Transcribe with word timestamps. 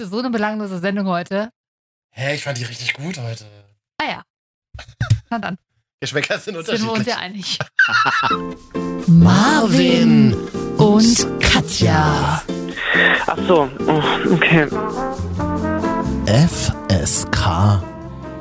Du, 0.00 0.06
so 0.06 0.18
eine 0.18 0.30
belanglose 0.30 0.78
Sendung 0.78 1.06
heute. 1.08 1.50
Hä, 2.12 2.34
ich 2.34 2.42
fand 2.42 2.56
die 2.56 2.64
richtig 2.64 2.94
gut 2.94 3.18
heute. 3.18 3.44
Ah 3.98 4.06
ja. 4.08 4.22
Na 5.28 5.38
dann, 5.38 5.58
Geschmäcker 6.00 6.38
sind 6.38 6.54
sind 6.64 6.82
wir 6.84 6.92
uns 6.92 7.00
unterschiedlich. 7.00 7.06
ja 7.06 7.18
einig. 7.18 7.58
Marvin 9.08 10.34
und 10.78 11.26
Katja. 11.40 12.42
Ach 13.26 13.38
so, 13.46 13.68
oh, 13.88 14.02
okay. 14.32 14.66
FSK 16.26 17.82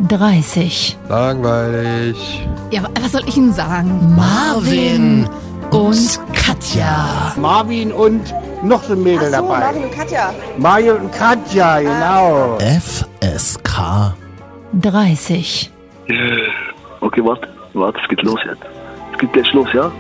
30. 0.08 0.98
Langweilig. 1.10 2.48
Ja, 2.72 2.84
wa- 2.84 2.90
was 3.02 3.12
soll 3.12 3.28
ich 3.28 3.36
Ihnen 3.36 3.52
sagen? 3.54 4.16
Marvin 4.16 5.28
und 5.72 6.20
Katja. 6.34 7.34
Marvin 7.38 7.92
und 7.92 8.34
noch 8.64 8.84
so 8.84 8.94
ein 8.94 9.04
Mädel 9.04 9.20
Ach 9.34 9.40
so, 9.40 9.48
dabei. 9.48 9.60
Marvin 9.60 9.84
und 9.84 9.92
Katja. 9.92 10.34
Mario 10.58 10.96
und 10.96 11.12
Katja, 11.12 11.80
genau. 11.80 12.58
FSK 12.60 14.14
30. 14.74 15.72
Okay, 17.02 17.22
warte, 17.24 17.48
warte, 17.74 18.00
es 18.02 18.10
geht 18.10 18.22
los 18.24 18.40
jetzt. 18.46 18.62
Es 19.14 19.20
geht 19.20 19.34
gleich 19.34 19.54
los, 19.54 19.68
ja? 19.74 19.92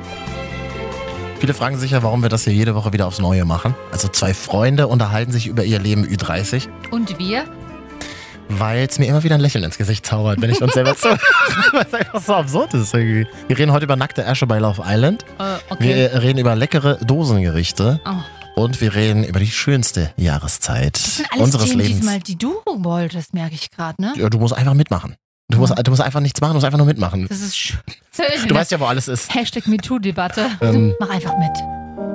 Viele 1.39 1.53
fragen 1.53 1.77
sich 1.77 1.91
ja, 1.91 2.03
warum 2.03 2.21
wir 2.21 2.29
das 2.29 2.43
hier 2.43 2.53
jede 2.53 2.75
Woche 2.75 2.91
wieder 2.91 3.07
aufs 3.07 3.19
Neue 3.19 3.45
machen. 3.45 3.73
Also 3.91 4.09
zwei 4.09 4.33
Freunde 4.33 4.87
unterhalten 4.87 5.31
sich 5.31 5.47
über 5.47 5.63
ihr 5.63 5.79
Leben 5.79 6.03
Ü30, 6.05 6.67
Und 6.91 7.17
wir? 7.17 7.45
Weil 8.49 8.87
es 8.87 8.99
mir 8.99 9.05
immer 9.07 9.23
wieder 9.23 9.35
ein 9.35 9.41
Lächeln 9.41 9.63
ins 9.63 9.77
Gesicht 9.77 10.05
zaubert, 10.05 10.41
wenn 10.41 10.49
ich 10.49 10.61
uns 10.61 10.73
selber 10.73 10.95
zu. 10.95 11.07
weil 11.71 11.85
es 11.85 11.93
einfach 11.93 12.21
so 12.21 12.35
absurd 12.35 12.73
ist 12.73 12.93
irgendwie. 12.93 13.27
Wir 13.47 13.57
reden 13.57 13.71
heute 13.71 13.85
über 13.85 13.95
nackte 13.95 14.25
Asche 14.27 14.47
bei 14.47 14.59
Love 14.59 14.81
Island. 14.85 15.23
Äh, 15.39 15.43
okay. 15.69 16.09
Wir 16.11 16.21
reden 16.21 16.39
über 16.39 16.55
leckere 16.55 16.97
Dosengerichte. 17.05 17.99
Oh. 18.05 18.61
Und 18.63 18.81
wir 18.81 18.93
reden 18.93 19.23
über 19.23 19.39
die 19.39 19.47
schönste 19.49 20.11
Jahreszeit 20.17 20.95
Das 20.97 21.17
sind 21.17 21.31
alles 21.31 21.43
unseres 21.45 21.65
Themen 21.69 21.79
Lebens. 21.79 21.97
diesmal, 21.99 22.19
die 22.19 22.37
du 22.37 22.55
wolltest, 22.65 23.33
merke 23.33 23.55
ich 23.55 23.71
gerade, 23.71 24.01
ne? 24.01 24.13
Ja, 24.17 24.29
du 24.29 24.37
musst 24.39 24.53
einfach 24.53 24.73
mitmachen. 24.73 25.15
Du 25.47 25.57
musst, 25.59 25.73
du 25.77 25.91
musst 25.91 26.01
einfach 26.01 26.19
nichts 26.19 26.41
machen, 26.41 26.51
du 26.51 26.55
musst 26.55 26.65
einfach 26.65 26.77
nur 26.77 26.85
mitmachen. 26.87 27.27
Das 27.29 27.39
ist 27.39 27.57
schön. 27.57 27.79
Du 28.47 28.53
weißt 28.55 28.71
ja, 28.71 28.79
wo 28.79 28.85
alles 28.85 29.07
ist. 29.07 29.33
Hashtag 29.33 29.65
MeToo-Debatte. 29.67 30.47
Ähm. 30.61 30.93
Mach 30.99 31.09
einfach 31.09 31.37
mit. 31.37 31.51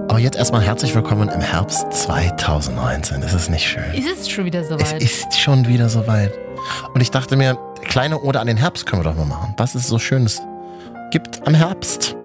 Aber 0.08 0.18
jetzt 0.18 0.36
erstmal 0.36 0.62
herzlich 0.62 0.94
willkommen 0.94 1.28
im 1.28 1.40
Herbst 1.40 1.92
2019. 1.92 3.20
Das 3.20 3.34
ist 3.34 3.50
nicht 3.50 3.66
schön. 3.68 3.92
Ist 3.94 4.06
es 4.20 4.30
schon 4.30 4.44
wieder 4.44 4.60
Es 4.60 4.68
soweit? 4.68 5.02
ist 5.02 5.38
schon 5.38 5.66
wieder 5.66 5.88
soweit. 5.88 6.32
Und 6.94 7.00
ich 7.00 7.10
dachte 7.10 7.36
mir, 7.36 7.58
kleine 7.82 8.20
Ode 8.22 8.40
an 8.40 8.46
den 8.46 8.56
Herbst 8.56 8.86
können 8.86 9.02
wir 9.04 9.10
doch 9.10 9.16
mal 9.16 9.26
machen. 9.26 9.54
Was 9.56 9.74
es 9.74 9.86
so 9.88 9.98
Schönes 9.98 10.40
gibt 11.10 11.46
am 11.46 11.54
Herbst? 11.54 12.16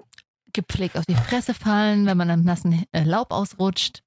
Gepflegt 0.52 0.96
auf 0.96 1.04
die 1.06 1.14
Fresse 1.14 1.52
fallen, 1.54 2.06
wenn 2.06 2.16
man 2.16 2.30
am 2.30 2.42
nassen 2.42 2.84
äh, 2.92 3.02
Laub 3.02 3.32
ausrutscht. 3.32 4.00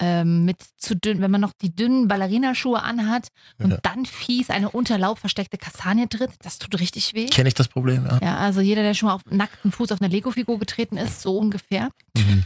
Ähm, 0.00 0.44
mit 0.44 0.56
zu 0.76 0.96
dünn, 0.96 1.20
wenn 1.20 1.30
man 1.30 1.40
noch 1.40 1.52
die 1.62 1.72
dünnen 1.72 2.08
Ballerinaschuhe 2.08 2.82
anhat 2.82 3.28
und 3.60 3.70
Ja. 3.70 3.78
dann 3.82 4.06
fies 4.06 4.50
eine 4.50 4.70
unter 4.70 4.98
Laub 4.98 5.20
versteckte 5.20 5.56
Kastanie 5.56 6.08
tritt, 6.08 6.32
das 6.42 6.58
tut 6.58 6.80
richtig 6.80 7.14
weh. 7.14 7.26
Kenne 7.26 7.46
ich 7.46 7.54
das 7.54 7.68
Problem? 7.68 8.04
Ja. 8.04 8.18
Ja, 8.20 8.36
also 8.38 8.60
jeder, 8.60 8.82
der 8.82 8.94
schon 8.94 9.06
mal 9.08 9.14
auf 9.14 9.20
nackten 9.30 9.70
Fuß 9.70 9.92
auf 9.92 10.00
eine 10.02 10.10
Lego-Figur 10.10 10.58
getreten 10.58 10.96
ist, 10.96 11.22
so 11.22 11.38
ungefähr. 11.38 11.90
Mhm. 12.16 12.42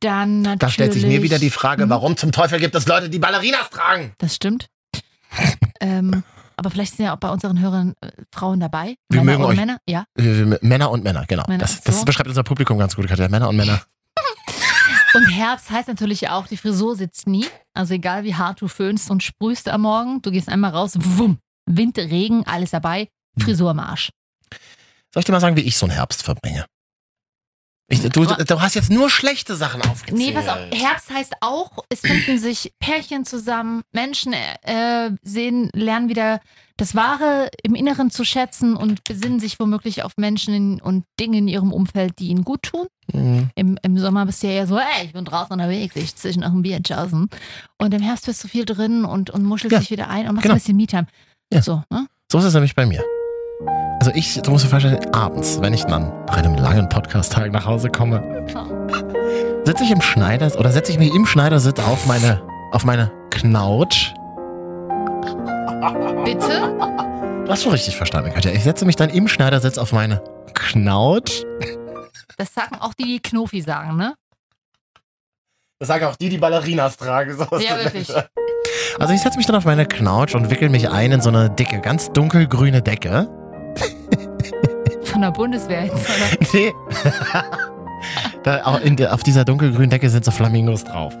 Dann 0.00 0.42
natürlich. 0.42 0.58
Da 0.60 0.70
stellt 0.70 0.92
sich 0.92 1.04
mir 1.06 1.22
wieder 1.22 1.38
die 1.38 1.50
Frage, 1.50 1.86
Mhm. 1.86 1.90
warum 1.90 2.16
zum 2.16 2.32
Teufel 2.32 2.60
gibt 2.60 2.74
es 2.74 2.86
Leute, 2.86 3.10
die 3.10 3.18
Ballerinas 3.18 3.70
tragen? 3.70 4.12
Das 4.18 4.34
stimmt. 4.36 4.68
ähm, 5.80 6.22
aber 6.56 6.70
vielleicht 6.70 6.96
sind 6.96 7.06
ja 7.06 7.14
auch 7.14 7.18
bei 7.18 7.28
unseren 7.30 7.60
Hörern 7.60 7.94
äh, 8.00 8.10
Frauen 8.32 8.60
dabei. 8.60 8.96
Wir 9.08 9.22
Männer 9.22 9.38
mögen 9.38 9.44
und 9.44 9.50
euch. 9.50 9.56
Männer, 9.56 9.78
ja. 9.88 10.04
Äh, 10.16 10.56
Männer 10.60 10.90
und 10.90 11.04
Männer, 11.04 11.24
genau. 11.26 11.44
Männer, 11.46 11.58
das, 11.60 11.80
das 11.82 12.00
so. 12.00 12.04
beschreibt 12.04 12.28
unser 12.28 12.42
Publikum 12.44 12.78
ganz 12.78 12.96
gut, 12.96 13.06
Katja. 13.08 13.28
Männer 13.28 13.48
und 13.48 13.56
Männer. 13.56 13.80
Und 15.14 15.24
Herbst 15.26 15.70
heißt 15.70 15.88
natürlich 15.88 16.28
auch, 16.28 16.46
die 16.46 16.58
Frisur 16.58 16.94
sitzt 16.94 17.26
nie. 17.26 17.46
Also 17.72 17.94
egal 17.94 18.24
wie 18.24 18.34
hart 18.34 18.60
du 18.60 18.68
föhnst 18.68 19.10
und 19.10 19.22
sprühst 19.22 19.66
am 19.68 19.80
Morgen, 19.80 20.20
du 20.20 20.30
gehst 20.30 20.50
einmal 20.50 20.70
raus, 20.72 20.92
wumm, 20.98 21.38
Wind, 21.64 21.96
Regen, 21.96 22.44
alles 22.46 22.72
dabei, 22.72 23.08
Frisur 23.38 23.70
am 23.70 23.78
Arsch. 23.80 24.10
Soll 25.14 25.20
ich 25.20 25.24
dir 25.24 25.32
mal 25.32 25.40
sagen, 25.40 25.56
wie 25.56 25.62
ich 25.62 25.78
so 25.78 25.86
einen 25.86 25.94
Herbst 25.94 26.22
verbringe? 26.22 26.66
Ich, 27.90 28.02
du, 28.02 28.26
du 28.26 28.60
hast 28.60 28.74
jetzt 28.74 28.90
nur 28.90 29.08
schlechte 29.08 29.56
Sachen 29.56 29.80
aufgezählt. 29.80 30.18
Nee, 30.18 30.32
pass 30.32 30.46
auf, 30.46 30.58
Herbst 30.72 31.10
heißt 31.10 31.32
auch, 31.40 31.70
es 31.88 32.00
finden 32.00 32.38
sich 32.38 32.74
Pärchen 32.78 33.24
zusammen, 33.24 33.80
Menschen 33.92 34.34
äh, 34.34 35.10
sehen, 35.22 35.70
lernen 35.72 36.10
wieder 36.10 36.40
das 36.76 36.94
Wahre 36.94 37.48
im 37.62 37.74
Inneren 37.74 38.10
zu 38.10 38.24
schätzen 38.24 38.76
und 38.76 39.04
besinnen 39.04 39.40
sich 39.40 39.58
womöglich 39.58 40.02
auf 40.04 40.12
Menschen 40.18 40.80
und 40.82 41.04
Dinge 41.18 41.38
in 41.38 41.48
ihrem 41.48 41.72
Umfeld, 41.72 42.18
die 42.18 42.28
ihnen 42.28 42.44
gut 42.44 42.62
tun. 42.62 42.86
Mhm. 43.12 43.50
Im, 43.54 43.78
Im 43.82 43.98
Sommer 43.98 44.26
bist 44.26 44.42
du 44.42 44.48
ja 44.48 44.52
eher 44.52 44.66
so, 44.66 44.76
ey, 44.78 45.06
ich 45.06 45.14
bin 45.14 45.24
draußen 45.24 45.52
unterwegs, 45.52 45.96
ich 45.96 46.14
zwischen 46.14 46.40
noch 46.40 46.52
ein 46.52 46.62
Bier 46.62 46.80
chausen. 46.86 47.30
Und 47.78 47.94
im 47.94 48.02
Herbst 48.02 48.26
bist 48.26 48.44
du 48.44 48.48
viel 48.48 48.66
drin 48.66 49.06
und, 49.06 49.30
und 49.30 49.44
muschelst 49.44 49.72
Ja, 49.72 49.78
dich 49.80 49.90
wieder 49.90 50.08
ein 50.08 50.28
und 50.28 50.34
machst 50.34 50.42
genau. 50.42 50.54
ein 50.54 50.58
bisschen 50.58 50.76
Me-Time. 50.76 51.06
Ja. 51.52 51.62
So, 51.62 51.82
ne? 51.90 52.06
So 52.30 52.38
ist 52.38 52.44
es 52.44 52.54
nämlich 52.54 52.74
bei 52.74 52.84
mir. 52.84 53.02
Also 54.00 54.12
ich, 54.14 54.40
du 54.40 54.50
musst 54.52 54.64
dir 54.64 54.68
vorstellen, 54.68 55.12
abends, 55.12 55.60
wenn 55.60 55.74
ich 55.74 55.84
dann 55.84 56.12
nach 56.26 56.36
einem 56.36 56.54
langen 56.54 56.88
Podcast-Tag 56.88 57.50
nach 57.50 57.66
Hause 57.66 57.90
komme, 57.90 58.46
sitze 59.64 59.82
ich 59.82 59.90
im 59.90 60.00
Schneiders 60.00 60.56
oder 60.56 60.70
setze 60.70 60.92
ich 60.92 60.98
mich 60.98 61.12
im 61.12 61.26
Schneidersitz 61.26 61.80
auf 61.80 62.06
meine, 62.06 62.40
auf 62.70 62.84
meine 62.84 63.10
Knautsch. 63.30 64.14
Bitte? 66.24 66.76
Du 67.44 67.50
hast 67.50 67.62
schon 67.64 67.72
richtig 67.72 67.96
verstanden, 67.96 68.32
Katja. 68.32 68.52
Ich 68.52 68.62
setze 68.62 68.84
mich 68.84 68.94
dann 68.94 69.10
im 69.10 69.26
Schneidersitz 69.26 69.78
auf 69.78 69.92
meine 69.92 70.22
Knautsch. 70.54 71.42
Das 72.36 72.54
sagen 72.54 72.76
auch 72.80 72.94
die, 72.94 73.04
die 73.04 73.20
Knofi 73.20 73.62
sagen, 73.62 73.96
ne? 73.96 74.14
Das 75.80 75.88
sagen 75.88 76.04
auch 76.04 76.16
die, 76.16 76.28
die 76.28 76.38
Ballerinas 76.38 76.96
tragen. 76.96 77.36
So 77.36 77.44
Ja, 77.58 77.76
wirklich. 77.82 78.12
Also 78.98 79.12
ich 79.12 79.20
setze 79.20 79.38
mich 79.38 79.46
dann 79.46 79.56
auf 79.56 79.64
meine 79.64 79.86
Knautsch 79.86 80.34
und 80.34 80.50
wickel 80.50 80.68
mich 80.68 80.88
ein 80.88 81.12
in 81.12 81.20
so 81.20 81.30
eine 81.30 81.50
dicke, 81.50 81.80
ganz 81.80 82.12
dunkelgrüne 82.12 82.82
Decke. 82.82 83.28
Von 85.04 85.22
der 85.22 85.30
Bundeswehr 85.30 85.84
jetzt, 85.84 85.94
oder? 85.94 86.46
Nee. 86.52 86.72
da, 88.44 88.78
der, 88.78 89.14
auf 89.14 89.22
dieser 89.22 89.44
dunkelgrünen 89.44 89.90
Decke 89.90 90.08
sind 90.10 90.24
so 90.24 90.30
Flamingos 90.30 90.84
drauf. 90.84 91.14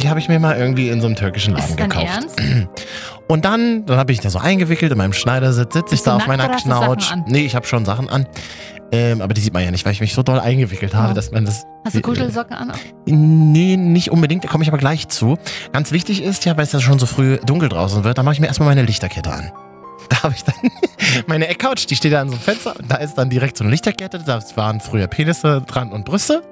Die 0.00 0.08
habe 0.08 0.20
ich 0.20 0.28
mir 0.28 0.38
mal 0.38 0.56
irgendwie 0.56 0.88
in 0.90 1.00
so 1.00 1.06
einem 1.06 1.16
türkischen 1.16 1.56
Ist 1.56 1.70
Laden 1.70 1.76
dein 1.76 1.88
gekauft. 1.90 2.40
Ernst? 2.40 2.40
Und 3.28 3.44
dann, 3.44 3.86
dann 3.86 3.98
habe 3.98 4.12
ich 4.12 4.20
da 4.20 4.30
so 4.30 4.38
eingewickelt 4.38 4.92
in 4.92 4.98
meinem 4.98 5.12
Schneidersitz, 5.12 5.72
sitze 5.74 5.94
ich 5.94 6.02
da 6.02 6.16
auf 6.16 6.26
meiner 6.26 6.48
Knautsch. 6.48 7.12
Nee, 7.26 7.44
ich 7.44 7.56
habe 7.56 7.66
schon 7.66 7.84
Sachen 7.84 8.08
an. 8.08 8.26
Ähm, 8.92 9.20
aber 9.20 9.34
die 9.34 9.40
sieht 9.40 9.52
man 9.52 9.64
ja 9.64 9.70
nicht, 9.72 9.84
weil 9.84 9.92
ich 9.92 10.00
mich 10.00 10.14
so 10.14 10.22
doll 10.22 10.38
eingewickelt 10.38 10.94
habe, 10.94 11.10
Oh. 11.10 11.14
dass 11.14 11.32
man 11.32 11.44
das. 11.44 11.64
Hast 11.84 11.96
du 11.96 12.00
Kuschelsocken 12.02 12.56
an? 12.56 12.72
Nee, 13.06 13.76
nicht 13.76 14.12
unbedingt, 14.12 14.44
da 14.44 14.48
komme 14.48 14.62
ich 14.62 14.68
aber 14.68 14.78
gleich 14.78 15.08
zu. 15.08 15.36
Ganz 15.72 15.90
wichtig 15.90 16.22
ist 16.22 16.44
ja, 16.44 16.56
weil 16.56 16.64
es 16.64 16.72
ja 16.72 16.80
schon 16.80 16.98
so 16.98 17.06
früh 17.06 17.38
dunkel 17.38 17.68
draußen 17.68 18.04
wird, 18.04 18.16
da 18.16 18.22
mache 18.22 18.34
ich 18.34 18.40
mir 18.40 18.46
erstmal 18.46 18.68
meine 18.68 18.82
Lichterkette 18.82 19.32
an. 19.32 19.50
Da 20.16 20.22
habe 20.22 20.34
ich 20.34 20.44
dann 20.44 20.54
meine 21.26 21.48
Eckcouch, 21.48 21.86
die 21.86 21.96
steht 21.96 22.12
da 22.12 22.20
an 22.20 22.28
so 22.28 22.34
einem 22.34 22.42
Fenster 22.42 22.76
und 22.78 22.90
da 22.90 22.96
ist 22.96 23.14
dann 23.14 23.30
direkt 23.30 23.56
so 23.56 23.64
eine 23.64 23.70
Lichterkette. 23.70 24.22
Da 24.24 24.40
waren 24.54 24.80
früher 24.80 25.06
Penisse 25.06 25.62
dran 25.66 25.92
und 25.92 26.04
Brüste. 26.04 26.42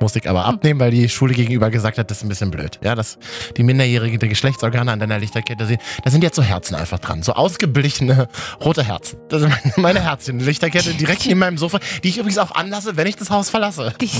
Musste 0.00 0.18
ich 0.18 0.28
aber 0.28 0.44
abnehmen, 0.44 0.80
weil 0.80 0.90
die 0.90 1.08
Schule 1.08 1.34
gegenüber 1.34 1.70
gesagt 1.70 1.98
hat, 1.98 2.10
das 2.10 2.18
ist 2.18 2.24
ein 2.24 2.28
bisschen 2.28 2.50
blöd. 2.50 2.80
Ja, 2.82 2.94
dass 2.94 3.16
die 3.56 3.62
minderjährigen 3.62 4.18
die 4.18 4.28
Geschlechtsorgane 4.28 4.90
an 4.90 4.98
deiner 4.98 5.18
Lichterkette 5.18 5.66
sehen. 5.66 5.78
Da 6.02 6.10
sind 6.10 6.22
jetzt 6.22 6.36
so 6.36 6.42
Herzen 6.42 6.74
einfach 6.74 6.98
dran. 6.98 7.22
So 7.22 7.32
ausgeblichene 7.34 8.28
rote 8.62 8.82
Herzen. 8.84 9.18
Das 9.28 9.40
sind 9.40 9.50
meine, 9.50 9.72
meine 9.76 10.02
Herzchen. 10.02 10.40
Lichterkette 10.40 10.94
direkt 10.94 11.26
neben 11.26 11.38
meinem 11.38 11.58
Sofa, 11.58 11.78
die 12.02 12.08
ich 12.08 12.18
übrigens 12.18 12.38
auch 12.38 12.50
anlasse, 12.50 12.96
wenn 12.96 13.06
ich 13.06 13.16
das 13.16 13.30
Haus 13.30 13.50
verlasse. 13.50 13.94
Die, 14.00 14.10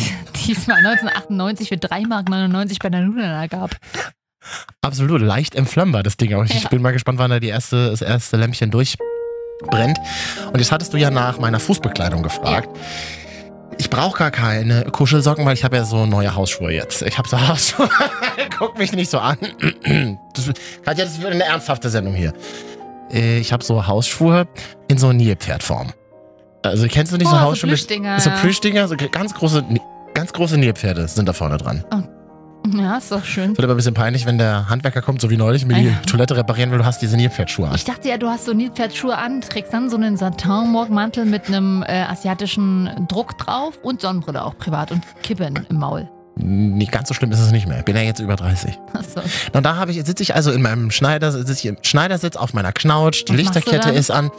die 0.47 0.53
es 0.53 0.67
mal 0.69 0.77
1998 0.77 1.69
für 1.69 1.75
3,99 1.75 2.07
Mark 2.07 2.31
bei 2.81 2.91
der 2.91 3.01
Nudana 3.01 3.47
gab. 3.49 3.77
Absolut, 4.83 5.21
leicht 5.21 5.55
entflammbar, 5.55 6.03
das 6.03 6.17
Ding. 6.17 6.35
Aber 6.35 6.45
ich 6.45 6.63
Ja. 6.63 6.69
bin 6.69 6.83
mal 6.83 6.93
gespannt, 6.93 7.19
wann 7.19 7.31
da 7.31 7.41
die 7.41 7.49
erste, 7.49 7.91
das 7.91 8.03
erste 8.03 8.37
Lämpchen 8.37 8.71
durchbrennt. 8.71 9.99
Und 10.53 10.59
jetzt 10.59 10.73
hattest 10.73 10.93
du 10.93 10.97
ja 10.99 11.11
nach 11.11 11.39
meiner 11.39 11.61
Fußbekleidung 11.61 12.23
gefragt. 12.23 12.69
Ich 13.79 13.91
brauche 13.91 14.19
gar 14.19 14.31
keine 14.31 14.85
Kuschelsocken, 14.85 15.45
weil 15.45 15.55
ich 15.55 15.65
habe 15.65 15.77
ja 15.77 15.85
so 15.85 16.07
neue 16.07 16.35
Hausschuhe 16.37 16.71
jetzt. 16.73 17.03
Ich 17.03 17.19
habe 17.19 17.29
so 17.29 17.37
Hausschuhe. 17.49 17.89
Guck 18.59 18.79
mich 18.79 18.93
nicht 18.93 19.11
so 19.11 19.19
an. 19.19 19.37
Das, 20.35 20.51
Katja, 20.85 21.05
das 21.05 21.21
wird 21.21 21.33
eine 21.33 21.45
ernsthafte 21.45 21.91
Sendung 21.91 22.15
hier. 22.15 22.33
Äh, 23.13 23.39
Ich 23.39 23.53
habe 23.53 23.65
so 23.65 23.87
Hausschuhe 23.87 24.47
in 24.89 24.99
so 24.99 25.13
Nilpferdform. 25.13 25.93
Also 26.63 26.87
kennst 26.89 27.13
du 27.13 27.17
nicht 27.17 27.27
so 27.29 27.35
Oh, 27.35 27.39
so 27.39 27.45
Hausschuhe? 27.45 27.71
mit- 27.71 27.79
Plüschdinger. 27.79 28.21
so 28.21 28.31
Plüschdinger, 28.31 28.89
so 28.89 28.97
ganz 28.97 29.35
große, 29.35 29.65
ganz 30.15 30.33
große 30.33 30.57
Nilpferde 30.57 31.09
sind 31.09 31.29
da 31.29 31.33
vorne 31.33 31.57
dran. 31.57 31.85
Ja, 32.73 32.97
ist 32.97 33.13
doch 33.13 33.25
schön. 33.25 33.51
Wird 33.51 33.63
aber 33.65 33.75
ein 33.75 33.77
bisschen 33.77 33.95
peinlich, 33.95 34.25
wenn 34.27 34.39
der 34.39 34.69
Handwerker 34.71 35.03
kommt, 35.03 35.21
so 35.21 35.29
wie 35.31 35.37
neulich, 35.37 35.67
mir 35.67 35.75
die 35.75 35.87
Ja. 35.89 35.93
Toilette 36.07 36.37
reparieren 36.37 36.71
will, 36.71 36.79
du 36.79 36.85
hast 36.87 37.03
diese 37.03 37.17
Nilpferdschuhe 37.17 37.69
an. 37.69 37.75
Ich 37.75 37.85
dachte 37.85 38.09
ja, 38.09 38.17
du 38.17 38.29
hast 38.29 38.47
so 38.47 38.53
Nilpferdschuhe 38.55 39.17
an, 39.17 39.43
trägst 39.43 39.73
dann 39.73 39.91
so 39.91 39.97
einen 39.97 40.17
Satin-Morgenmantel 40.17 41.27
mit 41.27 41.47
einem 41.49 41.83
äh, 41.87 42.03
asiatischen 42.05 42.89
Druck 43.09 43.37
drauf 43.39 43.79
und 43.83 44.01
Sonnenbrille 44.01 44.43
auch 44.45 44.57
privat 44.57 44.93
und 44.93 45.03
Kippen 45.23 45.67
im 45.69 45.77
Maul. 45.77 46.09
Nee, 46.37 46.87
ganz 46.87 47.09
so 47.09 47.15
schlimm 47.15 47.31
ist 47.31 47.39
es 47.39 47.53
nicht 47.53 47.69
mehr. 47.69 47.79
Ich 47.79 47.85
bin 47.85 47.95
ja 47.95 48.03
jetzt 48.03 48.19
über 48.19 48.35
30. 48.35 48.77
Achso. 48.93 49.21
Und 49.53 49.63
da 49.65 49.77
habe 49.77 49.93
ich, 49.93 50.05
sitze 50.05 50.23
ich 50.23 50.35
also 50.35 50.51
in 50.51 50.63
meinem 50.63 50.91
Schneider, 50.91 51.31
sitze 51.31 51.53
ich 51.53 51.67
im 51.67 51.77
Schneidersitz 51.83 52.35
auf 52.37 52.55
meiner 52.55 52.73
Knautsch, 52.73 53.25
die 53.29 53.33
Was 53.33 53.37
Lichterkette 53.39 53.91
ist 53.91 54.11
an 54.11 54.31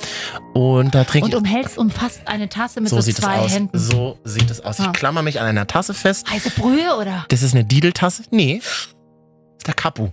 und 0.53 0.93
da 0.93 1.05
trinke 1.05 1.25
Und 1.25 1.31
ich. 1.31 1.37
umhältst 1.37 1.77
umfasst 1.77 2.21
eine 2.25 2.49
Tasse 2.49 2.81
mit 2.81 2.89
so 2.89 2.99
so, 2.99 3.11
zwei 3.13 3.39
aus. 3.39 3.53
Händen. 3.53 3.77
So 3.79 4.17
sieht 4.25 4.51
es 4.51 4.59
aus. 4.61 4.79
Ich 4.79 4.85
Ah. 4.87 4.91
klammer 4.91 5.21
mich 5.21 5.39
an 5.39 5.47
einer 5.47 5.67
Tasse 5.67 5.93
fest. 5.93 6.29
Heiße 6.29 6.49
Brühe 6.51 6.97
oder? 6.99 7.25
Das 7.29 7.41
ist 7.41 7.53
eine 7.53 7.63
Dideltasse? 7.63 8.23
Nee. 8.29 8.59
Das 8.61 8.67
ist 9.59 9.67
der 9.67 9.73
Kapu. 9.73 10.09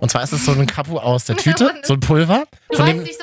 Und 0.00 0.10
zwar 0.10 0.22
ist 0.22 0.32
es 0.32 0.44
so 0.44 0.52
ein 0.52 0.66
Kapu 0.66 0.98
aus 0.98 1.24
der 1.24 1.36
Tüte, 1.44 1.70
so 1.82 1.94
ein 1.94 2.00
Pulver, 2.00 2.44
von 2.72 2.86
dem, 2.86 3.02
nicht, 3.02 3.22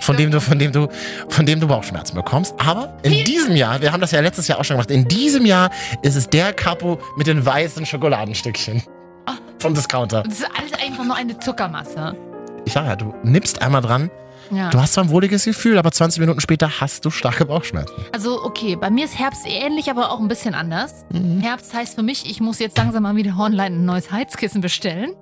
von 0.00 0.16
dem 0.16 0.30
du, 0.30 0.40
von 0.40 0.58
dem 0.58 0.72
du, 0.72 0.88
von 1.28 1.46
dem 1.46 1.60
du 1.60 1.66
Bauchschmerzen 1.66 2.14
bekommst. 2.14 2.54
Aber 2.58 2.96
in 3.02 3.24
diesem 3.24 3.56
Jahr, 3.56 3.80
wir 3.80 3.92
haben 3.92 4.00
das 4.00 4.10
ja 4.10 4.20
letztes 4.20 4.48
Jahr 4.48 4.58
auch 4.58 4.64
schon 4.64 4.76
gemacht, 4.76 4.90
in 4.90 5.06
diesem 5.08 5.46
Jahr 5.46 5.70
ist 6.02 6.16
es 6.16 6.28
der 6.28 6.52
Kapu 6.52 6.96
mit 7.16 7.26
den 7.26 7.44
weißen 7.44 7.84
Schokoladenstückchen. 7.86 8.82
Ah. 9.26 9.32
Vom 9.58 9.74
Discounter. 9.74 10.22
Das 10.22 10.40
ist 10.40 10.46
alles 10.58 10.72
einfach 10.74 11.04
nur 11.04 11.16
eine 11.16 11.38
Zuckermasse. 11.38 12.14
Ich 12.66 12.72
sag 12.72 12.86
ja, 12.86 12.96
du 12.96 13.14
nippst 13.22 13.60
einmal 13.62 13.82
dran, 13.82 14.10
Ja. 14.50 14.70
du 14.70 14.78
hast 14.80 14.94
zwar 14.94 15.04
ein 15.04 15.10
wohliges 15.10 15.44
Gefühl, 15.44 15.78
aber 15.78 15.92
20 15.92 16.20
Minuten 16.20 16.40
später 16.40 16.80
hast 16.80 17.04
du 17.04 17.10
starke 17.10 17.44
Bauchschmerzen. 17.46 17.94
Also, 18.12 18.42
okay, 18.42 18.76
bei 18.76 18.90
mir 18.90 19.04
ist 19.04 19.18
Herbst 19.18 19.46
ähnlich, 19.46 19.90
aber 19.90 20.10
auch 20.10 20.20
ein 20.20 20.28
bisschen 20.28 20.54
anders. 20.54 21.04
Mhm. 21.10 21.40
Herbst 21.40 21.72
heißt 21.74 21.94
für 21.94 22.02
mich, 22.02 22.28
ich 22.30 22.40
muss 22.40 22.58
jetzt 22.58 22.76
langsam 22.78 23.02
mal 23.02 23.16
wieder 23.16 23.36
online 23.38 23.76
ein 23.76 23.84
neues 23.84 24.10
Heizkissen 24.10 24.60
bestellen. 24.60 25.12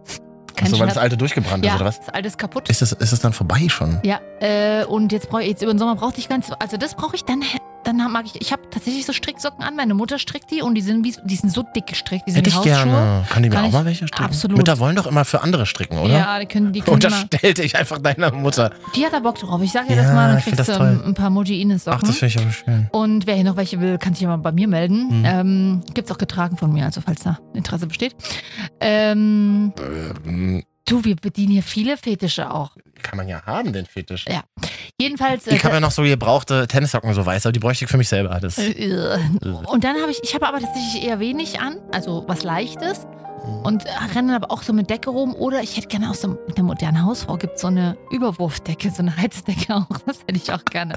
Kein 0.56 0.68
Achso, 0.68 0.78
weil 0.78 0.88
das 0.88 0.98
alte 0.98 1.16
durchgebrannt 1.16 1.64
ja, 1.64 1.72
ist, 1.72 1.76
oder 1.76 1.86
was? 1.86 2.00
das 2.00 2.08
alte 2.10 2.28
ist 2.28 2.38
kaputt. 2.38 2.68
Ist 2.68 2.82
es, 2.82 2.92
ist 2.92 3.12
es 3.12 3.20
dann 3.20 3.32
vorbei 3.32 3.68
schon? 3.68 3.98
Ja, 4.02 4.20
äh, 4.40 4.84
und 4.84 5.12
jetzt 5.12 5.28
brauche 5.28 5.42
ich, 5.42 5.48
jetzt 5.48 5.62
über 5.62 5.72
den 5.72 5.78
Sommer 5.78 5.96
brauchte 5.96 6.18
ich 6.18 6.28
ganz, 6.28 6.50
also 6.58 6.76
das 6.76 6.94
brauche 6.94 7.16
ich 7.16 7.24
dann, 7.24 7.42
dann 7.84 7.96
mag 8.12 8.24
ich, 8.26 8.40
ich 8.40 8.52
habe 8.52 8.62
tatsächlich 8.70 9.04
so 9.06 9.12
Stricksocken 9.12 9.62
an, 9.64 9.76
meine 9.76 9.94
Mutter 9.94 10.18
strickt 10.18 10.50
die 10.50 10.62
und 10.62 10.74
die 10.74 10.80
sind, 10.80 11.04
wie, 11.04 11.14
die 11.24 11.36
sind 11.36 11.50
so 11.52 11.62
dick 11.62 11.86
gestrickt, 11.86 12.24
die 12.26 12.32
sind 12.32 12.38
Hätte 12.40 12.50
ich 12.50 12.56
Hausschuhe. 12.56 12.72
gerne. 12.72 13.24
Kann 13.28 13.42
die 13.42 13.48
mir 13.48 13.56
Kann 13.56 13.64
auch 13.66 13.72
mal 13.72 13.84
welche 13.84 14.06
stricken? 14.08 14.24
absolut. 14.24 14.56
Mütter 14.58 14.78
wollen 14.78 14.96
doch 14.96 15.06
immer 15.06 15.24
für 15.24 15.42
andere 15.42 15.66
stricken, 15.66 15.98
oder? 15.98 16.12
Ja, 16.18 16.38
die 16.38 16.46
können, 16.46 16.72
die 16.72 16.80
können 16.82 16.94
Und 16.94 17.04
das 17.04 17.20
stellte 17.20 17.62
ich 17.62 17.76
einfach 17.76 17.98
deiner 17.98 18.32
Mutter. 18.32 18.70
die 18.96 19.04
hat 19.04 19.12
da 19.12 19.20
Bock 19.20 19.38
drauf. 19.38 19.60
Ich 19.62 19.72
sage 19.72 19.86
Ja, 19.94 19.96
das 20.02 20.12
mal, 20.12 20.32
dann 20.32 20.42
kriegst 20.42 20.68
du 20.68 20.80
ein, 20.80 21.14
paar 21.14 21.30
Moji 21.30 21.60
Ines 21.60 21.86
Ach, 21.88 21.94
Socken. 21.94 22.08
das 22.08 22.18
finde 22.18 22.34
ich 22.34 22.40
aber 22.42 22.52
schön. 22.52 22.88
Und 22.92 23.26
wer 23.26 23.34
hier 23.34 23.44
noch 23.44 23.56
welche 23.56 23.80
will, 23.80 23.98
kann 23.98 24.14
sich 24.14 24.22
ja 24.22 24.28
mal 24.28 24.36
bei 24.36 24.52
mir 24.52 24.68
melden. 24.68 25.20
Mhm. 25.20 25.24
Ähm, 25.24 25.80
Gibt 25.94 26.08
es 26.08 26.14
auch 26.14 26.18
getragen 26.18 26.56
von 26.56 26.72
mir, 26.72 26.84
also 26.84 27.00
falls 27.00 27.22
da 27.22 27.38
Interesse 27.54 27.86
besteht. 27.86 28.14
Ähm, 28.80 29.72
Ähm, 30.26 30.62
du, 30.86 31.04
wir 31.04 31.16
bedienen 31.16 31.52
hier 31.52 31.62
viele 31.62 31.96
Fetische 31.96 32.50
auch. 32.50 32.76
kann 33.02 33.16
man 33.16 33.28
ja 33.28 33.42
haben, 33.44 33.72
den 33.72 33.86
Fetisch. 33.86 34.24
Ja. 34.28 34.42
Jedenfalls. 35.00 35.46
Ich 35.46 35.64
habe 35.64 35.74
ja 35.74 35.80
noch 35.80 35.90
so 35.90 36.02
gebrauchte 36.02 36.66
Tennissocken, 36.66 37.12
so 37.14 37.24
weiß, 37.24 37.46
aber 37.46 37.52
die 37.52 37.60
bräuchte 37.60 37.84
ich 37.84 37.90
für 37.90 37.98
mich 37.98 38.08
selber. 38.08 38.38
Das, 38.40 38.58
äh, 38.58 39.18
und 39.40 39.84
dann 39.84 40.00
habe 40.00 40.10
ich, 40.10 40.20
ich 40.22 40.34
habe 40.34 40.46
aber 40.46 40.60
tatsächlich 40.60 41.04
eher 41.04 41.18
wenig 41.20 41.60
an, 41.60 41.78
also 41.92 42.24
was 42.26 42.42
Leichtes. 42.42 43.06
Und 43.64 43.84
renne 44.14 44.36
aber 44.36 44.50
auch 44.50 44.62
so 44.62 44.72
mit 44.72 44.88
Decke 44.90 45.10
rum. 45.10 45.34
Oder 45.34 45.62
ich 45.62 45.76
hätte 45.76 45.88
gerne 45.88 46.10
auch 46.10 46.14
so 46.14 46.28
mit 46.46 46.56
der 46.56 46.64
modernen 46.64 47.04
Hausfrau 47.04 47.36
gibt 47.36 47.58
so 47.58 47.66
eine 47.68 47.96
Überwurfdecke, 48.10 48.90
so 48.90 48.98
eine 49.02 49.16
Heizdecke 49.16 49.74
auch. 49.74 49.86
Das 50.06 50.18
hätte 50.26 50.36
ich 50.36 50.52
auch 50.52 50.64
gerne. 50.64 50.94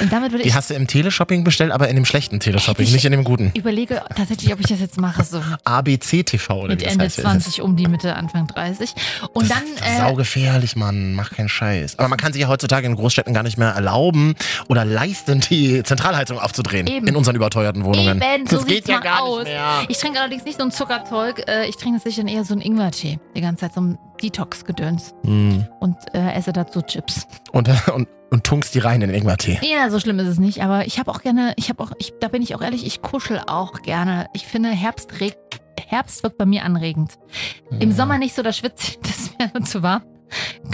Und 0.00 0.12
damit 0.12 0.30
würde 0.32 0.42
die 0.44 0.48
ich 0.48 0.54
hast 0.54 0.70
du 0.70 0.74
im 0.74 0.86
Teleshopping 0.86 1.42
bestellt, 1.44 1.72
aber 1.72 1.88
in 1.88 1.96
dem 1.96 2.04
schlechten 2.04 2.38
Teleshopping, 2.40 2.86
ich- 2.86 2.92
nicht 2.92 3.04
in 3.04 3.12
dem 3.12 3.24
guten. 3.24 3.50
überlege 3.54 4.02
tatsächlich, 4.16 4.52
ob 4.52 4.60
ich 4.60 4.66
das 4.66 4.80
jetzt 4.80 5.00
mache, 5.00 5.22
so 5.24 5.40
ABC 5.64 6.22
TV 6.22 6.54
oder 6.58 6.68
mit 6.68 6.80
wie 6.80 6.84
das 6.84 6.92
Ende 6.92 7.04
heißt. 7.06 7.16
20 7.20 7.62
um 7.62 7.76
die 7.76 7.86
Mitte, 7.88 8.14
Anfang 8.14 8.46
30. 8.46 8.92
Und 9.32 9.50
das 9.50 9.58
dann. 9.58 9.66
ist 9.74 9.82
Äh, 9.82 9.98
saugefährlich, 9.98 10.76
Mann. 10.76 11.14
Mach 11.14 11.30
keinen 11.30 11.48
Scheiß. 11.48 11.98
Aber 11.98 12.08
man 12.08 12.18
kann 12.18 12.32
sich 12.32 12.42
ja 12.42 12.48
heutzutage 12.48 12.86
in 12.86 12.94
Großstädten 12.96 13.34
gar 13.34 13.42
nicht 13.42 13.58
mehr 13.58 13.70
erlauben 13.70 14.34
oder 14.68 14.84
leisten, 14.84 15.40
die 15.40 15.82
Zentralheizung 15.82 16.38
aufzudrehen. 16.38 16.86
Eben. 16.86 17.06
In 17.06 17.16
unseren 17.16 17.36
überteuerten 17.36 17.84
Wohnungen. 17.84 18.22
Eben, 18.22 18.46
so 18.46 18.56
das 18.56 18.66
geht 18.66 18.88
ja 18.88 19.00
gar 19.00 19.22
aus. 19.22 19.38
nicht 19.44 19.52
mehr. 19.52 19.82
Ich 19.88 19.98
trinke 19.98 20.20
allerdings 20.20 20.44
nicht 20.44 20.58
so 20.58 20.64
ein 20.64 20.70
Zuckerzeug. 20.70 21.35
Äh, 21.46 21.68
Ich 21.68 21.76
trinke 21.76 22.00
dann 22.10 22.28
eher 22.28 22.44
so 22.44 22.54
einen 22.54 22.62
Ingwertee. 22.62 23.18
Die 23.36 23.40
ganze 23.40 23.62
Zeit 23.62 23.74
so 23.74 23.80
ein 23.80 23.98
Detox-Gedöns. 24.22 25.14
Hm. 25.24 25.66
Und 25.80 25.96
äh, 26.14 26.32
esse 26.32 26.52
dazu 26.52 26.82
Chips. 26.82 27.26
Und, 27.52 27.68
und, 27.94 28.08
und 28.30 28.44
tunkst 28.44 28.74
die 28.74 28.78
rein 28.78 29.02
in 29.02 29.08
den 29.10 29.16
Ingwertee. 29.20 29.58
Ja, 29.62 29.90
so 29.90 30.00
schlimm 30.00 30.18
ist 30.18 30.28
es 30.28 30.38
nicht. 30.38 30.62
Aber 30.62 30.86
ich 30.86 30.98
habe 30.98 31.10
auch 31.10 31.20
gerne, 31.20 31.52
ich 31.56 31.68
habe 31.68 31.82
auch, 31.82 31.92
ich, 31.98 32.12
da 32.20 32.28
bin 32.28 32.42
ich 32.42 32.54
auch 32.54 32.62
ehrlich, 32.62 32.86
ich 32.86 33.02
kuschel 33.02 33.40
auch 33.46 33.82
gerne. 33.82 34.28
Ich 34.32 34.46
finde, 34.46 34.70
Herbst, 34.70 35.20
regt, 35.20 35.60
Herbst 35.86 36.22
wirkt 36.22 36.38
bei 36.38 36.46
mir 36.46 36.64
anregend. 36.64 37.14
Im 37.78 37.92
Sommer 37.92 38.18
nicht 38.18 38.34
so, 38.34 38.42
da 38.42 38.52
schwitze 38.52 38.92
ich, 38.92 38.98
das 39.02 39.18
ist 39.18 39.38
mir 39.38 39.62
zu 39.62 39.82
warm. 39.82 40.02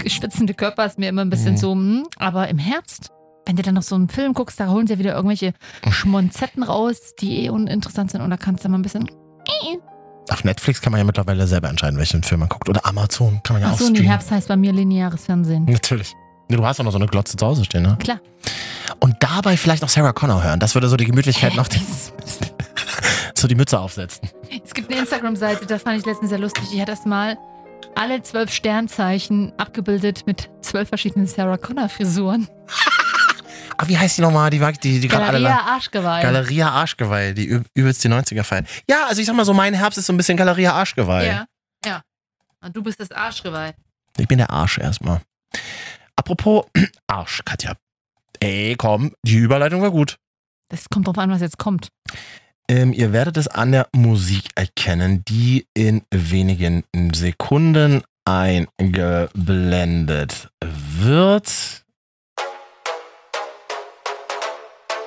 Schwitzende 0.07 0.53
Körper 0.55 0.85
ist 0.85 0.97
mir 0.97 1.09
immer 1.09 1.21
ein 1.21 1.29
bisschen 1.29 1.53
Mhm. 1.53 1.57
so, 1.57 1.71
hm. 1.73 2.07
aber 2.17 2.47
im 2.47 2.57
Herbst, 2.57 3.11
wenn 3.45 3.55
du 3.55 3.61
dann 3.61 3.75
noch 3.75 3.83
so 3.83 3.93
einen 3.93 4.09
Film 4.09 4.33
guckst, 4.33 4.59
da 4.59 4.69
holen 4.69 4.87
sie 4.87 4.93
ja 4.93 4.99
wieder 4.99 5.13
irgendwelche 5.15 5.53
Schmonzetten 5.91 6.63
raus, 6.63 7.13
die 7.19 7.45
eh 7.45 7.49
uninteressant 7.49 8.09
sind 8.09 8.21
und 8.21 8.29
da 8.31 8.37
kannst 8.37 8.65
du 8.65 8.69
mal 8.69 8.79
ein 8.79 8.81
bisschen. 8.81 9.09
Auf 10.29 10.43
Netflix 10.43 10.81
kann 10.81 10.91
man 10.91 10.99
ja 10.99 11.03
mittlerweile 11.05 11.45
selber 11.47 11.69
entscheiden, 11.69 11.97
welchen 11.99 12.23
Film 12.23 12.39
man 12.41 12.49
guckt. 12.49 12.69
Oder 12.69 12.85
Amazon 12.85 13.41
kann 13.43 13.55
man 13.55 13.61
ja 13.63 13.67
auch 13.69 13.73
Achso, 13.73 13.85
nee, 13.85 13.95
streamen. 13.97 14.09
Herbst 14.09 14.31
heißt 14.31 14.47
bei 14.47 14.55
mir 14.55 14.71
lineares 14.71 15.25
Fernsehen. 15.25 15.65
Natürlich. 15.65 16.13
Du 16.49 16.65
hast 16.65 16.79
doch 16.79 16.83
noch 16.83 16.91
so 16.91 16.97
eine 16.97 17.07
Glotze 17.07 17.35
zu 17.37 17.45
Hause 17.45 17.65
stehen, 17.65 17.83
ne? 17.83 17.97
Klar. 17.99 18.19
Und 18.99 19.15
dabei 19.19 19.57
vielleicht 19.57 19.81
noch 19.81 19.89
Sarah 19.89 20.13
Connor 20.13 20.43
hören. 20.43 20.59
Das 20.59 20.75
würde 20.75 20.87
so 20.87 20.97
die 20.97 21.05
Gemütlichkeit 21.05 21.55
noch 21.55 21.67
die, 21.67 21.79
Das- 21.79 22.13
so 23.35 23.47
die 23.47 23.55
Mütze 23.55 23.79
aufsetzen. 23.79 24.29
Es 24.63 24.73
gibt 24.73 24.91
eine 24.91 24.99
Instagram-Seite, 25.01 25.65
da 25.65 25.79
fand 25.79 25.99
ich 25.99 26.05
letztens 26.05 26.29
sehr 26.29 26.39
lustig. 26.39 26.63
Die 26.71 26.81
hat 26.81 26.89
das 26.89 27.05
mal 27.05 27.37
alle 27.95 28.21
zwölf 28.23 28.51
Sternzeichen 28.51 29.51
abgebildet 29.57 30.23
mit 30.25 30.49
zwölf 30.61 30.89
verschiedenen 30.89 31.27
Sarah 31.27 31.57
Connor-Frisuren. 31.57 32.47
Ah, 33.77 33.87
wie 33.87 33.97
heißt 33.97 34.17
die 34.17 34.21
nochmal? 34.21 34.49
Die, 34.49 34.59
die, 34.81 34.99
die 34.99 35.07
gerade 35.07 35.25
alle. 35.25 35.39
Galeria 35.41 35.61
Arschgeweih. 35.65 36.21
Galeria 36.21 36.69
Arschgeweih, 36.71 37.33
die 37.33 37.49
üb- 37.49 37.65
übelst 37.73 38.03
die 38.03 38.09
90er 38.09 38.43
feiern. 38.43 38.67
Ja, 38.89 39.05
also 39.07 39.21
ich 39.21 39.27
sag 39.27 39.35
mal 39.35 39.45
so, 39.45 39.53
mein 39.53 39.73
Herbst 39.73 39.97
ist 39.97 40.05
so 40.05 40.13
ein 40.13 40.17
bisschen 40.17 40.37
Galeria 40.37 40.73
Arschgeweih. 40.73 41.25
Ja, 41.25 41.45
ja. 41.85 42.01
Und 42.61 42.75
du 42.75 42.83
bist 42.83 42.99
das 42.99 43.11
Arschgeweih. 43.11 43.73
Ich 44.17 44.27
bin 44.27 44.37
der 44.37 44.49
Arsch 44.51 44.77
erstmal. 44.77 45.21
Apropos 46.15 46.65
Arsch, 47.07 47.41
Katja. 47.45 47.73
Ey, 48.39 48.75
komm, 48.77 49.13
die 49.25 49.37
Überleitung 49.37 49.81
war 49.81 49.89
gut. 49.91 50.17
Das 50.69 50.87
kommt 50.89 51.07
drauf 51.07 51.17
an, 51.17 51.29
was 51.31 51.41
jetzt 51.41 51.57
kommt. 51.57 51.87
Ähm, 52.69 52.93
ihr 52.93 53.11
werdet 53.11 53.35
es 53.37 53.47
an 53.47 53.71
der 53.73 53.87
Musik 53.93 54.49
erkennen, 54.55 55.25
die 55.25 55.65
in 55.73 56.03
wenigen 56.11 56.83
Sekunden 57.13 58.03
eingeblendet 58.25 60.49
wird. 60.61 61.82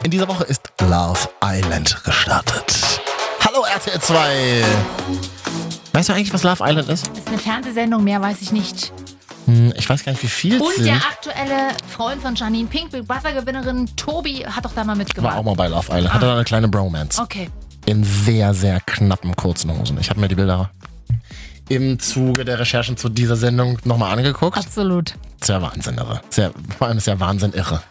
In 0.06 0.12
dieser 0.12 0.28
Woche 0.28 0.44
ist 0.44 0.62
Love 0.82 1.28
Island 1.42 2.04
gestartet. 2.04 2.78
Hallo 3.44 3.64
RTL 3.64 4.00
2. 4.00 4.62
Weißt 5.94 6.08
du 6.08 6.12
eigentlich, 6.12 6.32
was 6.32 6.44
Love 6.44 6.62
Island 6.64 6.88
ist? 6.88 7.08
Das 7.08 7.18
ist 7.18 7.26
eine 7.26 7.38
Fernsehsendung, 7.38 8.04
mehr 8.04 8.22
weiß 8.22 8.40
ich 8.40 8.52
nicht. 8.52 8.92
Hm, 9.46 9.72
ich 9.76 9.90
weiß 9.90 10.04
gar 10.04 10.12
nicht, 10.12 10.22
wie 10.22 10.28
viel 10.28 10.54
es 10.58 10.62
Und 10.62 10.74
sind. 10.76 10.84
der 10.86 10.94
aktuelle 10.94 11.70
Freund 11.88 12.22
von 12.22 12.36
Janine 12.36 12.68
Pink, 12.68 12.92
Big 12.92 13.04
Brother-Gewinnerin 13.08 13.90
Tobi, 13.96 14.46
hat 14.46 14.64
doch 14.64 14.70
da 14.76 14.84
mal 14.84 14.90
War 14.92 14.96
mitgemacht. 14.96 15.36
auch 15.38 15.42
mal 15.42 15.56
bei 15.56 15.66
Love 15.66 15.88
Island. 15.90 16.14
Hatte 16.14 16.26
Ah. 16.26 16.28
da 16.28 16.34
eine 16.36 16.44
kleine 16.44 16.68
Bromance. 16.68 17.20
Okay. 17.20 17.50
In 17.86 18.04
sehr, 18.04 18.54
sehr 18.54 18.78
knappen 18.86 19.34
kurzen 19.34 19.76
Hosen. 19.76 19.98
Ich 20.00 20.08
habe 20.08 20.20
mir 20.20 20.28
die 20.28 20.36
Bilder 20.36 20.70
im 21.68 21.98
Zuge 21.98 22.44
der 22.44 22.60
Recherchen 22.60 22.96
zu 22.96 23.08
dieser 23.08 23.34
Sendung 23.34 23.80
nochmal 23.82 24.16
angeguckt. 24.16 24.56
Absolut. 24.56 25.14
Sehr 25.42 25.60
Wahnsinn 25.62 25.98
irre. 25.98 26.20
Sehr, 26.30 26.52
vor 26.78 26.86
allem 26.86 26.98
ist 26.98 27.08
ja 27.08 27.18
Wahnsinn 27.18 27.52
irre. 27.54 27.82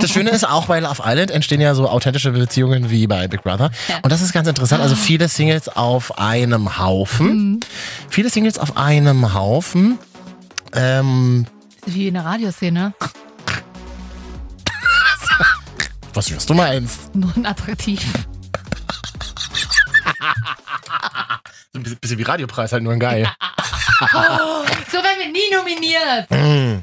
Das 0.00 0.10
Schöne 0.10 0.30
ist, 0.30 0.48
auch 0.48 0.66
bei 0.66 0.80
Love 0.80 1.02
Island 1.04 1.30
entstehen 1.30 1.60
ja 1.60 1.74
so 1.74 1.88
authentische 1.88 2.30
Beziehungen 2.32 2.90
wie 2.90 3.06
bei 3.06 3.28
Big 3.28 3.42
Brother. 3.42 3.70
Ja. 3.88 3.98
Und 4.02 4.10
das 4.10 4.20
ist 4.20 4.32
ganz 4.32 4.48
interessant. 4.48 4.82
Also 4.82 4.96
viele 4.96 5.28
Singles 5.28 5.68
auf 5.68 6.18
einem 6.18 6.78
Haufen. 6.78 7.26
Mhm. 7.26 7.60
Viele 8.08 8.30
Singles 8.30 8.58
auf 8.58 8.76
einem 8.76 9.34
Haufen. 9.34 9.98
Ähm, 10.74 11.46
wie 11.86 12.08
in 12.08 12.14
der 12.14 12.24
Radioszene. 12.24 12.94
was, 16.12 16.34
was 16.34 16.46
du 16.46 16.54
meinst? 16.54 17.14
Nur 17.14 17.32
attraktiv. 17.44 18.02
So 21.72 21.80
ein 21.80 21.96
bisschen, 22.00 22.18
wie 22.18 22.22
Radiopreis, 22.22 22.72
halt 22.72 22.82
nur 22.82 22.92
ein 22.92 23.00
geil. 23.00 23.28
So 24.90 24.98
werden 24.98 25.18
wir 25.18 25.32
nie 25.32 25.50
nominiert. 25.52 26.30
Mm. 26.30 26.82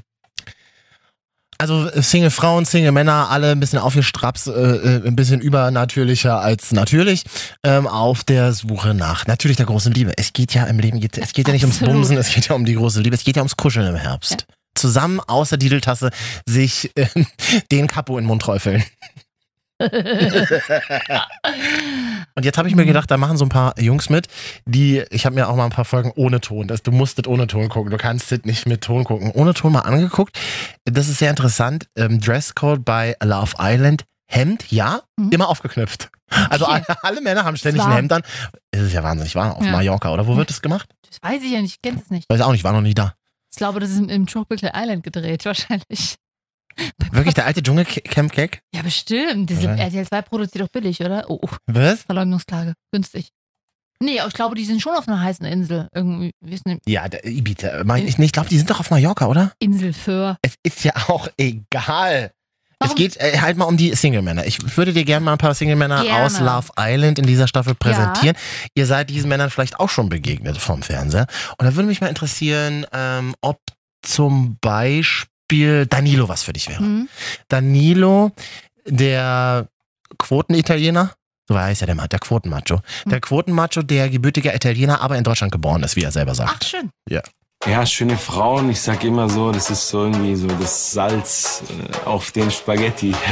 Also 1.61 1.91
Single 2.01 2.31
Frauen, 2.31 2.65
Single 2.65 2.91
Männer, 2.91 3.29
alle 3.29 3.51
ein 3.51 3.59
bisschen 3.59 3.77
aufgestrapst, 3.77 4.47
äh, 4.47 4.51
äh, 4.51 5.07
ein 5.07 5.15
bisschen 5.15 5.41
übernatürlicher 5.41 6.39
als 6.39 6.71
natürlich, 6.71 7.23
ähm, 7.63 7.85
auf 7.85 8.23
der 8.23 8.51
Suche 8.53 8.95
nach 8.95 9.27
natürlich 9.27 9.57
der 9.57 9.67
großen 9.67 9.93
Liebe. 9.93 10.11
Es 10.17 10.33
geht 10.33 10.55
ja 10.55 10.63
im 10.63 10.79
Leben, 10.79 10.99
geht, 10.99 11.19
es 11.19 11.33
geht 11.33 11.47
ja 11.47 11.53
nicht 11.53 11.61
ums 11.61 11.75
Absolut. 11.75 11.93
Bumsen, 11.93 12.17
es 12.17 12.33
geht 12.33 12.47
ja 12.47 12.55
um 12.55 12.65
die 12.65 12.73
große 12.73 12.99
Liebe, 13.01 13.15
es 13.15 13.23
geht 13.23 13.35
ja 13.35 13.43
ums 13.43 13.57
Kuscheln 13.57 13.85
im 13.85 13.95
Herbst. 13.95 14.47
Ja. 14.49 14.55
Zusammen 14.73 15.19
aus 15.19 15.49
der 15.49 15.59
Dideltasse 15.59 16.09
sich 16.47 16.89
äh, 16.95 17.05
den 17.71 17.85
Kapo 17.85 18.17
in 18.17 18.23
den 18.23 18.27
Mund 18.29 18.41
träufeln. 18.41 18.83
Und 22.35 22.45
jetzt 22.45 22.57
habe 22.57 22.69
ich 22.69 22.75
mir 22.75 22.85
gedacht, 22.85 23.09
da 23.11 23.17
machen 23.17 23.37
so 23.37 23.45
ein 23.45 23.49
paar 23.49 23.77
Jungs 23.79 24.09
mit, 24.09 24.27
die, 24.65 25.03
ich 25.09 25.25
habe 25.25 25.35
mir 25.35 25.47
auch 25.49 25.55
mal 25.55 25.65
ein 25.65 25.71
paar 25.71 25.85
Folgen 25.85 26.11
ohne 26.15 26.39
Ton, 26.41 26.67
das, 26.67 26.81
du 26.81 26.91
musst 26.91 27.17
das 27.17 27.27
ohne 27.27 27.47
Ton 27.47 27.69
gucken, 27.69 27.91
du 27.91 27.97
kannst 27.97 28.31
das 28.31 28.39
nicht 28.43 28.65
mit 28.67 28.81
Ton 28.81 29.03
gucken. 29.03 29.31
Ohne 29.31 29.53
Ton 29.53 29.73
mal 29.73 29.79
angeguckt. 29.81 30.37
Das 30.85 31.07
ist 31.09 31.19
sehr 31.19 31.29
interessant. 31.29 31.87
Ähm, 31.95 32.19
Dresscode 32.19 32.83
bei 32.85 33.15
Love 33.23 33.53
Island. 33.59 34.03
Hemd, 34.27 34.71
ja, 34.71 35.01
Mhm. 35.17 35.29
immer 35.31 35.49
aufgeknüpft. 35.49 36.09
Also 36.49 36.65
Okay. 36.65 36.81
alle, 36.87 37.03
alle 37.03 37.21
Männer 37.21 37.43
haben 37.43 37.57
ständig 37.57 37.81
Das 37.81 37.89
ein 37.91 37.97
Hemd 37.97 38.13
an. 38.13 38.21
Es 38.71 38.79
ist 38.79 38.93
ja 38.93 39.03
wahnsinnig 39.03 39.35
wahr, 39.35 39.57
auf 39.57 39.65
Ja. 39.65 39.71
Mallorca, 39.73 40.13
oder? 40.13 40.25
Wo 40.25 40.37
wird 40.37 40.49
das 40.49 40.61
gemacht? 40.61 40.87
Das 41.09 41.17
weiß 41.21 41.43
ich 41.43 41.51
ja 41.51 41.61
nicht, 41.61 41.75
ich 41.75 41.81
kenne 41.81 42.01
es 42.01 42.09
nicht. 42.09 42.29
Weiß 42.29 42.39
auch 42.39 42.53
nicht, 42.53 42.63
war 42.63 42.71
noch 42.71 42.79
nie 42.79 42.93
da. 42.93 43.13
Ich 43.51 43.57
glaube, 43.57 43.81
das 43.81 43.89
ist 43.89 43.99
im 43.99 44.25
Tropical 44.27 44.71
Island 44.73 45.03
gedreht, 45.03 45.43
wahrscheinlich. 45.43 46.15
Wirklich 47.11 47.33
der 47.33 47.45
alte 47.45 47.61
Dschungelcamp-Gag? 47.63 48.61
Ja, 48.73 48.81
bestimmt. 48.81 49.49
Diese. 49.49 49.67
RTL 49.67 50.07
2 50.07 50.21
produziert 50.21 50.63
doch 50.63 50.69
billig, 50.69 50.99
oder? 51.01 51.25
Oh, 51.29 51.39
oh, 51.41 51.49
Was? 51.67 52.03
Verleugnungsklage. 52.03 52.73
Günstig. 52.91 53.29
Nee, 54.01 54.19
aber 54.19 54.29
ich 54.29 54.33
glaube, 54.33 54.55
die 54.55 54.65
sind 54.65 54.81
schon 54.81 54.95
auf 54.95 55.07
einer 55.07 55.21
heißen 55.21 55.45
Insel. 55.45 55.87
Irgendwie, 55.93 56.31
Ja, 56.87 57.07
der 57.07 57.23
Ibiza. 57.23 57.83
Mein, 57.83 58.07
ich 58.07 58.17
ich 58.17 58.31
glaube, 58.31 58.49
die 58.49 58.57
sind 58.57 58.69
doch 58.69 58.79
auf 58.79 58.89
Mallorca, 58.89 59.27
oder? 59.27 59.53
Insel 59.59 59.93
für. 59.93 60.37
Es 60.41 60.55
ist 60.63 60.83
ja 60.83 60.93
auch 61.07 61.27
egal. 61.37 62.31
Warum? 62.79 62.91
Es 62.91 62.95
geht 62.95 63.17
äh, 63.17 63.37
halt 63.39 63.57
mal 63.57 63.65
um 63.65 63.77
die 63.77 63.93
Single-Männer. 63.93 64.47
Ich 64.47 64.75
würde 64.75 64.91
dir 64.91 65.05
gerne 65.05 65.23
mal 65.23 65.33
ein 65.33 65.37
paar 65.37 65.53
Single-Männer 65.53 66.03
aus 66.23 66.39
Love 66.39 66.69
Island 66.79 67.19
in 67.19 67.27
dieser 67.27 67.47
Staffel 67.47 67.75
präsentieren. 67.75 68.35
Ihr 68.73 68.87
seid 68.87 69.11
diesen 69.11 69.29
Männern 69.29 69.51
vielleicht 69.51 69.79
auch 69.79 69.89
schon 69.89 70.09
begegnet 70.09 70.57
vom 70.57 70.81
Fernseher. 70.81 71.27
Und 71.59 71.67
da 71.67 71.75
würde 71.75 71.87
mich 71.87 72.01
mal 72.01 72.07
interessieren, 72.07 72.87
ähm, 72.91 73.35
ob 73.41 73.59
zum 74.01 74.57
Beispiel 74.61 75.29
Danilo 75.51 76.27
was 76.29 76.43
für 76.43 76.53
dich 76.53 76.67
wäre. 76.69 76.79
Hm? 76.79 77.09
Danilo, 77.47 78.31
der 78.85 79.67
Quotenitaliener, 80.17 81.13
so 81.47 81.57
heißt 81.59 81.81
ja 81.81 81.85
der, 81.87 81.95
Ma- 81.95 82.07
der 82.07 82.19
Quotenmacho. 82.19 82.81
Der. 83.05 83.19
Quotenmacho, 83.21 83.81
der 83.81 84.09
gebürtiger 84.09 84.55
Italiener, 84.55 85.01
aber 85.01 85.17
in 85.17 85.23
Deutschland 85.23 85.51
geboren 85.51 85.83
ist, 85.83 85.95
wie 85.95 86.03
er 86.03 86.11
selber 86.11 86.35
sagt. 86.35 86.57
Ach, 86.63 86.67
schön. 86.67 86.89
Ja, 87.67 87.85
schöne 87.85 88.17
Frauen. 88.17 88.69
Ich 88.71 88.81
sag 88.81 89.03
immer 89.03 89.29
so, 89.29 89.51
das 89.51 89.69
ist 89.69 89.87
so 89.89 90.05
irgendwie 90.05 90.35
so 90.35 90.47
das 90.47 90.91
Salz 90.93 91.61
äh, 91.69 92.07
auf 92.07 92.31
den 92.31 92.49
Spaghetti. 92.49 93.13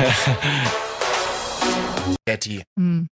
Spaghetti. 2.13 2.63
Hm. 2.77 3.07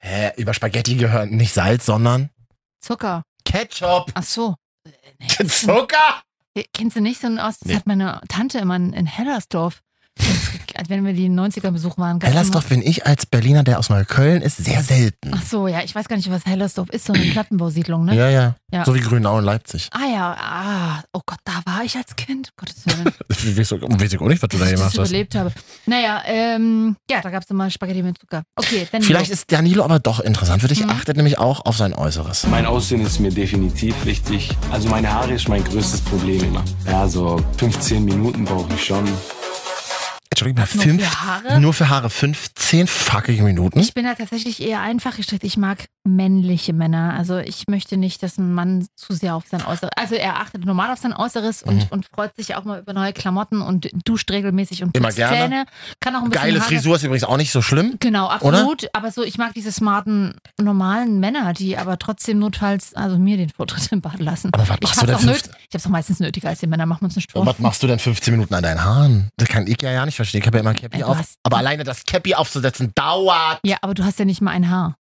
Hä, 0.00 0.32
über 0.36 0.54
Spaghetti 0.54 0.94
gehören 0.96 1.30
nicht 1.30 1.52
Salz, 1.54 1.86
sondern 1.86 2.30
Zucker. 2.80 3.22
Ketchup. 3.44 4.10
Ach 4.14 4.22
so. 4.22 4.54
Äh. 4.84 5.44
Zucker. 5.46 6.22
Kennst 6.72 6.96
du 6.96 7.00
nicht 7.00 7.20
so 7.20 7.26
einen 7.26 7.38
aus? 7.38 7.58
Das 7.58 7.68
Nee. 7.68 7.74
hat 7.76 7.86
meine 7.86 8.20
Tante 8.28 8.58
immer 8.58 8.76
in, 8.76 8.92
in 8.92 9.06
Hellersdorf. 9.06 9.82
Als 10.78 10.88
wenn 10.88 11.04
wir 11.04 11.12
die 11.12 11.28
90er 11.28 11.72
besuchen 11.72 12.00
waren. 12.00 12.20
Hellersdorf 12.20 12.66
bin 12.68 12.82
ich 12.82 13.04
als 13.04 13.26
Berliner, 13.26 13.64
der 13.64 13.80
aus 13.80 13.90
Neukölln 13.90 14.42
ist, 14.42 14.58
sehr 14.58 14.80
selten. 14.82 15.32
Ach 15.34 15.42
so, 15.42 15.66
ja, 15.66 15.80
ich 15.82 15.92
weiß 15.92 16.06
gar 16.08 16.14
nicht, 16.16 16.30
was 16.30 16.46
Hellersdorf 16.46 16.88
ist, 16.90 17.04
so 17.06 17.12
eine 17.12 17.24
Plattenbausiedlung, 17.32 18.04
ne? 18.04 18.14
Ja, 18.14 18.28
ja, 18.30 18.54
Ja. 18.72 18.84
So 18.84 18.94
wie 18.94 19.00
Grünau 19.00 19.40
in 19.40 19.44
Leipzig. 19.44 19.88
Ah 19.92 20.06
ja, 20.12 20.36
ah, 20.38 21.02
oh 21.12 21.20
Gott, 21.26 21.38
da 21.44 21.60
war 21.64 21.82
ich 21.82 21.96
als 21.96 22.14
Kind. 22.14 22.50
Gottes 22.56 22.86
Willen. 22.86 23.12
Ich 23.28 23.58
weiß 23.58 23.72
auch 23.72 23.80
weiß 23.82 24.12
ich 24.12 24.20
auch 24.20 24.26
nicht, 24.28 24.40
was 24.42 24.48
du 24.50 24.58
da 24.58 24.66
ich 24.66 24.70
gemacht 24.72 24.86
hast. 24.86 24.94
überlebt 24.96 25.34
habe. 25.34 25.52
Naja, 25.86 26.22
ähm, 26.26 26.96
ja, 27.10 27.20
da 27.22 27.30
gab 27.30 27.42
es 27.42 27.50
immer 27.50 27.68
Spaghetti 27.70 28.02
mit 28.02 28.18
Zucker. 28.18 28.42
Okay, 28.56 28.86
dann 28.92 29.02
Vielleicht 29.02 29.30
ist 29.32 29.50
Danilo 29.50 29.82
aber 29.84 29.98
doch 29.98 30.20
interessant 30.20 30.62
für 30.62 30.68
dich. 30.68 30.84
Mhm. 30.84 30.90
Achtet 30.90 31.16
nämlich 31.16 31.38
auch 31.38 31.64
auf 31.66 31.76
sein 31.76 31.92
Äußeres. 31.92 32.46
mein 32.46 32.66
Aussehen 32.66 33.00
ist 33.04 33.18
mir 33.18 33.32
definitiv 33.32 33.94
wichtig. 34.04 34.50
Also 34.70 34.88
meine 34.88 35.12
Haare 35.12 35.32
ist 35.32 35.48
mein 35.48 35.64
größtes 35.64 36.02
Problem 36.02 36.42
immer. 36.44 36.62
Ja, 36.86 37.08
so 37.08 37.40
15 37.58 38.04
Minuten 38.04 38.44
brauche 38.44 38.72
ich 38.74 38.84
schon. 38.84 39.04
Entschuldigung, 40.42 40.64
Nur 40.74 40.82
fünf, 40.84 41.02
für 41.04 41.20
Haare? 41.26 41.60
Nur 41.60 41.74
für 41.74 41.88
Haare 41.88 42.10
15 42.10 42.86
fucking 42.86 43.42
Minuten. 43.44 43.80
Ich 43.80 43.94
bin 43.94 44.04
da 44.04 44.14
tatsächlich 44.14 44.62
eher 44.62 44.80
einfach 44.80 45.16
gestrickt. 45.16 45.44
Ich 45.44 45.56
mag 45.56 45.86
männliche 46.04 46.72
Männer. 46.72 47.14
Also 47.18 47.38
ich 47.38 47.64
möchte 47.68 47.96
nicht, 47.96 48.22
dass 48.22 48.38
ein 48.38 48.52
Mann 48.54 48.86
zu 48.96 49.12
sehr 49.12 49.34
auf 49.34 49.44
sein 49.50 49.62
Äußeres. 49.64 49.90
Also 49.96 50.14
er 50.14 50.36
achtet 50.40 50.64
normal 50.64 50.90
auf 50.92 50.98
sein 50.98 51.12
Äußeres 51.12 51.62
und, 51.62 51.76
Mhm. 51.76 51.86
und 51.90 52.06
freut 52.06 52.34
sich 52.36 52.54
auch 52.54 52.64
mal 52.64 52.80
über 52.80 52.92
neue 52.94 53.12
Klamotten 53.12 53.60
und 53.60 53.88
duscht 54.06 54.30
regelmäßig 54.30 54.82
und 54.82 54.96
Immer 54.96 55.08
putzt 55.08 55.16
gerne. 55.18 55.36
Zähne. 55.36 55.64
Kann 56.00 56.14
auch 56.16 56.22
ein 56.22 56.30
bisschen 56.30 56.44
Geile 56.44 56.60
Haare 56.60 56.68
Frisur 56.68 56.96
ist 56.96 57.02
übrigens 57.04 57.24
auch 57.24 57.36
nicht 57.36 57.50
so 57.52 57.60
schlimm. 57.60 57.96
Genau, 58.00 58.28
absolut. 58.28 58.88
Aber 58.94 59.10
so, 59.10 59.22
ich 59.22 59.36
mag 59.38 59.52
diese 59.54 59.70
smarten, 59.72 60.34
normalen 60.60 61.20
Männer, 61.20 61.52
die 61.52 61.76
aber 61.76 61.98
trotzdem 61.98 62.38
notfalls, 62.38 62.94
also 62.94 63.18
mir 63.18 63.36
den 63.36 63.50
Vortritt 63.50 63.90
im 63.92 64.00
Bad 64.00 64.18
lassen. 64.20 64.50
Aber 64.54 64.66
was 64.68 64.76
ich 64.80 64.88
machst 64.88 65.02
du 65.02 65.12
hab's 65.12 65.20
denn 65.24 65.30
nöt- 65.34 65.50
Ich 65.68 65.74
hab's 65.74 65.84
auch 65.86 65.90
meistens 65.90 66.20
nötiger 66.20 66.48
als 66.48 66.60
die 66.60 66.66
Männer, 66.68 66.86
machen 66.86 67.02
wir 67.02 67.06
uns 67.06 67.16
nicht 67.16 67.34
Und 67.34 67.44
vor. 67.44 67.52
was 67.52 67.58
machst 67.58 67.82
du 67.82 67.86
denn 67.86 67.98
15 67.98 68.32
Minuten 68.32 68.54
an 68.54 68.62
deinen 68.62 68.82
Haaren? 68.82 69.28
Das 69.36 69.48
kann 69.48 69.66
ich 69.66 69.80
ja, 69.82 69.90
ja 69.90 70.06
nicht 70.06 70.16
verstehen. 70.16 70.27
Ich 70.34 70.46
habe 70.46 70.56
ja 70.58 70.60
immer 70.60 70.70
ein 70.70 70.76
Cappy 70.76 70.96
Ey, 70.96 71.02
du 71.02 71.08
auf. 71.08 71.18
hast- 71.18 71.34
Aber 71.42 71.56
alleine 71.58 71.84
das 71.84 72.04
Cappy 72.04 72.34
aufzusetzen 72.34 72.92
dauert. 72.94 73.60
Ja, 73.64 73.76
aber 73.82 73.94
du 73.94 74.04
hast 74.04 74.18
ja 74.18 74.24
nicht 74.24 74.40
mal 74.40 74.50
ein 74.52 74.68
Haar. 74.70 74.94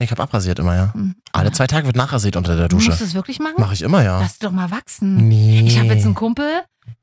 Ich 0.00 0.10
habe 0.12 0.22
abrasiert 0.22 0.58
immer, 0.60 0.76
ja. 0.76 0.94
Hm. 0.94 1.16
Alle 1.32 1.50
zwei 1.50 1.66
Tage 1.66 1.86
wird 1.86 1.96
nachrasiert 1.96 2.36
unter 2.36 2.56
der 2.56 2.68
Du 2.68 2.76
Dusche. 2.76 2.90
musst 2.90 3.00
es 3.02 3.14
wirklich 3.14 3.40
machen? 3.40 3.54
Mache 3.58 3.74
ich 3.74 3.82
immer, 3.82 4.02
ja. 4.04 4.20
Lass 4.20 4.38
doch 4.38 4.52
mal 4.52 4.70
wachsen. 4.70 5.28
Nee. 5.28 5.64
Ich 5.66 5.76
habe 5.78 5.88
jetzt 5.88 6.04
einen 6.04 6.14
Kumpel, 6.14 6.46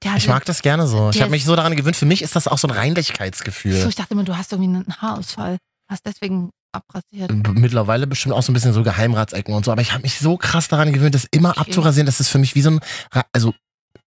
der 0.03 0.11
hat 0.13 0.19
Ich 0.19 0.27
mag 0.29 0.45
das 0.45 0.61
gerne 0.61 0.87
so. 0.87 1.09
Ich 1.09 1.15
Der 1.17 1.23
habe 1.23 1.31
mich 1.31 1.41
ist- 1.41 1.47
so 1.47 1.55
daran 1.57 1.75
gewöhnt. 1.75 1.97
Für 1.97 2.05
mich 2.05 2.21
ist 2.21 2.35
das 2.37 2.47
auch 2.47 2.57
so 2.57 2.67
ein 2.69 2.71
Reinlichkeitsgefühl. 2.71 3.81
so, 3.81 3.89
ich 3.89 3.95
dachte 3.95 4.13
immer, 4.13 4.23
du 4.23 4.37
hast 4.37 4.51
irgendwie 4.53 4.69
einen 4.77 4.85
Haarausfall. 5.01 5.57
Hast 5.89 6.05
deswegen 6.05 6.51
abrasiert. 6.71 7.31
Mittlerweile 7.53 8.07
bestimmt 8.07 8.33
auch 8.33 8.41
so 8.43 8.51
ein 8.51 8.53
bisschen 8.53 8.73
so 8.73 8.81
Geheimratsecken 8.83 9.53
und 9.53 9.65
so. 9.65 9.71
Aber 9.71 9.81
ich 9.81 9.91
habe 9.91 10.01
mich 10.03 10.17
so 10.19 10.37
krass 10.37 10.67
daran 10.69 10.91
gewöhnt, 10.93 11.15
das 11.15 11.25
immer 11.31 11.51
Okay. 11.51 11.59
abzurasieren. 11.61 12.05
Das 12.05 12.19
ist 12.19 12.29
für 12.29 12.37
mich 12.39 12.55
wie 12.55 12.61
so 12.61 12.71
ein. 12.71 12.79
Ra- 13.13 13.25
Also, 13.33 13.53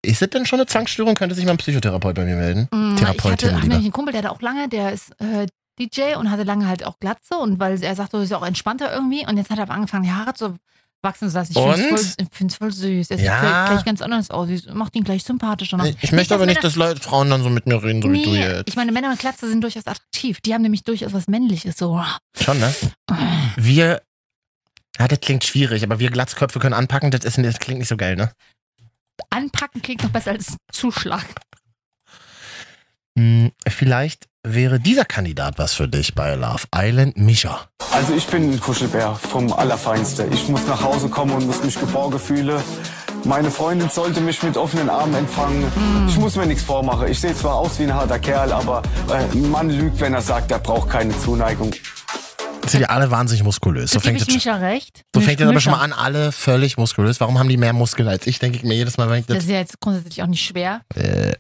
ist 0.02 0.22
es 0.22 0.30
denn 0.30 0.46
schon 0.46 0.60
eine 0.60 0.66
Zwangsstörung? 0.66 1.14
Könnte 1.14 1.34
sich 1.34 1.44
mal 1.44 1.52
ein 1.52 1.56
Psychotherapeut 1.58 2.14
bei 2.14 2.24
mir 2.24 2.36
melden? 2.36 2.68
Mm, 2.72 2.94
Ich 2.94 3.00
Therapeutin 3.00 3.32
hatte 3.32 3.46
lieber. 3.48 3.60
nämlich 3.60 3.78
einen 3.86 3.92
Kumpel, 3.92 4.12
der 4.12 4.22
hat 4.24 4.30
auch 4.30 4.40
lange, 4.42 4.68
der 4.68 4.92
ist 4.92 5.10
äh, 5.20 5.46
DJ 5.78 6.16
und 6.16 6.30
hatte 6.30 6.42
lange 6.44 6.66
halt 6.68 6.84
auch 6.86 6.98
Glatze 6.98 7.36
und 7.36 7.58
weil 7.60 7.82
er 7.82 7.94
sagt, 7.94 8.12
so 8.12 8.20
ist 8.20 8.30
ja 8.30 8.38
auch 8.38 8.46
entspannter 8.46 8.92
irgendwie 8.94 9.26
und 9.26 9.36
jetzt 9.36 9.50
hat 9.50 9.58
er 9.58 9.62
aber 9.64 9.74
angefangen, 9.74 10.04
die 10.04 10.12
Haare 10.12 10.34
zu 10.34 10.56
wachsen 11.02 11.28
zu 11.28 11.36
lassen. 11.36 11.52
Ich 11.52 11.58
finde 11.58 11.94
es 11.94 12.14
voll, 12.16 12.46
ich 12.48 12.56
voll 12.56 12.72
süß. 12.72 13.10
Er 13.10 13.18
Ja. 13.20 13.34
sieht 13.66 13.72
gleich, 13.74 13.84
ganz 13.84 14.02
anders 14.02 14.30
aus. 14.30 14.48
Ich- 14.48 14.66
Macht 14.72 14.96
ihn 14.96 15.04
gleich 15.04 15.22
sympathischer. 15.22 15.78
Ich, 15.84 15.96
ich 16.00 16.12
möchte 16.12 16.34
aber 16.34 16.46
nicht, 16.46 16.64
dass 16.64 16.74
Leute, 16.76 17.00
Frauen 17.00 17.30
dann 17.30 17.42
so 17.42 17.50
mit 17.50 17.66
mir 17.66 17.80
reden, 17.82 18.02
so 18.02 18.10
wie 18.10 18.22
du 18.22 18.30
Nee, 18.30 18.40
jetzt. 18.40 18.68
ich 18.68 18.76
meine, 18.76 18.90
Männer 18.90 19.10
mit 19.10 19.18
Glatze 19.20 19.48
sind 19.48 19.60
durchaus 19.60 19.86
attraktiv. 19.86 20.40
Die 20.40 20.52
haben 20.54 20.62
nämlich 20.62 20.82
durchaus 20.82 21.12
was 21.12 21.28
Männliches. 21.28 21.76
So. 21.76 22.02
Schon, 22.40 22.58
ne? 22.58 22.74
Wir. 23.56 24.02
Ja, 24.98 25.06
das 25.08 25.20
klingt 25.20 25.44
schwierig, 25.44 25.82
aber 25.84 25.98
wir 26.00 26.10
Glatzköpfe 26.10 26.58
können 26.58 26.72
anpacken, 26.74 27.10
das, 27.10 27.22
ist, 27.24 27.36
das 27.36 27.58
klingt 27.58 27.80
nicht 27.80 27.88
so 27.88 27.98
geil, 27.98 28.16
ne? 28.16 28.32
Anpacken 29.30 29.82
klingt 29.82 30.02
noch 30.02 30.10
besser 30.10 30.32
als 30.32 30.56
Zuschlag. 30.72 31.24
Hm, 33.18 33.52
vielleicht 33.68 34.28
wäre 34.42 34.78
dieser 34.78 35.04
Kandidat 35.04 35.58
was 35.58 35.74
für 35.74 35.88
dich 35.88 36.14
bei 36.14 36.34
Love 36.34 36.64
Island, 36.74 37.16
Misha. 37.16 37.68
Also 37.92 38.14
ich 38.14 38.26
bin 38.26 38.52
ein 38.52 38.60
Kuschelbär 38.60 39.14
vom 39.14 39.52
Allerfeinste. 39.52 40.28
Ich 40.32 40.48
muss 40.48 40.66
nach 40.66 40.82
Hause 40.82 41.08
kommen 41.08 41.32
und 41.32 41.46
muss 41.46 41.64
mich 41.64 41.78
geborgen 41.80 42.18
fühlen. 42.18 42.62
Meine 43.26 43.50
Freundin 43.50 43.88
sollte 43.90 44.20
mich 44.20 44.40
mit 44.44 44.56
offenen 44.56 44.88
Armen 44.88 45.12
empfangen. 45.16 45.64
Ich 46.06 46.16
muss 46.16 46.36
mir 46.36 46.46
nichts 46.46 46.62
vormachen. 46.62 47.08
Ich 47.08 47.18
sehe 47.18 47.34
zwar 47.34 47.56
aus 47.56 47.76
wie 47.80 47.82
ein 47.82 47.92
harter 47.92 48.20
Kerl, 48.20 48.52
aber 48.52 48.82
äh, 49.08 49.14
ein 49.36 49.50
Mann 49.50 49.68
lügt, 49.68 50.00
wenn 50.00 50.14
er 50.14 50.22
sagt, 50.22 50.52
er 50.52 50.60
braucht 50.60 50.90
keine 50.90 51.18
Zuneigung. 51.18 51.72
Sind 52.66 52.82
ja 52.82 52.88
alle 52.88 53.10
wahnsinnig 53.10 53.42
muskulös. 53.42 53.90
So 53.90 53.98
fängt, 53.98 54.20
ich 54.22 54.32
jetzt, 54.32 54.46
recht. 54.46 55.02
so 55.12 55.20
fängt 55.20 55.40
jetzt 55.40 55.48
aber 55.48 55.60
schon 55.60 55.72
mal 55.72 55.80
an, 55.80 55.92
alle 55.92 56.30
völlig 56.30 56.76
muskulös. 56.78 57.20
Warum 57.20 57.36
haben 57.40 57.48
die 57.48 57.56
mehr 57.56 57.72
Muskeln 57.72 58.08
als 58.08 58.28
ich, 58.28 58.38
denke 58.38 58.58
ich 58.58 58.62
mir 58.62 58.74
jedes 58.74 58.96
Mal, 58.96 59.10
wenn 59.10 59.18
ich 59.18 59.26
Das 59.26 59.38
das. 59.38 59.44
ist 59.44 59.50
ja 59.50 59.58
jetzt 59.58 59.80
grundsätzlich 59.80 60.22
auch 60.22 60.28
nicht 60.28 60.44
schwer. 60.44 60.82
Äh. 60.94 61.34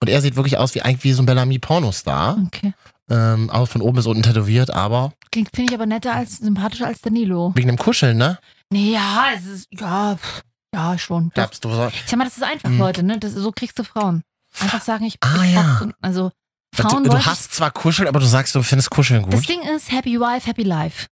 Und 0.00 0.08
er 0.08 0.20
sieht 0.20 0.34
wirklich 0.34 0.58
aus 0.58 0.74
wie 0.74 0.82
eigentlich 0.82 1.04
wie 1.04 1.12
so 1.12 1.22
ein 1.22 1.26
Bellamy-Pornostar. 1.26 2.38
Okay. 2.46 2.72
Ähm, 3.08 3.50
auch 3.50 3.68
von 3.68 3.82
oben 3.82 3.96
bis 3.96 4.06
unten 4.06 4.24
tätowiert, 4.24 4.70
aber 4.74 5.12
Klingt, 5.30 5.50
finde 5.54 5.72
ich 5.72 5.78
aber 5.78 5.86
netter 5.86 6.14
als, 6.14 6.38
sympathischer 6.38 6.86
als 6.88 7.00
Danilo. 7.00 7.52
wegen 7.54 7.68
dem 7.68 7.78
Kuscheln, 7.78 8.18
ne? 8.18 8.38
Nee, 8.70 8.92
ja, 8.92 9.28
es 9.34 9.46
ist, 9.46 9.68
ja, 9.72 10.16
pff, 10.16 10.42
ja, 10.74 10.98
schon. 10.98 11.30
Doch. 11.34 11.50
Du 11.50 11.70
so, 11.74 11.86
Ich 11.88 12.04
sag 12.06 12.18
mal, 12.18 12.24
das 12.24 12.36
ist 12.36 12.42
einfach, 12.42 12.68
Hm. 12.68 12.78
Leute, 12.78 13.02
ne? 13.02 13.18
Das, 13.18 13.32
so 13.32 13.52
kriegst 13.52 13.78
du 13.78 13.84
Frauen. 13.84 14.22
Einfach 14.60 14.82
sagen, 14.82 15.04
ich, 15.04 15.16
Ah, 15.20 15.44
ich 15.44 15.52
ja. 15.54 15.78
brauch- 15.80 15.92
Also, 16.00 16.30
du, 16.76 16.82
Frauen 16.82 17.04
du 17.04 17.10
wollen- 17.12 17.26
hast 17.26 17.54
zwar 17.54 17.70
Kuscheln, 17.70 18.08
aber 18.08 18.20
du 18.20 18.26
sagst, 18.26 18.54
du 18.54 18.62
findest 18.62 18.90
Kuscheln 18.90 19.22
Das 19.30 19.40
gut. 19.40 19.48
Ding 19.48 19.60
ist, 19.62 19.90
happy 19.92 20.18
wife, 20.20 20.46
happy 20.46 20.62
life. 20.62 21.06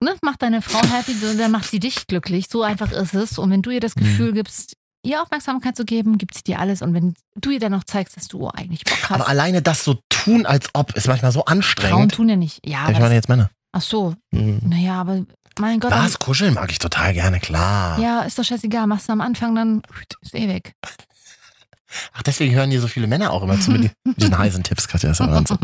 Ne? 0.00 0.14
Mach 0.22 0.36
deine 0.36 0.62
Frau 0.62 0.80
happy, 0.80 1.14
dann 1.36 1.50
macht 1.50 1.68
sie 1.70 1.80
dich 1.80 2.06
glücklich. 2.06 2.46
So 2.50 2.62
einfach 2.62 2.92
ist 2.92 3.14
es. 3.14 3.36
Und 3.38 3.50
wenn 3.50 3.62
du 3.62 3.70
ihr 3.70 3.80
das 3.80 3.96
Mhm. 3.96 4.00
Gefühl 4.00 4.32
gibst, 4.32 4.74
ihr 5.04 5.20
Aufmerksamkeit 5.22 5.76
zu 5.76 5.84
geben, 5.84 6.18
gibt 6.18 6.34
sie 6.36 6.44
dir 6.44 6.60
alles. 6.60 6.82
Und 6.82 6.94
wenn 6.94 7.14
du 7.34 7.50
ihr 7.50 7.58
dann 7.58 7.72
noch 7.72 7.82
zeigst, 7.84 8.16
dass 8.16 8.28
du 8.28 8.48
eigentlich 8.48 8.84
Bock 8.84 8.98
hast. 9.02 9.10
Aber 9.12 9.28
alleine 9.28 9.60
das 9.60 9.82
so 9.82 9.98
tun, 10.08 10.46
als 10.46 10.68
ob, 10.72 10.92
ist 10.94 11.08
manchmal 11.08 11.32
so 11.32 11.40
Frauen 11.40 11.58
anstrengend. 11.58 12.14
tun 12.14 12.28
ja 12.28 12.36
nicht. 12.36 12.64
Ja, 12.64 12.82
ich 12.84 12.90
aber 12.90 12.92
meine 12.92 13.04
das, 13.06 13.12
jetzt 13.14 13.28
Männer. 13.28 13.50
Ach 13.72 13.82
so. 13.82 14.14
Hm. 14.34 14.60
Naja, 14.64 15.00
aber 15.00 15.24
mein 15.58 15.80
Gott. 15.80 15.90
Was? 15.90 16.18
Kuscheln 16.18 16.54
mag 16.54 16.70
ich 16.70 16.78
total 16.78 17.12
gerne, 17.12 17.40
klar. 17.40 17.98
Ja, 17.98 18.22
ist 18.22 18.38
doch 18.38 18.44
scheißegal. 18.44 18.86
Machst 18.86 19.08
du 19.08 19.12
am 19.12 19.20
Anfang, 19.20 19.54
dann 19.54 19.82
ist 20.22 20.34
eh 20.34 20.48
weg. 20.48 20.74
Ach, 22.12 22.22
deswegen 22.22 22.54
hören 22.54 22.70
hier 22.70 22.80
so 22.80 22.88
viele 22.88 23.06
Männer 23.06 23.32
auch 23.32 23.42
immer 23.42 23.58
zu 23.58 23.70
mit 23.70 23.92
diesen 24.16 24.36
heißen 24.36 24.62
Tipps, 24.62 24.88
Katja. 24.88 25.08
Das 25.08 25.20
ist 25.20 25.26
ja 25.26 25.32
Wahnsinn. 25.32 25.58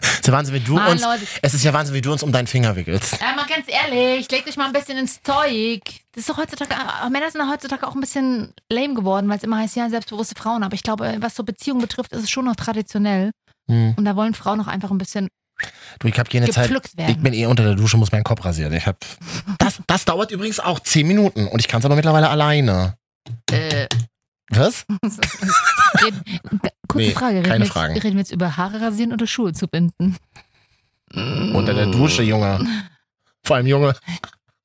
Das 0.00 0.14
ist 0.14 0.26
ja 0.26 0.32
Wahnsinn, 0.32 0.54
wie 0.54 0.60
du 0.60 0.74
Mann, 0.74 0.92
uns. 0.92 1.02
Leute. 1.02 1.26
Es 1.42 1.54
ist 1.54 1.62
ja 1.62 1.72
Wahnsinn, 1.72 1.94
wie 1.94 2.00
du 2.00 2.10
uns 2.10 2.22
um 2.22 2.32
deinen 2.32 2.46
Finger 2.46 2.74
wickelst. 2.74 3.20
Ja, 3.20 3.34
mal 3.36 3.46
ganz 3.46 3.66
ehrlich, 3.68 4.30
legt 4.30 4.48
euch 4.48 4.56
mal 4.56 4.66
ein 4.66 4.72
bisschen 4.72 4.96
ins 4.96 5.22
Zeug. 5.22 5.82
Das 6.12 6.22
ist 6.22 6.30
doch 6.30 6.38
heutzutage, 6.38 6.74
äh, 6.74 7.10
Männer 7.10 7.30
sind 7.30 7.40
doch 7.40 7.50
heutzutage 7.50 7.86
auch 7.86 7.94
ein 7.94 8.00
bisschen 8.00 8.54
lame 8.70 8.94
geworden, 8.94 9.28
weil 9.28 9.36
es 9.36 9.44
immer 9.44 9.58
heißt, 9.58 9.76
ja, 9.76 9.90
selbstbewusste 9.90 10.34
Frauen. 10.36 10.62
Aber 10.62 10.74
ich 10.74 10.82
glaube, 10.82 11.16
was 11.20 11.36
so 11.36 11.44
Beziehungen 11.44 11.82
betrifft, 11.82 12.12
ist 12.12 12.22
es 12.22 12.30
schon 12.30 12.46
noch 12.46 12.56
traditionell. 12.56 13.30
Hm. 13.68 13.94
Und 13.96 14.04
da 14.04 14.16
wollen 14.16 14.34
Frauen 14.34 14.58
noch 14.58 14.68
einfach 14.68 14.90
ein 14.90 14.98
bisschen 14.98 15.28
Du, 15.98 16.08
ich 16.08 16.18
habe 16.18 16.28
keine 16.30 16.48
Zeit. 16.48 16.64
gepflückt 16.64 16.88
Ich 16.92 16.96
werden. 16.96 17.22
bin 17.22 17.32
eh 17.34 17.46
unter 17.46 17.62
der 17.64 17.74
Dusche, 17.74 17.96
muss 17.96 18.12
meinen 18.12 18.24
Kopf 18.24 18.44
rasieren. 18.44 18.72
Ich 18.72 18.86
hab, 18.86 18.98
das, 19.58 19.80
das 19.86 20.04
dauert 20.04 20.30
übrigens 20.30 20.58
auch 20.60 20.80
zehn 20.80 21.06
Minuten 21.06 21.46
und 21.46 21.60
ich 21.60 21.68
kann 21.68 21.80
es 21.80 21.84
aber 21.84 21.94
mittlerweile 21.96 22.28
alleine. 22.28 22.96
Äh, 23.50 23.86
Was? 24.50 24.84
reden, 26.02 26.22
kurze 26.88 27.06
Nee, 27.08 27.10
Frage, 27.12 27.36
reden, 27.36 27.44
keine 27.44 27.58
wir 27.60 27.64
jetzt, 27.66 27.72
Fragen. 27.72 27.94
reden 27.94 28.14
wir 28.14 28.20
jetzt 28.20 28.32
über 28.32 28.56
Haare 28.56 28.80
rasieren 28.80 29.12
oder 29.12 29.26
Schuhe 29.26 29.52
zu 29.52 29.68
binden? 29.68 30.16
Unter 31.14 31.74
der 31.74 31.86
Dusche, 31.86 32.22
Junge. 32.22 32.66
Vor 33.44 33.56
allem 33.56 33.66
Junge. 33.66 33.94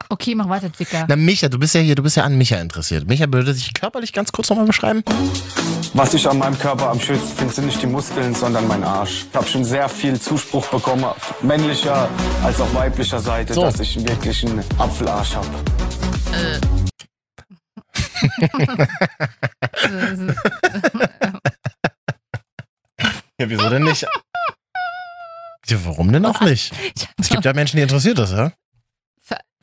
Okay, 0.09 0.35
mach 0.35 0.47
weiter, 0.49 0.69
Dicker. 0.69 1.05
Na, 1.07 1.15
Micha, 1.15 1.49
du 1.49 1.59
bist 1.59 1.75
ja 1.75 1.81
hier, 1.81 1.95
du 1.95 2.03
bist 2.03 2.15
ja 2.15 2.23
an 2.23 2.37
Micha 2.37 2.57
interessiert. 2.57 3.07
Micha, 3.07 3.25
würde 3.31 3.53
sich 3.53 3.73
körperlich 3.73 4.13
ganz 4.13 4.31
kurz 4.31 4.49
nochmal 4.49 4.65
beschreiben? 4.65 5.03
Was 5.93 6.13
ich 6.13 6.27
an 6.29 6.37
meinem 6.37 6.57
Körper 6.57 6.89
am 6.89 6.99
schönsten 6.99 7.35
finde, 7.37 7.53
sind 7.53 7.65
nicht 7.65 7.81
die 7.81 7.87
Muskeln, 7.87 8.33
sondern 8.33 8.67
mein 8.67 8.83
Arsch. 8.83 9.25
Ich 9.29 9.35
habe 9.35 9.47
schon 9.47 9.65
sehr 9.65 9.89
viel 9.89 10.19
Zuspruch 10.19 10.65
bekommen, 10.67 11.05
männlicher 11.41 12.07
als 12.43 12.61
auch 12.61 12.73
weiblicher 12.73 13.19
Seite, 13.19 13.53
So. 13.53 13.61
dass 13.63 13.79
ich 13.79 13.97
wirklich 14.07 14.45
einen 14.45 14.63
Apfelarsch 14.77 15.35
habe. 15.35 15.47
Ja, 23.39 23.49
wieso 23.49 23.69
denn 23.69 23.83
nicht? 23.83 24.01
Ja, 25.67 25.77
warum 25.85 26.11
denn 26.11 26.25
auch 26.25 26.41
nicht? 26.41 26.73
Es 27.19 27.29
gibt 27.29 27.45
ja 27.45 27.53
Menschen, 27.53 27.77
die 27.77 27.83
interessiert 27.83 28.17
das, 28.17 28.31
ja? 28.31 28.51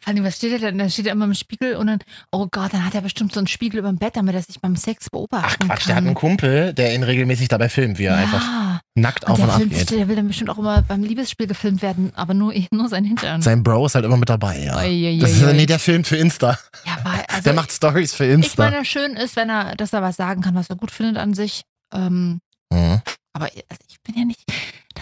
Vor 0.05 0.13
allem, 0.13 0.23
was 0.25 0.37
steht 0.37 0.53
da 0.53 0.59
denn? 0.59 0.77
Da 0.79 0.89
steht 0.91 1.07
er 1.07 1.13
immer 1.13 1.25
im 1.25 1.33
Spiegel 1.35 1.77
und 1.77 1.87
dann, 1.87 1.99
oh 2.31 2.47
Gott, 2.51 2.75
dann 2.75 2.85
hat 2.85 2.95
er 2.95 3.01
bestimmt 3.01 3.33
so 3.33 3.41
einen 3.41 3.47
Spiegel 3.47 3.79
über 3.79 3.89
dem 3.89 3.97
Bett, 3.99 4.17
damit 4.17 4.35
er 4.35 4.43
sich 4.43 4.61
beim 4.61 4.77
Sex 4.77 5.09
beobachten 5.09 5.47
Ach 5.47 5.59
kann. 5.59 5.69
Quatsch, 5.69 5.87
der 5.89 5.97
hat 5.97 6.05
einen 6.05 6.15
Kumpel, 6.15 6.75
der 6.75 6.95
ihn 6.95 7.03
regelmäßig 7.03 7.49
dabei 7.49 7.71
filmt, 7.71 7.99
wie 7.99 8.05
er 8.05 8.17
einfach 8.17 8.43
ja. 8.43 8.81
nackt 8.95 9.27
auf 9.27 9.39
Und 9.39 9.45
und 9.45 9.49
der, 9.49 9.55
ab 9.57 9.63
geht. 9.71 9.91
der 9.91 10.09
will 10.09 10.17
dann 10.17 10.29
bestimmt 10.29 10.51
auch 10.51 10.59
immer 10.59 10.83
beim 10.83 11.03
Liebesspiel 11.03 11.47
gefilmt 11.47 11.81
werden, 11.81 12.13
aber 12.15 12.35
nur, 12.35 12.53
nur 12.71 12.89
sein 12.91 13.05
Hintern. 13.05 13.41
Sein 13.41 13.63
Bro 13.63 13.87
ist 13.87 13.95
halt 13.95 14.05
immer 14.05 14.19
mit 14.19 14.29
dabei, 14.29 14.59
ja. 14.63 14.77
Ui, 14.83 15.19
Das 15.19 15.31
ist, 15.33 15.43
nee, 15.55 15.65
der 15.67 15.79
filmt 15.79 16.07
für 16.07 16.17
Insta. 16.17 16.59
ja, 16.85 16.99
aber, 17.03 17.25
also, 17.31 17.43
Der 17.45 17.55
macht 17.55 17.73
Stories 17.73 18.15
für 18.15 18.27
ich 18.27 18.33
Insta. 18.33 18.71
meine, 18.71 18.85
schön 18.85 19.17
ist, 19.17 19.37
wenn 19.37 19.49
er, 19.49 19.75
dass 19.75 19.95
er 19.95 20.03
was 20.03 20.17
sagen 20.17 20.43
kann, 20.43 20.55
was 20.55 20.69
er 20.69 20.77
gut 20.77 20.91
findet 20.91 21.17
an 21.17 21.33
sich. 21.35 21.63
Ähm, 21.95 22.41
Mhm. 22.73 23.01
aber 23.33 23.45
also 23.47 23.85
ich 23.89 24.01
bin 24.03 24.19
ja 24.19 24.25
nicht, 24.25 24.43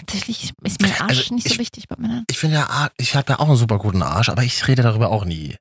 tatsächlich 0.05 0.51
ist 0.63 0.81
mir 0.81 0.89
Arsch 1.01 1.17
Also 1.19 1.35
nicht 1.35 1.47
so 1.47 1.53
ich- 1.53 1.59
wichtig 1.59 1.87
bei 1.87 1.95
Männern. 1.97 2.23
Ich 2.29 2.37
finde 2.37 2.57
ja, 2.57 2.67
ah, 2.69 2.89
ich 2.97 3.15
habe 3.15 3.33
ja 3.33 3.39
auch 3.39 3.47
einen 3.47 3.57
super 3.57 3.77
guten 3.79 4.01
Arsch, 4.01 4.29
aber 4.29 4.43
ich 4.43 4.67
rede 4.67 4.81
darüber 4.83 5.09
auch 5.09 5.25
nie. 5.25 5.55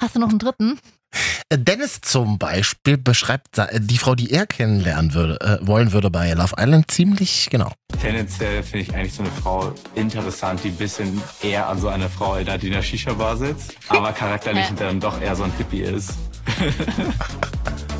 Hast 0.00 0.16
du 0.16 0.18
noch 0.20 0.30
einen 0.30 0.38
dritten? 0.38 0.78
Äh, 1.50 1.58
Dennis 1.58 2.00
zum 2.00 2.38
Beispiel 2.38 2.96
beschreibt 2.96 3.58
äh, 3.58 3.78
die 3.80 3.98
Frau, 3.98 4.14
die 4.14 4.30
er 4.32 4.46
kennenlernen 4.46 5.12
würde, 5.14 5.38
äh, 5.40 5.66
wollen 5.66 5.92
würde 5.92 6.10
bei 6.10 6.32
Love 6.32 6.54
Island 6.58 6.90
ziemlich 6.90 7.48
genau. 7.50 7.70
Tendenziell 8.00 8.62
finde 8.62 8.78
ich 8.80 8.94
eigentlich 8.94 9.12
so 9.14 9.22
eine 9.22 9.30
Frau 9.30 9.74
interessant, 9.94 10.64
die 10.64 10.68
ein 10.68 10.76
bisschen 10.76 11.22
eher 11.42 11.68
an 11.68 11.78
so 11.78 11.88
eine 11.88 12.08
Frau 12.08 12.34
erinnert, 12.34 12.62
die 12.62 12.68
in 12.68 12.72
der 12.72 12.82
Shisha-Bar 12.82 13.36
sitzt, 13.36 13.74
aber 13.88 14.12
charakterlich 14.12 14.66
dann 14.78 14.98
doch 15.00 15.20
eher 15.20 15.36
so 15.36 15.42
ein 15.44 15.52
Hippie 15.52 15.82
ist. 15.82 16.14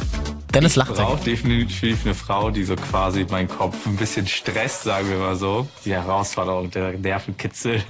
Dennis 0.52 0.72
Ich 0.72 0.76
lacht 0.76 0.96
sehr. 0.96 1.04
brauche 1.06 1.24
definitiv 1.24 2.04
eine 2.04 2.14
Frau, 2.14 2.50
die 2.50 2.64
so 2.64 2.76
quasi 2.76 3.26
meinen 3.30 3.48
Kopf 3.48 3.86
ein 3.86 3.96
bisschen 3.96 4.26
stresst, 4.26 4.82
sagen 4.84 5.08
wir 5.08 5.16
mal 5.18 5.36
so. 5.36 5.66
Die 5.84 5.92
Herausforderung, 5.92 6.70
der 6.70 6.92
Nervenkitzel. 6.98 7.82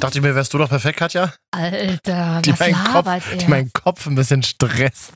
Dachte 0.00 0.18
ich 0.18 0.22
mir, 0.22 0.34
wärst 0.34 0.52
du 0.54 0.58
doch 0.58 0.68
perfekt, 0.68 0.98
Katja? 0.98 1.32
Alter, 1.52 2.40
Die 2.42 2.52
was 2.52 2.60
meinen, 2.60 2.72
labert 2.84 3.04
Kopf, 3.22 3.30
er? 3.32 3.36
die 3.38 3.46
meinen 3.48 3.72
Kopf 3.72 4.06
ein 4.06 4.14
bisschen 4.14 4.42
stresst. 4.42 5.12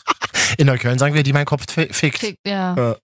In 0.58 0.66
Neukölln 0.66 0.98
sagen 0.98 1.14
wir, 1.14 1.22
die 1.22 1.32
meinen 1.32 1.46
Kopf 1.46 1.64
fi- 1.70 1.92
fickt. 1.92 2.18
Fick, 2.18 2.36
ja. 2.46 2.74
Ja. 2.76 2.96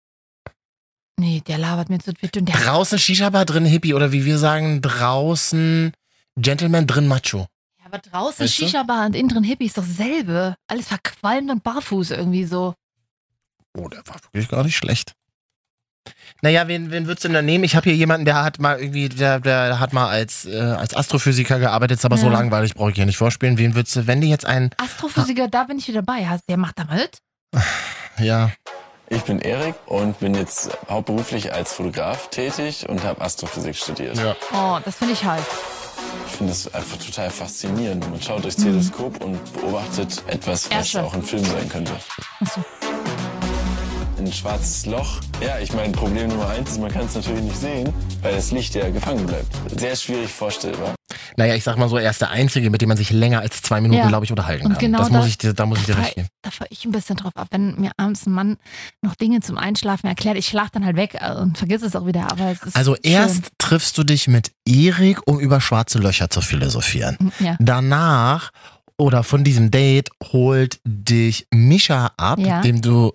Nee, 1.19 1.43
der 1.47 1.59
labert 1.59 1.91
mir 1.91 1.99
zu 1.99 2.12
viel. 2.19 2.29
Der 2.29 2.43
Draußen 2.55 2.99
Shisha-Bar, 2.99 3.45
drin 3.45 3.65
Hippie 3.65 3.95
oder 3.95 4.12
wie 4.12 4.25
wir 4.25 4.38
sagen, 4.38 4.81
draußen 4.83 5.93
Gentleman, 6.37 6.87
drin 6.87 7.09
Macho. 7.09 7.47
Aber 7.90 7.99
draußen 7.99 8.45
Weißt 8.45 8.59
du? 8.59 8.64
Shisha-Bar 8.66 9.07
und 9.07 9.16
innen 9.16 9.28
drin 9.30 9.45
Hippie 9.45 9.66
ist 9.66 9.78
doch 9.78 9.85
dasselbe. 9.87 10.54
Alles 10.66 10.88
verqualmt 10.88 11.50
und 11.50 11.62
barfuß 11.62 12.11
irgendwie 12.11 12.45
so. 12.45 12.75
Oh, 13.76 13.88
der 13.88 14.07
war 14.07 14.16
wirklich 14.33 14.49
gar 14.49 14.62
nicht 14.64 14.76
schlecht. 14.76 15.12
Naja, 16.42 16.68
wen, 16.68 16.90
wen 16.90 17.07
würdest 17.07 17.25
du 17.25 17.28
denn 17.28 17.35
da 17.35 17.42
nehmen? 17.42 17.64
Ich 17.64 17.75
habe 17.76 17.85
hier 17.90 17.97
jemanden, 17.97 18.25
der 18.25 18.42
hat 18.45 18.59
mal 18.59 18.78
irgendwie, 18.80 19.09
der, 19.09 19.40
der 19.40 19.80
hat 19.80 19.92
mal 19.92 20.09
als, 20.09 20.45
äh, 20.45 20.59
als 20.59 20.95
Astrophysiker 20.95 21.59
gearbeitet, 21.59 21.99
ist 21.99 22.04
aber 22.04 22.16
so 22.16 22.26
Ja. 22.26 22.33
langweilig, 22.33 22.75
brauche 22.75 22.90
ich 22.90 22.97
hier 22.97 23.07
nicht 23.07 23.16
vorspielen. 23.18 23.59
Wen 23.59 23.75
würdest 23.75 23.97
du, 23.97 24.07
wenn 24.07 24.21
die 24.21 24.28
jetzt 24.28 24.45
einen, 24.47 24.71
Astrophysiker, 24.76 25.49
da 25.49 25.64
bin 25.64 25.78
ich 25.78 25.88
wieder 25.88 26.02
bei. 26.02 26.26
Hast- 26.26 26.45
Der 26.49 26.57
macht 26.57 26.78
da 26.78 26.85
mit? 26.85 27.18
ja, 28.18 28.50
Ich 29.11 29.23
bin 29.23 29.40
Erik 29.40 29.75
und 29.87 30.18
bin 30.21 30.35
jetzt 30.35 30.71
hauptberuflich 30.88 31.52
als 31.52 31.73
Fotograf 31.73 32.28
tätig 32.30 32.87
und 32.88 33.02
habe 33.04 33.21
Astrophysik 33.23 33.75
studiert. 33.76 34.16
Ja. 34.18 34.37
Oh, 34.52 34.78
das 34.85 34.97
finde 34.97 35.14
ich 35.14 35.25
heiß. 35.25 35.45
Ich 36.26 36.33
finde 36.37 36.52
das 36.52 36.73
einfach 36.73 36.97
total 36.99 37.31
faszinierend. 37.31 38.09
Man 38.11 38.23
schaut 38.23 38.45
durchs 38.45 38.57
Teleskop 38.57 39.23
und 39.25 39.38
beobachtet 39.55 40.23
etwas, 40.28 40.71
was 40.71 40.76
Ersche. 40.76 41.05
auch 41.05 41.14
ein 41.14 41.23
Film 41.23 41.45
sein 41.45 41.69
könnte. 41.69 41.93
Achso. 42.40 42.64
Ein 44.18 44.33
schwarzes 44.33 44.87
Loch. 44.87 45.20
Ja, 45.40 45.59
ich 45.59 45.73
meine, 45.73 45.92
Problem 45.92 46.29
Nummer 46.29 46.49
eins 46.49 46.73
ist, 46.73 46.81
man 46.81 46.90
kann 46.92 47.07
es 47.07 47.14
natürlich 47.14 47.42
nicht 47.42 47.57
sehen, 47.57 47.92
weil 48.23 48.35
das 48.35 48.51
Licht 48.51 48.75
ja 48.75 48.88
gefangen 48.90 49.27
bleibt. 49.27 49.46
Sehr 49.79 49.96
schwierig 49.96 50.33
vorstellbar. 50.33 50.98
Naja, 51.38 51.55
ich 51.55 51.64
sag 51.64 51.79
mal 51.79 51.88
so, 51.88 51.96
er 51.96 52.11
ist 52.11 52.20
der 52.20 52.31
Einzige, 52.31 52.68
mit 52.68 52.83
dem 52.83 52.88
man 52.88 52.96
sich 52.98 53.11
länger 53.11 53.40
als 53.40 53.62
zwei 53.62 53.81
Minuten, 53.81 54.01
Ja. 54.01 54.09
glaube 54.09 54.24
ich, 54.24 54.31
unterhalten 54.31 54.66
Und 54.66 54.72
kann. 54.72 54.81
genau 54.81 54.98
das 54.98 55.09
muss 55.11 55.20
das- 55.20 55.29
ich 55.29 55.38
dir, 55.38 55.55
da 55.55 55.64
muss 55.66 55.79
ich 55.79 55.87
dir 55.87 55.94
Da, 55.94 56.03
recht 56.03 56.16
geben. 56.16 56.29
da 56.42 56.51
fahre 56.51 56.68
ich 56.70 56.85
ein 56.85 56.90
bisschen 56.92 57.16
drauf 57.16 57.33
ab. 57.37 57.48
Wenn 57.53 57.81
mir 57.81 57.92
abends 57.96 58.27
ein 58.27 58.33
Mann 58.33 58.57
noch 59.03 59.14
Dinge 59.14 59.40
zum 59.40 59.57
Einschlafen 59.57 60.07
erklärt, 60.09 60.37
ich 60.37 60.46
schlafe 60.46 60.70
dann 60.74 60.85
halt 60.85 60.96
weg 60.96 61.16
äh, 61.20 61.33
und 61.35 61.57
vergiss 61.57 61.83
es 61.83 61.96
auch 61.96 62.05
wieder. 62.07 62.31
Aber 62.31 62.55
Also 62.74 62.94
schön. 62.96 63.03
erst 63.05 63.53
triffst 63.59 63.96
du 63.96 64.05
dich 64.05 64.29
mit 64.29 64.51
Erik, 64.66 65.20
um 65.27 65.38
über 65.40 65.61
schwarze 65.61 65.98
Löcher 65.98 66.29
zu 66.29 66.40
philosophieren. 66.40 67.33
Ja. 67.38 67.57
Danach 67.61 68.51
oder 68.98 69.22
von 69.22 69.44
diesem 69.44 69.70
Date 69.70 70.11
holt 70.33 70.81
dich 70.85 71.46
Mischa 71.55 72.11
ab, 72.16 72.40
Ja. 72.40 72.61
dem 72.62 72.83
du 72.83 73.12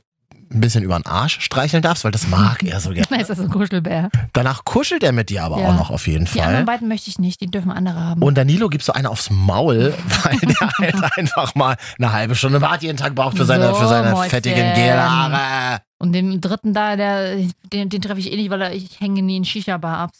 ein 0.52 0.62
bisschen 0.62 0.84
über 0.84 0.96
den 1.00 1.06
Arsch 1.06 1.40
streicheln 1.42 1.82
darfst, 1.82 2.04
weil 2.04 2.12
das 2.12 2.28
mag 2.28 2.64
er 2.64 2.80
so 2.80 2.90
gerne. 2.94 3.08
Na, 3.10 3.18
ist 3.18 3.30
das 3.30 3.40
ein 3.40 3.50
Kuschelbär. 3.50 4.10
Danach 4.34 4.66
kuschelt 4.66 5.04
er 5.04 5.12
mit 5.12 5.30
dir 5.30 5.44
aber 5.44 5.60
Ja. 5.60 5.70
auch 5.70 5.76
noch 5.76 5.90
auf 5.90 6.08
jeden 6.08 6.26
Die 6.26 6.42
anderen 6.42 6.66
Fall. 6.66 6.66
beiden 6.66 6.88
möchte 6.88 7.10
ich 7.10 7.20
nicht, 7.20 7.42
die 7.42 7.48
dürfen 7.48 7.72
andere 7.72 8.00
haben. 8.00 8.22
Und 8.22 8.36
Danilo 8.38 8.70
gibst 8.70 8.88
du 8.88 8.92
eine 8.94 9.10
aufs 9.10 9.30
Maul, 9.30 9.94
weil 10.24 10.38
der 10.40 10.70
halt 10.80 11.04
einfach 11.18 11.56
mal 11.56 11.76
eine 11.98 12.12
halbe 12.14 12.36
Stunde 12.36 12.60
Bart 12.60 12.82
jeden 12.84 12.98
Tag 12.98 13.16
braucht 13.16 13.38
für 13.38 13.46
seine, 13.46 13.68
So, 13.70 13.76
für 13.76 13.88
seine 13.88 14.12
Mäuschen. 14.12 14.30
fettigen 14.30 14.74
Gelhaare. 14.74 15.82
Und 16.00 16.12
den 16.14 16.42
dritten 16.42 16.74
da, 16.74 16.96
der, 16.96 17.38
den, 17.72 17.90
den 17.90 18.02
treffe 18.02 18.20
ich 18.20 18.32
eh 18.32 18.36
nicht, 18.36 18.50
weil 18.50 18.62
er, 18.62 18.74
ich 18.74 19.00
hänge 19.00 19.22
nie 19.22 19.38
in 19.38 19.46
Shisha-Bar 19.46 19.98
ab. 20.00 20.12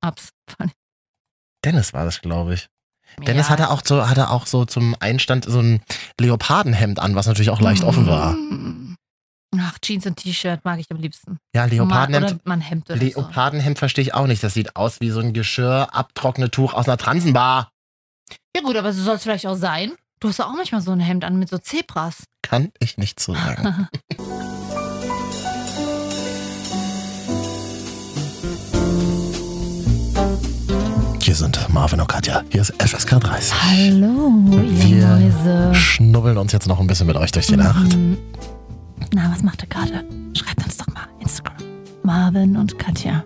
Abs. 0.00 0.30
Dennis 1.64 1.92
war 1.92 2.04
das, 2.04 2.20
glaube 2.20 2.54
ich. 2.54 2.68
Dennis 3.26 3.46
Ja. 3.46 3.50
hatte 3.52 3.70
auch 3.70 3.82
so, 3.84 4.08
hatte 4.08 4.30
auch 4.30 4.46
so 4.46 4.64
zum 4.64 4.96
Einstand 5.00 5.44
so 5.44 5.60
ein 5.60 5.80
Leopardenhemd 6.20 6.98
an, 6.98 7.14
was 7.14 7.26
natürlich 7.26 7.50
auch 7.50 7.60
leicht 7.60 7.84
offen 7.84 8.06
war. 8.06 8.36
Ach, 9.58 9.78
Jeans 9.82 10.06
und 10.06 10.16
T-Shirt 10.16 10.64
mag 10.64 10.78
ich 10.78 10.90
am 10.90 10.96
liebsten. 10.96 11.38
Ja, 11.54 11.66
Leopardenhemd. 11.66 12.32
oder 12.32 12.40
mal 12.44 12.54
ein 12.54 12.60
Hemd 12.62 12.88
oder 12.88 12.98
Leopardenhemd 12.98 13.78
verstehe 13.78 14.02
ich 14.02 14.14
auch 14.14 14.26
nicht. 14.26 14.42
Das 14.42 14.54
sieht 14.54 14.76
aus 14.76 15.00
wie 15.00 15.10
so 15.10 15.20
ein 15.20 15.32
Geschirr, 15.34 15.88
Abtrocknetuch 15.92 16.72
aus 16.74 16.88
einer 16.88 16.96
Transenbar. 16.96 17.70
so. 18.30 18.36
Ja 18.56 18.62
gut, 18.62 18.76
aber 18.76 18.92
so 18.92 19.02
soll 19.02 19.16
es 19.16 19.22
vielleicht 19.24 19.46
auch 19.46 19.54
sein. 19.56 19.92
Du 20.20 20.28
hast 20.28 20.38
ja 20.38 20.46
auch 20.46 20.54
manchmal 20.54 20.80
so 20.80 20.92
ein 20.92 21.00
Hemd 21.00 21.24
an 21.24 21.38
mit 21.38 21.48
so 21.50 21.58
Zebras. 21.58 22.24
Kann 22.42 22.70
ich 22.78 22.96
nicht 22.96 23.20
so 23.20 23.34
sagen. 23.34 23.88
Hier 31.22 31.34
sind 31.36 31.68
Marvin 31.72 32.00
und 32.00 32.08
Katja. 32.08 32.42
Hier 32.50 32.62
ist 32.62 32.74
FSK 32.82 33.20
30. 33.20 33.54
Hallo, 33.62 34.32
ihr 34.50 34.98
Wir 34.98 35.06
Mäuse. 35.06 35.74
schnubbeln 35.74 36.36
uns 36.36 36.52
jetzt 36.52 36.66
noch 36.66 36.80
ein 36.80 36.86
bisschen 36.86 37.06
mit 37.06 37.16
euch 37.16 37.30
durch 37.32 37.46
die 37.46 37.56
Nacht. 37.56 37.96
Mhm. 37.96 38.18
Na, 39.14 39.30
was 39.30 39.42
macht 39.42 39.62
ihr 39.62 39.68
gerade? 39.68 40.04
Schreibt 40.34 40.64
uns 40.64 40.76
doch 40.78 40.86
mal 40.88 41.06
Instagram. 41.20 41.56
Marvin 42.02 42.56
und 42.56 42.78
Katja. 42.78 43.24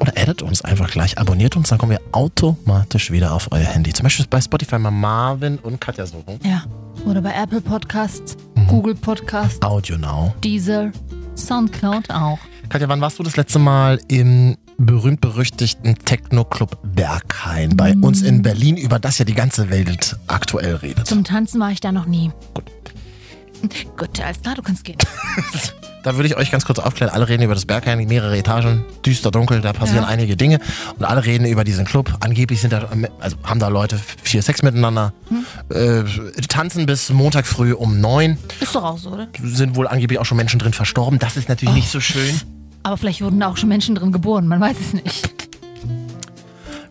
Oder 0.00 0.12
addet 0.16 0.42
uns 0.42 0.62
einfach 0.62 0.90
gleich, 0.90 1.18
abonniert 1.18 1.56
uns, 1.56 1.68
dann 1.68 1.78
kommen 1.78 1.92
wir 1.92 2.00
automatisch 2.12 3.10
wieder 3.10 3.32
auf 3.32 3.48
euer 3.52 3.64
Handy. 3.66 3.92
Zum 3.92 4.04
Beispiel 4.04 4.26
bei 4.30 4.40
Spotify 4.40 4.78
mal 4.78 4.90
Marvin 4.90 5.58
und 5.58 5.80
Katja 5.80 6.06
suchen. 6.06 6.38
Ja. 6.42 6.64
Oder 7.04 7.20
bei 7.22 7.32
Apple 7.32 7.60
Podcasts, 7.60 8.36
Mhm. 8.56 8.66
Google 8.66 8.94
Podcasts, 8.94 9.60
Audio 9.62 9.96
Now. 9.98 10.34
Deezer, 10.42 10.90
Soundcloud 11.36 12.10
auch. 12.10 12.38
Katja, 12.68 12.88
wann 12.88 13.00
warst 13.00 13.18
du 13.18 13.22
das 13.22 13.36
letzte 13.36 13.58
Mal 13.58 14.00
im 14.08 14.56
berühmt-berüchtigten 14.78 15.96
Techno-Club 15.96 16.78
Berghain 16.94 17.76
bei 17.76 17.94
Mm. 17.94 18.04
uns 18.04 18.22
in 18.22 18.40
Berlin, 18.42 18.76
über 18.78 18.98
das 18.98 19.18
ja 19.18 19.24
die 19.26 19.34
ganze 19.34 19.68
Welt 19.70 20.16
aktuell 20.28 20.76
redet? 20.76 21.06
Zum 21.06 21.24
Tanzen 21.24 21.60
war 21.60 21.70
ich 21.72 21.80
da 21.80 21.92
noch 21.92 22.06
nie. 22.06 22.30
Gut. 22.54 22.64
Gut, 23.96 24.20
alles 24.20 24.40
klar, 24.42 24.54
du 24.54 24.62
kannst 24.62 24.84
gehen. 24.84 24.98
Da 26.02 26.14
würde 26.16 26.28
ich 26.28 26.36
euch 26.38 26.50
ganz 26.50 26.64
kurz 26.64 26.78
aufklären. 26.78 27.12
Alle 27.12 27.28
reden 27.28 27.42
über 27.42 27.52
das 27.52 27.66
Berghain, 27.66 27.98
mehrere 28.08 28.34
Etagen, 28.38 28.86
düster, 29.04 29.30
dunkel, 29.30 29.60
da 29.60 29.74
passieren 29.74 30.04
Ja. 30.04 30.08
einige 30.08 30.34
Dinge. 30.34 30.58
Und 30.98 31.04
alle 31.04 31.26
reden 31.26 31.44
über 31.46 31.62
diesen 31.62 31.84
Club. 31.84 32.10
Angeblich 32.20 32.62
sind 32.62 32.72
da, 32.72 32.88
also 33.20 33.36
haben 33.44 33.60
da 33.60 33.68
Leute 33.68 34.00
viel 34.22 34.40
Sex 34.40 34.62
miteinander, 34.62 35.12
Hm. 35.28 35.44
äh, 35.68 36.04
tanzen 36.48 36.86
bis 36.86 37.10
Montag 37.10 37.46
früh 37.46 37.74
um 37.74 38.00
neun. 38.00 38.38
Ist 38.60 38.74
doch 38.74 38.82
auch 38.84 38.96
so, 38.96 39.10
oder? 39.10 39.28
Sind 39.42 39.76
wohl 39.76 39.86
angeblich 39.86 40.18
auch 40.18 40.24
schon 40.24 40.38
Menschen 40.38 40.58
drin 40.58 40.72
verstorben. 40.72 41.18
Das 41.18 41.36
ist 41.36 41.50
natürlich 41.50 41.74
Oh. 41.74 41.76
nicht 41.76 41.90
so 41.90 42.00
schön. 42.00 42.40
Aber 42.82 42.96
vielleicht 42.96 43.20
wurden 43.20 43.38
da 43.38 43.48
auch 43.48 43.58
schon 43.58 43.68
Menschen 43.68 43.94
drin 43.94 44.10
geboren, 44.10 44.46
man 44.46 44.58
weiß 44.58 44.76
es 44.80 44.94
nicht. 44.94 45.34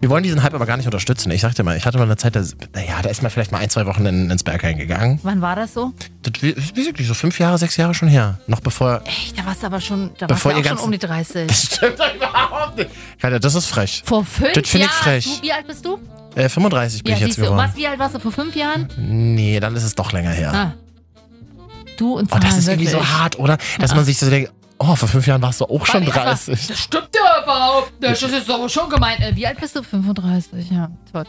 Wir 0.01 0.09
wollen 0.09 0.23
diesen 0.23 0.41
Hype 0.43 0.53
aber 0.53 0.65
gar 0.65 0.77
nicht 0.77 0.85
unterstützen. 0.85 1.29
Ich 1.31 1.41
sagte 1.41 1.61
mal, 1.63 1.75
ich 1.75 1.85
hatte 1.85 1.97
mal 1.97 2.05
eine 2.05 2.15
Zeit, 2.15 2.33
da, 2.35 2.41
naja, 2.73 3.01
da 3.01 3.09
ist 3.09 3.21
man 3.21 3.29
vielleicht 3.31 3.51
mal 3.51 3.57
ein, 3.57 3.69
zwei 3.69 3.85
Wochen 3.85 4.05
in, 4.05 4.29
ins 4.29 4.43
Berghain 4.43 4.77
gegangen. 4.77 5.19
Wann 5.23 5.41
war 5.41 5.57
das 5.57 5.73
so? 5.73 5.91
Das 6.21 6.41
ist 6.41 6.75
wirklich 6.77 7.05
so 7.07 7.13
fünf 7.13 7.37
Jahre, 7.37 7.57
sechs 7.57 7.75
Jahre 7.75 7.93
schon 7.93 8.07
her. 8.07 8.39
Noch 8.47 8.61
bevor. 8.61 9.01
Echt, 9.05 9.37
da 9.37 9.45
warst 9.45 9.61
du 9.61 9.67
aber 9.67 9.81
schon, 9.81 10.11
da 10.17 10.27
Bevor 10.27 10.51
warst 10.53 10.63
du 10.63 10.69
ihr 10.69 10.73
auch 10.73 10.77
schon 10.77 10.85
um 10.85 10.91
die 10.93 10.99
30. 10.99 11.47
Das 11.47 11.63
stimmt 11.63 11.99
doch 11.99 12.15
überhaupt 12.15 12.77
nicht. 12.77 12.89
Katja, 13.19 13.39
das 13.39 13.55
ist 13.55 13.65
frech. 13.65 14.01
Vor 14.05 14.23
fünf 14.23 14.53
Das 14.53 14.69
finde 14.69 14.87
Jahren. 14.87 14.95
ich 14.97 15.03
frech. 15.25 15.37
Du, 15.37 15.41
wie 15.43 15.51
alt 15.51 15.67
bist 15.67 15.85
du? 15.85 15.99
Äh, 16.35 16.47
35 16.47 17.03
bin 17.03 17.11
Ja, 17.11 17.17
ich 17.17 17.25
jetzt 17.27 17.35
geworden. 17.35 17.57
Was, 17.57 17.75
wie 17.75 17.87
alt 17.87 17.99
warst 17.99 18.15
du 18.15 18.19
vor 18.19 18.31
fünf 18.31 18.55
Jahren? 18.55 18.87
Nee, 18.97 19.59
dann 19.59 19.75
ist 19.75 19.83
es 19.83 19.95
doch 19.95 20.13
länger 20.13 20.31
her. 20.31 20.53
Ah. 20.53 20.73
Du 21.97 22.17
und 22.17 22.31
Oh, 22.31 22.35
das 22.35 22.41
Zahlen, 22.51 22.59
ist 22.59 22.67
irgendwie 22.69 22.87
so 22.87 22.93
wirklich. 22.99 23.11
hart, 23.17 23.37
oder? 23.39 23.57
Dass 23.79 23.91
Ja. 23.91 23.97
man 23.97 24.05
sich 24.05 24.17
so 24.17 24.29
denkt, 24.29 24.51
oh, 24.77 24.95
vor 24.95 25.09
fünf 25.09 25.27
Jahren 25.27 25.41
warst 25.41 25.59
du 25.59 25.65
auch 25.65 25.85
schon 25.85 26.05
Warte, 26.07 26.19
erst 26.29 26.47
mal, 26.47 26.53
30. 26.55 26.67
Das 26.67 26.79
stimmt 26.79 27.09
ja 27.13 27.21
überhaupt 27.55 28.01
nicht. 28.01 28.21
Das 28.21 28.31
ist 28.31 28.49
aber 28.49 28.69
schon 28.69 28.89
gemeint. 28.89 29.19
Äh, 29.21 29.35
Wie 29.35 29.45
alt 29.47 29.59
bist 29.59 29.75
du? 29.75 29.83
35, 29.83 30.69
ja. 30.71 30.89
Toll. 31.11 31.25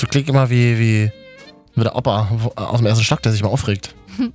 Du 0.00 0.06
klingst 0.06 0.28
immer 0.28 0.48
wie, 0.50 0.78
wie, 0.78 1.12
wie 1.74 1.82
der 1.82 1.94
Opa 1.96 2.28
wo- 2.32 2.52
aus 2.56 2.78
dem 2.78 2.86
ersten 2.86 3.04
Stock, 3.04 3.22
der 3.22 3.32
sich 3.32 3.42
mal 3.42 3.48
aufregt. 3.48 3.94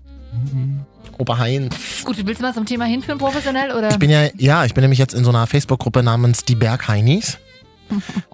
Opa 1.17 1.37
Heinz. 1.37 1.75
Gut, 2.05 2.15
willst 2.25 2.39
du 2.39 2.45
mal 2.45 2.53
zum 2.53 2.65
Thema 2.65 2.85
hinführen, 2.85 3.17
professionell? 3.17 3.71
Oder? 3.73 3.89
Ich 3.91 3.99
bin 3.99 4.09
ja, 4.09 4.27
ja, 4.37 4.63
ich 4.65 4.73
bin 4.73 4.81
nämlich 4.83 4.99
jetzt 4.99 5.13
in 5.13 5.23
so 5.25 5.31
einer 5.31 5.47
Facebook-Gruppe 5.47 6.01
namens 6.01 6.45
Die 6.45 6.55
Bergheinis. 6.55 7.37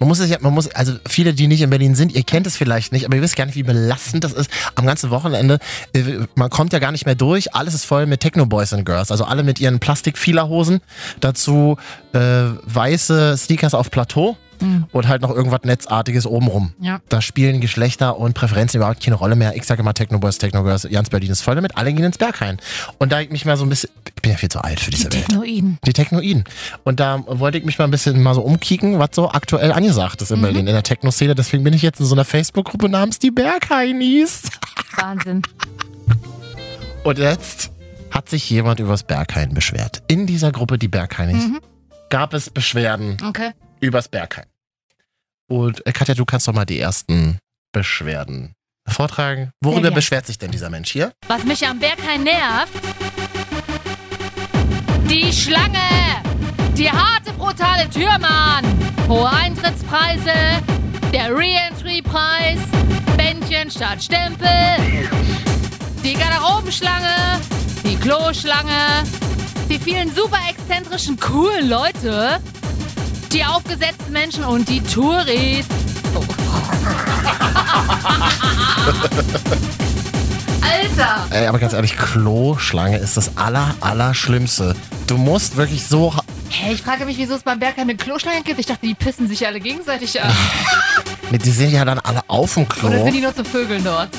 Man 0.00 0.08
muss 0.08 0.18
es 0.18 0.30
ja, 0.30 0.38
man 0.40 0.52
muss, 0.54 0.68
also 0.74 0.92
viele, 1.08 1.32
die 1.34 1.46
nicht 1.46 1.62
in 1.62 1.70
Berlin 1.70 1.94
sind, 1.94 2.12
ihr 2.14 2.22
kennt 2.22 2.46
es 2.46 2.56
vielleicht 2.56 2.92
nicht, 2.92 3.04
aber 3.06 3.16
ihr 3.16 3.22
wisst 3.22 3.36
gar 3.36 3.46
nicht, 3.46 3.54
wie 3.56 3.62
belastend 3.62 4.24
das 4.24 4.32
ist. 4.32 4.50
Am 4.74 4.86
ganzen 4.86 5.10
Wochenende, 5.10 5.58
äh, 5.94 6.02
man 6.34 6.50
kommt 6.50 6.72
ja 6.72 6.78
gar 6.78 6.92
nicht 6.92 7.06
mehr 7.06 7.14
durch, 7.14 7.54
alles 7.54 7.74
ist 7.74 7.84
voll 7.84 8.06
mit 8.06 8.20
Techno-Boys 8.20 8.72
and 8.72 8.84
Girls, 8.84 9.10
also 9.10 9.24
alle 9.24 9.42
mit 9.42 9.60
ihren 9.60 9.78
Plastik-Fielerhosen, 9.78 10.80
dazu 11.20 11.76
äh, 12.12 12.18
weiße 12.64 13.36
Sneakers 13.36 13.74
auf 13.74 13.90
Plateau 13.90 14.36
Mhm. 14.60 14.86
und 14.92 15.06
halt 15.06 15.20
noch 15.22 15.30
irgendwas 15.30 15.60
Netzartiges 15.64 16.26
obenrum. 16.26 16.72
Ja. 16.80 17.00
Da 17.10 17.20
spielen 17.20 17.60
Geschlechter 17.60 18.18
und 18.18 18.32
Präferenzen 18.32 18.78
überhaupt 18.78 19.02
keine 19.04 19.16
Rolle 19.16 19.36
mehr. 19.36 19.54
Ich 19.54 19.64
sage 19.64 19.82
immer 19.82 19.92
Techno-Boys, 19.92 20.38
Techno-Girls, 20.38 20.88
ganz 20.90 21.10
Berlin 21.10 21.30
ist 21.30 21.42
voll 21.42 21.56
damit, 21.56 21.76
alle 21.76 21.92
gehen 21.92 22.04
ins 22.06 22.16
Berghain. 22.16 22.58
Und 22.98 23.12
da 23.12 23.20
ich 23.20 23.30
mich 23.30 23.44
mal 23.44 23.58
so 23.58 23.64
ein 23.64 23.68
bisschen, 23.68 23.90
bin 24.26 24.32
ja 24.32 24.38
viel 24.38 24.48
zu 24.48 24.60
alt 24.60 24.80
für 24.80 24.90
diese 24.90 25.08
Die 25.08 25.18
Welt. 25.18 25.26
Technoiden. 25.28 25.78
Die 25.86 25.92
Technoiden. 25.92 26.42
Und 26.82 26.98
da 26.98 27.22
wollte 27.26 27.58
ich 27.58 27.64
mich 27.64 27.78
mal 27.78 27.84
ein 27.84 27.92
bisschen 27.92 28.20
mal 28.20 28.34
so 28.34 28.40
umkicken, 28.42 28.98
was 28.98 29.10
so 29.12 29.30
aktuell 29.30 29.70
angesagt 29.70 30.20
ist 30.20 30.32
in 30.32 30.42
Berlin 30.42 30.66
in 30.66 30.72
der 30.74 30.82
Techno-Szene. 30.82 31.36
Deswegen 31.36 31.62
bin 31.62 31.72
ich 31.72 31.82
jetzt 31.82 32.00
in 32.00 32.06
so 32.06 32.14
einer 32.16 32.24
Facebook-Gruppe 32.24 32.88
namens 32.88 33.20
die 33.20 33.30
Bergheinis. 33.30 34.42
Wahnsinn. 34.96 35.42
Und 37.04 37.18
jetzt 37.18 37.70
hat 38.10 38.28
sich 38.28 38.50
jemand 38.50 38.80
übers 38.80 39.04
Berghain 39.04 39.54
beschwert. 39.54 40.02
In 40.08 40.26
dieser 40.26 40.50
Gruppe, 40.50 40.76
die 40.76 40.88
Bergheinis, 40.88 41.44
Mhm. 41.46 41.60
gab 42.10 42.34
es 42.34 42.50
Beschwerden 42.50 43.18
Okay. 43.24 43.52
übers 43.80 44.08
Berghain. 44.08 44.46
Und 45.48 45.86
äh, 45.86 45.92
Katja, 45.92 46.14
du 46.14 46.24
kannst 46.24 46.48
doch 46.48 46.52
mal 46.52 46.64
die 46.64 46.80
ersten 46.80 47.38
Beschwerden 47.70 48.54
vortragen. 48.88 49.50
Worüber 49.60 49.92
beschwert 49.92 50.26
sich 50.26 50.38
denn 50.38 50.50
dieser 50.50 50.70
Mensch 50.70 50.90
hier? 50.90 51.12
Was 51.28 51.44
mich 51.44 51.64
am 51.66 51.78
Berghain 51.78 52.24
nervt, 52.24 52.72
die 55.08 55.32
Schlange, 55.32 56.22
die 56.76 56.90
harte, 56.90 57.32
brutale 57.36 57.88
Türmann, 57.90 58.64
hohe 59.08 59.30
Eintrittspreise, 59.30 60.32
der 61.12 61.34
Re-Entry-Preis, 61.36 62.58
Bändchen 63.16 63.70
statt 63.70 64.02
Stempel, 64.02 64.48
die 66.02 66.14
Garderobenschlange, 66.14 67.40
die 67.84 67.96
Kloschlange, 67.96 69.04
die 69.68 69.78
vielen 69.78 70.14
super 70.14 70.38
exzentrischen, 70.48 71.18
coolen 71.18 71.68
Leute, 71.68 72.40
die 73.32 73.44
aufgesetzten 73.44 74.12
Menschen 74.12 74.44
und 74.44 74.68
die 74.68 74.80
Touris. 74.82 75.66
Oh. 76.14 76.24
Alter! 80.72 81.26
Ey, 81.30 81.46
aber 81.46 81.58
ganz 81.58 81.72
ehrlich, 81.72 81.96
Kloschlange 81.96 82.98
ist 82.98 83.16
das 83.16 83.36
aller, 83.36 83.74
allerschlimmste. 83.80 84.74
Du 85.06 85.16
musst 85.16 85.56
wirklich 85.56 85.86
so 85.86 86.12
Hä, 86.48 86.72
ich 86.72 86.82
frage 86.82 87.04
mich, 87.04 87.18
wieso 87.18 87.34
es 87.34 87.42
beim 87.42 87.58
Berg 87.58 87.76
keine 87.76 87.96
Kloschlange 87.96 88.42
gibt. 88.42 88.58
Ich 88.60 88.66
dachte, 88.66 88.86
die 88.86 88.94
pissen 88.94 89.28
sich 89.28 89.46
alle 89.46 89.60
gegenseitig 89.60 90.20
an. 90.22 90.32
Die 91.30 91.50
sind 91.50 91.70
ja 91.70 91.84
dann 91.84 91.98
alle 91.98 92.20
auf 92.28 92.54
dem 92.54 92.68
Klo. 92.68 92.88
Oder 92.88 93.02
sind 93.02 93.14
die 93.14 93.20
nur 93.20 93.34
zum 93.34 93.44
Vögeln 93.44 93.82
dort? 93.82 94.10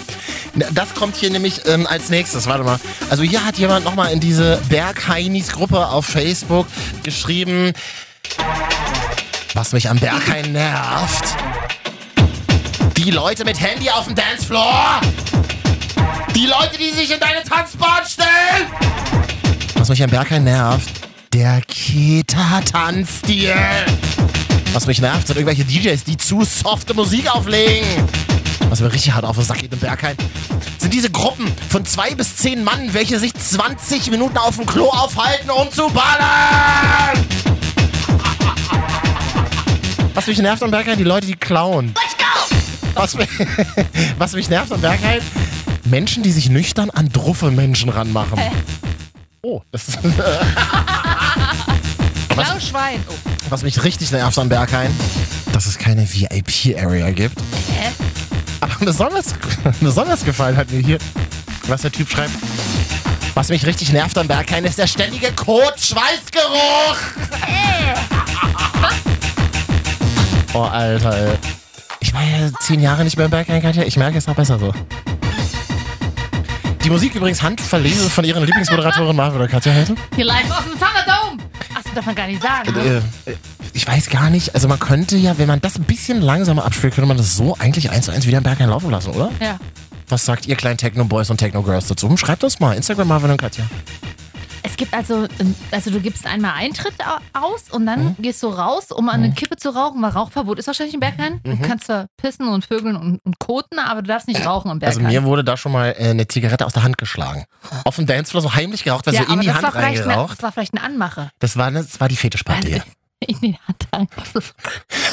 Das 0.74 0.94
kommt 0.94 1.16
hier 1.16 1.30
nämlich 1.30 1.62
ähm, 1.66 1.88
als 1.88 2.10
nächstes. 2.10 2.48
Warte 2.48 2.64
mal. 2.64 2.80
Also 3.10 3.24
hier 3.24 3.46
hat 3.46 3.58
jemand 3.58 3.86
nochmal 3.86 4.12
in 4.12 4.20
diese 4.20 4.60
Bergheinis-Gruppe 4.70 5.88
auf 5.88 6.06
Facebook 6.06 6.68
geschrieben, 7.04 7.72
was 9.54 9.72
mich 9.72 9.90
am 9.90 10.00
Berghain 10.00 10.52
nervt. 10.52 11.36
Die 12.98 13.12
Leute 13.12 13.46
mit 13.46 13.60
Handy 13.60 13.90
auf 13.90 14.06
dem 14.06 14.16
Dancefloor. 14.16 15.00
Die 16.38 16.46
Leute, 16.46 16.78
die 16.78 16.92
sich 16.92 17.12
in 17.12 17.20
deine 17.20 17.42
Tanzbahn 17.44 18.06
stellen. 18.06 18.68
Was 19.74 19.90
mich 19.90 20.04
am 20.04 20.12
Berghain 20.12 20.44
nervt, 20.44 20.88
der 21.34 21.62
Kita-Tanzstil. 21.62 23.56
Was 24.72 24.86
mich 24.86 25.02
nervt, 25.02 25.26
sind 25.26 25.38
irgendwelche 25.38 25.66
DJs, 25.66 26.04
die 26.04 26.16
zu 26.16 26.44
softe 26.44 26.94
Musik 26.94 27.28
auflegen. 27.34 27.88
Was 28.70 28.82
mir 28.82 28.94
richtig 28.94 29.14
hart 29.14 29.26
auf 29.26 29.36
den 29.36 29.46
Sack 29.46 29.62
geht 29.62 29.74
im 29.74 29.80
Berghain, 29.80 30.16
sind 30.78 30.94
diese 30.94 31.10
Gruppen 31.10 31.52
von 31.70 31.84
zwei 31.88 32.14
bis 32.14 32.38
zehn 32.38 32.64
Mann, 32.64 32.94
welche 32.94 33.18
sich 33.18 33.34
20 33.34 34.12
Minuten 34.12 34.38
auf 34.38 34.58
dem 34.58 34.68
Klo 34.68 34.90
aufhalten, 34.90 35.50
um 35.50 35.72
zu 35.72 35.90
ballern. 35.90 37.26
Was 40.14 40.28
mich 40.28 40.38
nervt 40.38 40.62
am 40.62 40.70
Berghain, 40.70 41.00
die 41.00 41.04
Leute, 41.04 41.26
die 41.26 41.34
klauen. 41.34 41.96
Was, 42.94 43.16
mi- 43.16 43.26
was 44.20 44.34
mich 44.34 44.50
nervt 44.50 44.72
am 44.72 44.82
Berghain, 44.82 45.22
Menschen, 45.90 46.24
die 46.24 46.32
sich 46.32 46.50
nüchtern 46.50 46.90
an 46.90 47.10
druffe 47.10 47.52
Menschen 47.52 47.90
ranmachen. 47.90 48.40
Oh, 49.42 49.62
das 49.72 49.90
ist... 49.90 50.00
Was? 52.36 52.72
Oh. 52.74 53.14
Was 53.50 53.64
mich 53.64 53.84
richtig 53.84 54.12
nervt 54.12 54.38
am 54.38 54.48
Berghain, 54.50 54.92
dass 55.54 55.66
es 55.66 55.78
keine 55.78 56.08
VIP-Area 56.08 57.10
gibt. 57.12 57.40
Hä? 57.40 57.90
Aber 58.60 58.76
besonders, 58.86 59.34
besonders 59.80 60.24
gefallen 60.24 60.56
hat 60.56 60.70
mir 60.70 60.80
hier, 60.80 61.00
was 61.68 61.82
der 61.82 61.92
Typ 61.92 62.10
schreibt. 62.10 62.34
Was 63.34 63.50
mich 63.50 63.66
richtig 63.66 63.92
nervt 63.92 64.18
am 64.18 64.28
Berghain 64.28 64.66
ist 64.66 64.78
der 64.78 64.86
ständige 64.88 65.32
Kot-Schweißgeruch. 65.32 66.98
oh, 70.54 70.62
Alter, 70.62 71.18
ey. 71.18 71.38
Ich 72.00 72.14
war 72.14 72.22
ja 72.22 72.52
zehn 72.60 72.80
Jahre 72.80 73.04
nicht 73.04 73.18
mehr 73.18 73.26
im 73.26 73.32
Berghain, 73.32 73.62
Katja. 73.62 73.84
Ich 73.84 73.98
merke, 73.98 74.18
es 74.20 74.28
auch 74.28 74.36
besser 74.36 74.60
so. 74.60 74.74
Die 76.88 76.92
Musik 76.94 77.16
übrigens 77.16 77.42
handverlesen 77.42 78.10
von 78.10 78.24
ihren 78.24 78.46
Lieblingsmoderatorin 78.46 79.14
Marvin 79.14 79.42
oder 79.42 79.50
Katja 79.50 79.74
Helten. 79.74 79.98
Hier 80.16 80.24
live 80.24 80.50
aus 80.50 80.64
dem 80.64 80.72
Thunderdome. 80.72 81.44
Achso, 81.76 81.90
darf 81.94 82.06
man 82.06 82.16
gar 82.16 82.28
nicht 82.28 82.42
sagen. 82.42 82.72
Ne? 82.72 83.04
Äh, 83.26 83.34
ich 83.74 83.86
weiß 83.86 84.10
gar 84.10 84.30
nicht, 84.30 84.56
also 84.56 84.70
man 84.70 84.80
könnte 84.80 85.18
ja, 85.18 85.38
wenn 85.38 85.50
man 85.50 85.60
das 85.60 85.76
ein 85.76 85.84
bisschen 85.84 86.22
langsamer 86.22 86.64
abspielt, 86.64 86.96
könnte 86.96 87.10
man 87.10 87.18
das 87.18 87.36
so 87.36 87.58
eigentlich 87.60 87.90
eins 87.92 88.06
zu 88.06 88.12
eins 88.12 88.26
wieder 88.26 88.38
im 88.38 88.46
Berghain 88.46 88.70
laufen 88.70 88.90
lassen, 88.90 89.10
oder? 89.10 89.32
Ja. 89.42 89.60
Was 90.08 90.24
sagt 90.24 90.46
ihr 90.46 90.56
kleinen 90.56 90.78
Techno-Boys 90.78 91.30
und 91.30 91.36
Techno-Girls 91.36 91.88
dazu? 91.88 92.16
Schreibt 92.16 92.44
das 92.44 92.62
mal. 92.62 92.78
Instagram 92.78 93.10
Marvin 93.10 93.32
und 93.32 93.38
Katja. 93.42 93.66
Es 94.70 94.76
gibt 94.76 94.94
also, 94.94 95.28
ähm, 95.40 95.56
also 95.72 95.92
du 95.92 96.02
gibst 96.02 96.26
einmal 96.26 96.52
Eintritt 96.56 96.94
au- 97.00 97.40
aus 97.40 97.70
und 97.72 97.86
dann 97.86 98.04
Mhm. 98.04 98.16
gehst 98.20 98.44
du 98.44 98.48
raus, 98.50 98.92
um 98.92 99.08
an 99.08 99.24
eine 99.24 99.34
Kippe 99.34 99.56
zu 99.56 99.70
rauchen, 99.70 100.02
weil 100.02 100.10
Rauchverbot 100.12 100.60
ist 100.60 100.68
wahrscheinlich 100.68 100.94
im 100.94 101.00
Berghain. 101.00 101.40
Du 101.44 101.52
Mhm. 101.52 101.62
kannst 101.62 101.86
zwar 101.86 102.08
pissen 102.18 102.50
und 102.50 102.66
vögeln 102.66 102.98
und, 102.98 103.20
und 103.24 103.40
koten, 103.40 103.80
aber 103.80 104.02
du 104.02 104.10
darfst 104.10 104.28
nicht 104.28 104.46
rauchen 104.46 104.70
im 104.72 104.84
Also 104.84 105.00
Berghain. 105.00 105.22
mir 105.22 105.24
wurde 105.24 105.46
da 105.46 105.56
schon 105.56 105.72
mal 105.72 105.96
äh, 105.98 106.10
eine 106.10 106.28
Zigarette 106.28 106.66
aus 106.66 106.74
der 106.74 106.84
Hand 106.84 106.98
geschlagen. 106.98 107.46
Auf 107.86 107.96
dem 107.96 108.06
Dancefloor 108.06 108.42
so 108.42 108.54
heimlich 108.56 108.84
geraucht, 108.84 109.08
weil 109.08 109.14
ja, 109.14 109.22
in 109.22 109.40
die 109.40 109.50
Hand 109.54 109.60
vielleicht 109.72 109.76
eine, 109.76 109.86
reingeraucht. 110.08 110.32
das 110.34 110.44
war 110.44 110.52
vielleicht 110.52 110.74
eine 110.74 110.84
Anmache. 110.84 111.30
Das 111.40 111.56
war, 111.58 111.68
eine, 111.68 111.84
das 111.84 112.00
war 112.02 112.10
die 112.10 112.18
Fetischparty. 112.18 112.68
hier. 112.68 112.84
In 113.28 113.40
die 113.42 113.58
Hand 113.68 113.88
rein. 113.94 114.08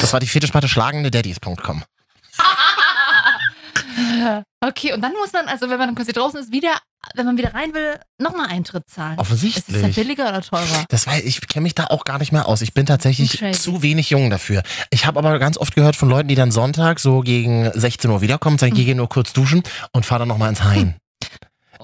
Das 0.01 0.13
war 0.13 0.21
die 0.21 0.27
Fetischparty 0.27 0.69
schlagende 0.69 1.11
Daddies.com. 1.11 1.85
Okay, 4.61 4.93
und 4.95 5.03
dann 5.03 5.13
muss 5.13 5.33
man, 5.33 5.47
also 5.49 5.69
wenn 5.69 5.79
man 5.79 5.89
dann 5.89 5.95
quasi 5.95 6.13
draußen 6.13 6.41
ist, 6.41 6.53
wieder, 6.53 6.79
wenn 7.15 7.27
man 7.27 7.37
wieder 7.37 7.55
rein 7.55 7.75
will, 7.75 7.99
nochmal 8.19 8.49
Eintritt 8.49 8.89
zahlen. 8.89 9.13
Ist 9.13 9.19
es 9.19 9.21
Offensichtlich. 9.21 9.83
ja 9.83 9.89
billiger 9.89 10.29
oder 10.29 10.43
teurer? 10.43 10.85
Das 10.89 11.07
war, 11.07 11.17
ich 11.19 11.47
kenne 11.49 11.65
mich 11.65 11.75
da 11.75 11.87
auch 11.87 12.05
gar 12.05 12.19
nicht 12.19 12.33
mehr 12.33 12.47
aus. 12.49 12.63
Ich 12.63 12.75
bin 12.75 12.87
tatsächlich 12.87 13.43
zu 13.55 13.83
wenig 13.83 14.11
jung 14.11 14.31
dafür. 14.31 14.63
Ich 14.91 15.07
habe 15.07 15.19
aber 15.19 15.39
ganz 15.39 15.59
oft 15.59 15.75
gehört 15.75 15.97
von 15.97 16.09
Leuten, 16.09 16.29
die 16.29 16.35
dann 16.35 16.51
Sonntag 16.51 17.01
so 17.01 17.21
gegen 17.21 17.71
16 17.73 18.11
Uhr 18.11 18.21
wiederkommen, 18.21 18.59
sagen, 18.59 18.77
ich 18.77 18.85
gehe 18.85 18.95
nur 18.95 19.09
kurz 19.09 19.33
duschen 19.33 19.63
und 19.93 20.07
fahre 20.07 20.21
dann 20.21 20.29
nochmal 20.29 20.49
ins 20.51 20.63
Hain. 20.63 20.97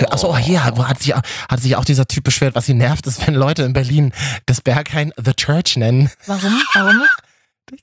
Achso, 0.08 0.36
hier 0.36 0.64
hat, 0.64 0.78
hat, 0.78 1.02
sich, 1.02 1.14
hat 1.14 1.60
sich 1.60 1.76
auch 1.76 1.84
dieser 1.84 2.06
Typ 2.06 2.24
beschwert, 2.24 2.54
was 2.54 2.68
ihn 2.68 2.78
nervt, 2.78 3.06
ist, 3.06 3.26
wenn 3.26 3.34
Leute 3.34 3.64
in 3.64 3.72
Berlin 3.72 4.12
das 4.46 4.60
Berghain 4.60 5.12
The 5.22 5.34
Church 5.34 5.76
nennen. 5.76 6.10
Warum? 6.26 6.62
Warum? 6.74 7.02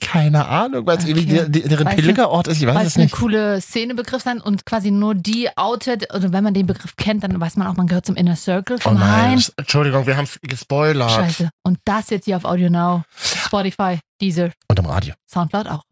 Keine 0.01 0.47
Ahnung, 0.47 0.85
weil 0.85 0.97
es 0.97 1.03
Okay. 1.03 1.11
irgendwie 1.11 1.33
der- 1.35 1.49
der- 1.49 1.67
deren 1.69 1.87
Pilgerort 1.95 2.47
ist. 2.47 2.61
Ich 2.61 2.67
weiß 2.67 2.81
es 2.81 2.87
es 2.87 2.95
eine 2.95 3.05
nicht. 3.05 3.15
coole 3.15 3.61
Szenebegriff 3.61 4.21
sein 4.23 4.39
und 4.41 4.65
quasi 4.65 4.91
nur 4.91 5.15
die 5.15 5.49
outet, 5.55 6.13
oder 6.13 6.31
wenn 6.33 6.43
man 6.43 6.53
den 6.53 6.65
Begriff 6.65 6.95
kennt, 6.97 7.23
dann 7.23 7.39
weiß 7.39 7.55
man 7.57 7.67
auch, 7.67 7.75
man 7.75 7.87
gehört 7.87 8.05
zum 8.05 8.15
Inner 8.15 8.35
Circle. 8.35 8.77
Oh 8.85 8.91
nein, 8.91 9.43
Entschuldigung, 9.57 10.05
wir 10.07 10.17
haben 10.17 10.27
gespoilert. 10.41 11.11
Scheiße. 11.11 11.49
Und 11.63 11.77
das 11.85 12.09
jetzt 12.09 12.25
hier 12.25 12.37
auf 12.37 12.45
Audio 12.45 12.69
Now, 12.69 13.03
Spotify, 13.15 13.99
Deezer, 14.21 14.51
Und 14.69 14.79
im 14.79 14.85
Radio. 14.85 15.13
Soundcloud 15.31 15.67
auch. 15.67 15.83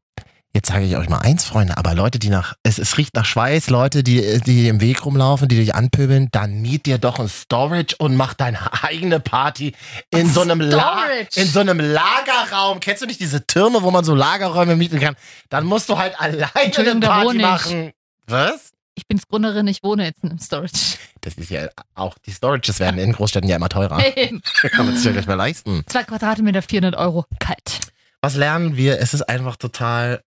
Jetzt 0.55 0.69
sage 0.69 0.85
ich 0.85 0.95
euch 0.95 1.09
mal 1.09 1.17
eins, 1.17 1.43
Freunde, 1.43 1.75
aber 1.75 1.93
Leute, 1.95 2.17
die 2.17 2.29
nach, 2.29 2.53
es, 2.63 2.79
es 2.79 2.97
riecht 2.97 3.13
nach 3.13 3.25
Schweiß, 3.25 3.69
Leute, 3.69 4.03
die, 4.03 4.39
die 4.39 4.69
im 4.69 4.79
Weg 4.79 5.03
rumlaufen, 5.03 5.49
die 5.49 5.57
dich 5.57 5.75
anpöbeln, 5.75 6.29
dann 6.31 6.61
miet 6.61 6.85
dir 6.85 6.97
doch 6.97 7.19
ein 7.19 7.27
Storage 7.27 7.97
und 7.97 8.15
mach 8.15 8.35
deine 8.35 8.59
eigene 8.83 9.19
Party 9.19 9.75
in 10.11 10.29
so 10.29 10.39
einem 10.39 10.61
La 10.61 11.07
in 11.35 11.45
so 11.45 11.59
einem 11.59 11.81
Lagerraum. 11.81 12.79
Kennst 12.79 13.01
du 13.01 13.05
nicht 13.05 13.19
diese 13.19 13.45
Türme, 13.45 13.83
wo 13.83 13.91
man 13.91 14.05
so 14.05 14.15
Lagerräume 14.15 14.77
mieten 14.77 15.01
kann? 15.01 15.17
Dann 15.49 15.65
musst 15.65 15.89
du 15.89 15.97
halt 15.97 16.17
alleine 16.21 16.49
eine 16.77 16.99
Party 17.01 17.37
machen. 17.37 17.91
Was? 18.25 18.71
Ich 18.93 19.05
bin's 19.07 19.27
Gründerin, 19.27 19.67
ich 19.67 19.83
wohne 19.83 20.05
jetzt 20.05 20.23
in 20.23 20.29
einem 20.29 20.39
Storage. 20.39 20.95
Das 21.19 21.33
ist 21.33 21.49
ja 21.49 21.67
auch, 21.95 22.17
die 22.25 22.31
Storages 22.31 22.79
werden 22.79 22.97
in 22.97 23.11
Großstädten 23.11 23.49
ja 23.49 23.57
immer 23.57 23.67
teurer. 23.67 24.01
Eben. 24.15 24.41
Kann 24.71 24.85
man 24.85 24.95
sich 24.95 25.03
ja 25.03 25.11
gleich 25.11 25.27
mal 25.27 25.33
leisten. 25.33 25.83
Zwei 25.87 26.05
Quadratmeter, 26.05 26.61
400 26.61 26.95
Euro. 26.95 27.25
Kalt. 27.39 27.81
Was 28.21 28.37
lernen 28.37 28.77
wir? 28.77 29.01
Es 29.01 29.13
ist 29.13 29.23
einfach 29.23 29.57
total 29.57 30.21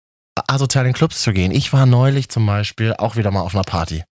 asozial 0.47 0.87
in 0.87 0.93
Clubs 0.93 1.23
zu 1.23 1.33
gehen. 1.33 1.53
Ich 1.53 1.73
war 1.73 1.87
neulich 1.87 2.29
zum 2.29 2.47
Beispiel 2.47 2.95
auch 2.95 3.17
wieder 3.17 3.31
mal 3.31 3.41
auf 3.43 3.55
einer 3.55 3.65
Party. 3.65 4.05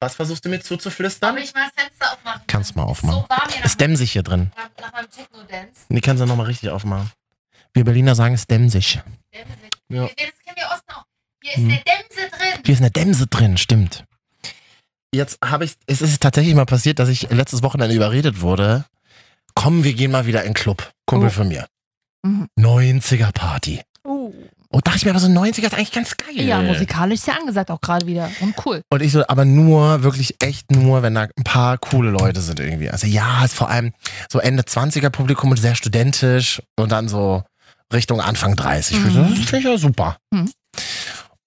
Was 0.00 0.16
versuchst 0.16 0.44
du 0.44 0.48
mir 0.48 0.60
zuzuflüstern? 0.60 1.36
ich 1.38 1.54
mal 1.54 1.70
das 1.74 1.84
Fenster 1.84 2.12
aufmachen? 2.12 2.42
Kannst 2.48 2.74
mal 2.74 2.82
aufmachen. 2.82 3.24
hier 3.52 3.64
Es 3.64 3.76
dämmt 3.76 3.96
sich 3.98 4.12
hier 4.12 4.22
drin. 4.24 4.50
nach, 4.56 4.68
nach 4.80 4.92
meinem 4.92 5.10
Techno-Dance. 5.10 5.82
Die 5.88 6.00
kannst 6.00 6.20
du 6.22 6.26
nochmal 6.26 6.46
richtig 6.46 6.70
aufmachen. 6.70 7.10
Wir 7.72 7.84
Berliner 7.84 8.14
sagen, 8.14 8.34
es 8.34 8.46
dämmt 8.46 8.72
sich. 8.72 8.94
Ja. 9.88 10.02
Das 10.06 10.14
kennen 10.16 10.56
wir 10.56 10.66
Osten 10.72 10.90
auch. 10.92 11.04
Hier 11.42 11.54
Hm. 11.56 11.64
eine 11.70 11.76
Dämse 11.82 12.28
drin. 12.36 12.62
Hier 12.64 12.74
ist 12.74 12.80
eine 12.80 12.90
Dämse 12.90 13.26
drin, 13.28 13.56
stimmt. 13.58 14.04
Jetzt 15.14 15.38
habe 15.44 15.66
ich, 15.66 15.74
es 15.86 16.00
ist 16.02 16.20
tatsächlich 16.22 16.54
mal 16.54 16.64
passiert, 16.66 16.98
dass 16.98 17.08
ich 17.08 17.30
letztes 17.30 17.62
Wochenende 17.62 17.94
überredet 17.94 18.40
wurde. 18.40 18.86
Komm, 19.54 19.84
wir 19.84 19.92
gehen 19.94 20.10
mal 20.10 20.26
wieder 20.26 20.40
in 20.42 20.48
den 20.50 20.54
Club. 20.54 20.90
Kumpel 21.06 21.28
Oh. 21.28 21.32
von 21.32 21.48
mir. 21.48 21.66
Mhm. 22.22 22.48
90er 22.58 23.30
Party. 23.32 23.82
Uh. 24.04 24.32
Und 24.68 24.86
dachte 24.86 24.96
ich 24.96 25.04
mir 25.04 25.10
aber 25.10 25.20
so, 25.20 25.28
90er 25.28 25.66
ist 25.66 25.74
eigentlich 25.74 25.92
ganz 25.92 26.16
geil. 26.16 26.44
Ja, 26.46 26.62
musikalisch 26.62 27.20
ist 27.20 27.26
ja 27.26 27.34
angesagt 27.34 27.70
auch 27.70 27.80
gerade 27.80 28.06
wieder. 28.06 28.30
Und 28.40 28.54
cool. 28.64 28.82
Und 28.88 29.02
ich 29.02 29.12
so, 29.12 29.22
aber 29.28 29.44
nur, 29.44 30.02
wirklich 30.02 30.36
echt 30.42 30.70
nur, 30.70 31.02
wenn 31.02 31.14
da 31.14 31.28
ein 31.36 31.44
paar 31.44 31.76
coole 31.76 32.10
Leute 32.10 32.40
sind 32.40 32.58
irgendwie. 32.58 32.88
Also 32.88 33.06
ja, 33.06 33.44
ist 33.44 33.54
vor 33.54 33.68
allem 33.68 33.92
so 34.30 34.38
Ende 34.38 34.62
20er 34.62 35.10
Publikum 35.10 35.50
und 35.50 35.58
sehr 35.58 35.74
studentisch 35.74 36.62
und 36.76 36.90
dann 36.90 37.08
so 37.08 37.44
Richtung 37.92 38.20
Anfang 38.20 38.56
30. 38.56 38.98
Mhm. 38.98 39.06
Ich 39.06 39.12
so, 39.12 39.20
Das 39.20 39.50
finde 39.50 39.58
ich 39.58 39.64
ja 39.64 39.78
super. 39.78 40.16
Mhm. 40.30 40.50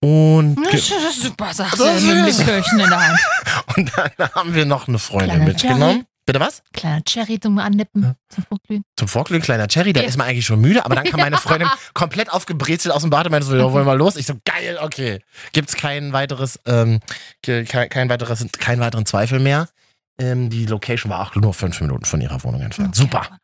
Und, 0.02 0.58
Das 0.72 0.91
ist 0.91 1.24
super, 1.24 1.52
sagst 1.52 1.80
du 1.80 1.84
mit 1.84 2.38
Kirchen 2.38 2.80
in 2.80 2.89
der 2.89 3.08
Hand. 3.08 3.20
und 3.76 3.91
dann 3.98 4.30
haben 4.36 4.54
wir 4.54 4.65
noch 4.65 4.88
eine 4.88 5.00
Freundin 5.00 5.30
Kleiner 5.30 5.46
mitgenommen. 5.46 6.06
Bitte 6.25 6.39
was? 6.39 6.63
Kleiner 6.73 7.03
Cherry 7.03 7.39
zum 7.39 7.57
Annippen, 7.59 8.01
Ja. 8.01 8.15
zum 8.29 8.43
Vorglühen. 8.45 8.83
Zum 8.97 9.07
Vorglühen, 9.07 9.41
kleiner 9.43 9.67
Cherry, 9.67 9.93
da 9.93 10.01
Ja. 10.01 10.07
ist 10.07 10.17
man 10.17 10.27
eigentlich 10.27 10.45
schon 10.45 10.59
müde, 10.59 10.83
aber 10.83 10.95
dann 10.95 11.03
kam 11.05 11.19
meine 11.19 11.38
Freundin 11.38 11.69
komplett 11.93 12.31
aufgebrezelt 12.31 12.93
aus 12.95 13.01
dem 13.03 13.11
Bad 13.11 13.27
und 13.27 13.31
meinte 13.31 13.45
so, 13.47 13.55
ja, 13.55 13.71
wollen 13.71 13.85
wir 13.85 13.95
los? 13.95 14.15
Ich 14.15 14.25
so, 14.25 14.33
geil, 14.43 14.79
okay. 14.81 15.21
Gibt's 15.53 15.75
kein 15.75 16.13
weiteres, 16.13 16.59
ähm, 16.65 16.99
ke- 17.43 17.63
kein, 17.65 17.89
kein 17.89 18.09
weiteres, 18.09 18.43
keinen 18.59 18.79
weiteren 18.79 19.05
Zweifel 19.05 19.39
mehr. 19.39 19.69
Ähm, 20.17 20.49
die 20.49 20.65
Location 20.65 21.11
war 21.11 21.21
auch 21.21 21.35
nur 21.35 21.53
fünf 21.53 21.79
Minuten 21.81 22.05
von 22.05 22.19
ihrer 22.21 22.43
Wohnung 22.43 22.61
entfernt. 22.61 22.95
Super. 22.95 23.38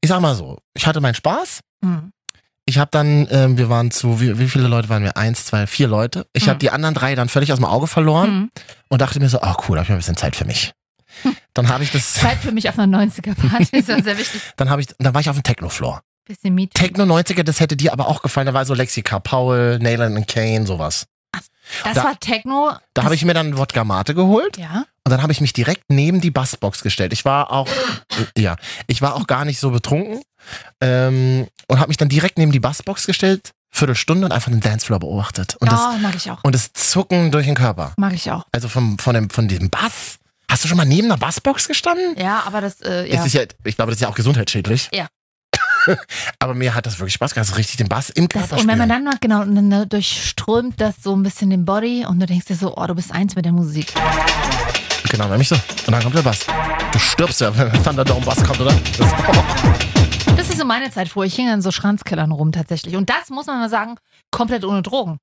Ich 0.00 0.08
sag 0.08 0.20
mal 0.20 0.34
so, 0.34 0.58
ich 0.74 0.86
hatte 0.86 1.00
meinen 1.00 1.14
Spaß. 1.14 1.60
Hm. 1.84 2.12
Ich 2.70 2.78
habe 2.78 2.90
dann, 2.92 3.26
ähm, 3.32 3.58
wir 3.58 3.68
waren 3.68 3.90
zu, 3.90 4.20
wie, 4.20 4.38
wie 4.38 4.48
viele 4.48 4.68
Leute 4.68 4.88
waren 4.88 5.02
wir? 5.02 5.16
Eins, 5.16 5.44
zwei, 5.44 5.66
vier 5.66 5.88
Leute. 5.88 6.24
Ich 6.32 6.44
Mhm. 6.46 6.50
habe 6.50 6.58
die 6.60 6.70
anderen 6.70 6.94
drei 6.94 7.16
dann 7.16 7.28
völlig 7.28 7.52
aus 7.52 7.58
dem 7.58 7.64
Auge 7.64 7.88
verloren 7.88 8.26
Hm. 8.30 8.50
und 8.88 9.00
dachte 9.02 9.18
mir 9.18 9.28
so, 9.28 9.38
oh 9.42 9.54
cool, 9.68 9.74
da 9.74 9.80
habe 9.80 9.82
ich 9.82 9.88
mal 9.88 9.94
ein 9.96 9.98
bisschen 9.98 10.16
Zeit 10.16 10.36
für 10.36 10.44
mich. 10.44 10.72
Dann 11.52 11.68
habe 11.68 11.82
ich 11.82 11.90
das, 11.90 12.14
Zeit 12.14 12.38
für 12.38 12.52
mich 12.52 12.68
auf 12.68 12.78
einer 12.78 12.96
90er-Party 12.96 13.76
ist 13.76 13.88
ja 13.88 14.00
sehr 14.00 14.16
wichtig. 14.16 14.40
dann 14.56 14.70
habe 14.70 14.82
ich, 14.82 14.88
dann 15.00 15.12
war 15.12 15.20
ich 15.20 15.28
auf 15.28 15.36
dem 15.36 15.42
Techno-Floor. 15.42 16.00
Bisschen 16.28 16.54
Meeting. 16.54 16.80
Techno 16.80 17.02
90er, 17.04 17.42
das 17.42 17.58
hätte 17.58 17.76
dir 17.76 17.92
aber 17.92 18.06
auch 18.06 18.22
gefallen. 18.22 18.46
Da 18.46 18.54
war 18.54 18.64
so 18.64 18.74
Lexika 18.74 19.18
Paul, 19.18 19.80
Nayland 19.80 20.16
und 20.16 20.28
Kane, 20.28 20.64
sowas. 20.64 21.06
Das 21.84 21.94
da- 21.94 22.04
war 22.04 22.18
Techno. 22.20 22.70
Da 22.70 22.78
das- 22.94 23.04
habe 23.04 23.14
ich 23.14 23.24
mir 23.24 23.34
dann 23.34 23.56
Wodka 23.58 23.84
Mate 23.84 24.14
geholt 24.14 24.56
Ja. 24.58 24.84
und 25.04 25.10
dann 25.10 25.22
habe 25.22 25.32
ich 25.32 25.40
mich 25.40 25.52
direkt 25.52 25.84
neben 25.88 26.20
die 26.20 26.30
Bassbox 26.30 26.82
gestellt. 26.82 27.12
Ich 27.12 27.24
war 27.24 27.50
auch, 27.52 27.68
ja, 28.38 28.56
ich 28.86 29.02
war 29.02 29.14
auch 29.16 29.26
gar 29.26 29.44
nicht 29.44 29.60
so 29.60 29.70
betrunken 29.70 30.20
ähm, 30.80 31.46
und 31.68 31.78
habe 31.78 31.88
mich 31.88 31.96
dann 31.96 32.08
direkt 32.08 32.38
neben 32.38 32.52
die 32.52 32.60
Bassbox 32.60 33.06
gestellt, 33.06 33.52
Viertelstunde 33.70 34.26
und 34.26 34.32
einfach 34.32 34.50
den 34.50 34.60
Dancefloor 34.60 34.98
beobachtet. 34.98 35.56
Und, 35.60 35.70
das, 35.70 35.80
ja, 35.80 35.98
mag 36.00 36.14
ich 36.16 36.30
auch. 36.30 36.38
und 36.42 36.54
das 36.54 36.72
Zucken 36.72 37.30
durch 37.30 37.46
den 37.46 37.54
Körper. 37.54 37.92
Mag 37.96 38.14
ich 38.14 38.30
auch. 38.30 38.44
Also 38.52 38.68
vom, 38.68 38.98
von, 38.98 39.14
dem, 39.14 39.30
von 39.30 39.46
diesem 39.48 39.70
Bass. 39.70 40.18
Hast 40.50 40.64
du 40.64 40.68
schon 40.68 40.76
mal 40.76 40.84
neben 40.84 41.06
einer 41.06 41.16
Bassbox 41.18 41.68
gestanden? 41.68 42.16
Ja, 42.18 42.42
aber 42.44 42.60
das, 42.60 42.80
äh, 42.80 43.08
ja. 43.08 43.16
Das 43.16 43.26
ist 43.26 43.34
ja, 43.34 43.42
ich 43.62 43.76
glaube, 43.76 43.92
das 43.92 43.98
ist 43.98 44.02
ja 44.02 44.08
auch 44.08 44.16
gesundheitsschädlich. 44.16 44.88
Ja. 44.92 45.06
aber 46.38 46.54
mir 46.54 46.74
hat 46.74 46.86
das 46.86 46.98
wirklich 46.98 47.14
Spaß 47.14 47.34
gemacht, 47.34 47.48
so 47.48 47.54
richtig 47.56 47.76
den 47.76 47.88
Bass 47.88 48.10
im 48.10 48.28
Das, 48.28 48.48
Körper 48.48 48.60
und 48.62 48.68
wenn 48.68 48.78
man 48.78 48.88
dann 48.88 49.04
noch, 49.04 49.20
genau, 49.20 49.42
und 49.42 49.54
dann 49.54 49.88
durchströmt 49.88 50.80
das 50.80 50.96
so 51.02 51.14
ein 51.14 51.22
bisschen 51.22 51.50
den 51.50 51.64
Body 51.64 52.04
und 52.06 52.20
du 52.20 52.26
denkst 52.26 52.46
dir 52.46 52.56
so, 52.56 52.76
oh, 52.76 52.86
du 52.86 52.94
bist 52.94 53.12
eins 53.12 53.36
mit 53.36 53.44
der 53.44 53.52
Musik. 53.52 53.92
Genau, 55.10 55.26
nämlich 55.28 55.48
so. 55.48 55.56
Und 55.56 55.92
dann 55.92 56.02
kommt 56.02 56.14
der 56.14 56.22
Bass. 56.22 56.46
Du 56.92 56.98
stirbst 56.98 57.40
ja, 57.40 57.56
wenn 57.56 57.82
Thunderdome 57.82 58.24
Bass 58.24 58.42
kommt, 58.44 58.60
oder? 58.60 58.72
Das, 58.98 59.10
Das 60.36 60.48
ist 60.48 60.58
so 60.58 60.64
meine 60.64 60.90
Zeit 60.90 61.08
vor. 61.08 61.24
Ich 61.24 61.34
hing 61.34 61.48
an 61.50 61.60
so 61.60 61.70
Schranzkellern 61.70 62.32
rum 62.32 62.52
tatsächlich. 62.52 62.96
Und 62.96 63.10
das 63.10 63.28
muss 63.28 63.46
man 63.46 63.58
mal 63.58 63.68
sagen, 63.68 63.96
komplett 64.30 64.64
ohne 64.64 64.80
Drogen. 64.82 65.18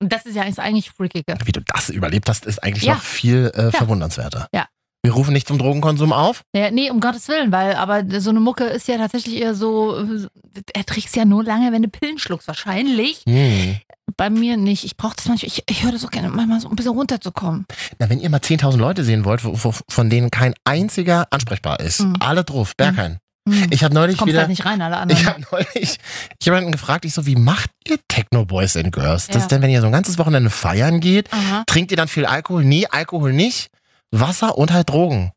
Und 0.00 0.12
das 0.12 0.24
ist 0.26 0.36
ja 0.36 0.42
eigentlich- 0.42 0.90
freakiger. 0.90 1.36
wie 1.44 1.52
du 1.52 1.60
das 1.66 1.88
überlebt 1.88 2.28
hast, 2.28 2.44
ist 2.46 2.62
eigentlich 2.62 2.84
Ja. 2.84 2.94
noch 2.94 3.02
viel 3.02 3.50
äh, 3.54 3.70
verwundernswerter. 3.72 4.46
Ja. 4.52 4.66
Wir 5.04 5.12
rufen 5.12 5.34
nicht 5.34 5.46
zum 5.46 5.58
Drogenkonsum 5.58 6.14
auf. 6.14 6.42
Ja, 6.56 6.70
nee, 6.70 6.90
um 6.90 6.98
Gottes 6.98 7.28
Willen, 7.28 7.52
weil 7.52 7.74
aber 7.74 8.02
so 8.20 8.30
eine 8.30 8.40
Mucke 8.40 8.64
ist 8.64 8.88
ja 8.88 8.96
tatsächlich 8.96 9.36
eher 9.40 9.54
so, 9.54 9.98
äh, 9.98 10.26
er 10.72 10.86
trägst 10.86 11.14
ja 11.14 11.26
nur 11.26 11.44
lange, 11.44 11.72
wenn 11.72 11.82
du 11.82 11.88
Pillen 11.88 12.18
schluckst. 12.18 12.48
Wahrscheinlich. 12.48 13.20
Hm. 13.28 13.76
Bei 14.16 14.30
mir 14.30 14.56
nicht. 14.56 14.82
Ich 14.84 14.96
brauche 14.96 15.14
das 15.16 15.26
manchmal, 15.28 15.48
ich, 15.48 15.62
ich 15.68 15.82
höre 15.84 15.92
das 15.92 16.04
auch 16.06 16.10
gerne, 16.10 16.30
manchmal 16.30 16.58
so 16.60 16.68
ein 16.70 16.76
bisschen 16.76 16.92
runterzukommen. 16.92 17.66
Na, 17.98 18.08
wenn 18.08 18.18
ihr 18.18 18.30
mal 18.30 18.38
10.000 18.40 18.78
Leute 18.78 19.04
sehen 19.04 19.26
wollt, 19.26 19.44
wo, 19.44 19.52
wo, 19.62 19.74
von 19.90 20.08
denen 20.08 20.30
kein 20.30 20.54
einziger 20.64 21.26
ansprechbar 21.30 21.80
ist, 21.80 22.00
Mhm. 22.00 22.16
alle 22.20 22.42
drauf, 22.44 22.74
Berghain. 22.74 23.18
Hm. 23.46 23.66
Ich 23.70 23.84
habe 23.84 23.92
neulich 23.92 24.24
wieder. 24.24 24.38
halt 24.38 24.48
nicht 24.48 24.64
rein, 24.64 24.80
alle 24.80 24.96
anderen. 24.98 25.20
Ich 25.20 25.26
habe 25.26 25.42
neulich 25.52 25.98
jemanden 26.42 26.72
gefragt, 26.72 27.04
ich 27.04 27.12
so, 27.12 27.26
wie 27.26 27.36
macht 27.36 27.68
ihr 27.86 27.98
Techno-Boys 28.08 28.76
and 28.78 28.90
Girls? 28.90 29.26
Das 29.26 29.34
Ja. 29.36 29.40
ist 29.42 29.48
denn, 29.50 29.60
wenn 29.60 29.68
ihr 29.70 29.82
so 29.82 29.86
ein 29.86 29.92
ganzes 29.92 30.16
Wochenende 30.16 30.48
feiern 30.48 31.00
geht, 31.00 31.30
Aha. 31.30 31.62
trinkt 31.66 31.90
ihr 31.90 31.98
dann 31.98 32.08
viel 32.08 32.24
Alkohol? 32.24 32.64
Nee, 32.64 32.86
Alkohol 32.90 33.34
nicht. 33.34 33.68
Wasser 34.10 34.56
und 34.58 34.72
halt 34.72 34.90
Drogen. 34.90 35.32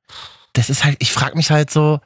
Das 0.54 0.70
ist 0.70 0.84
halt, 0.84 0.98
ich 1.00 1.12
frage 1.12 1.36
mich 1.36 1.52
halt 1.52 1.70
so. 1.72 2.00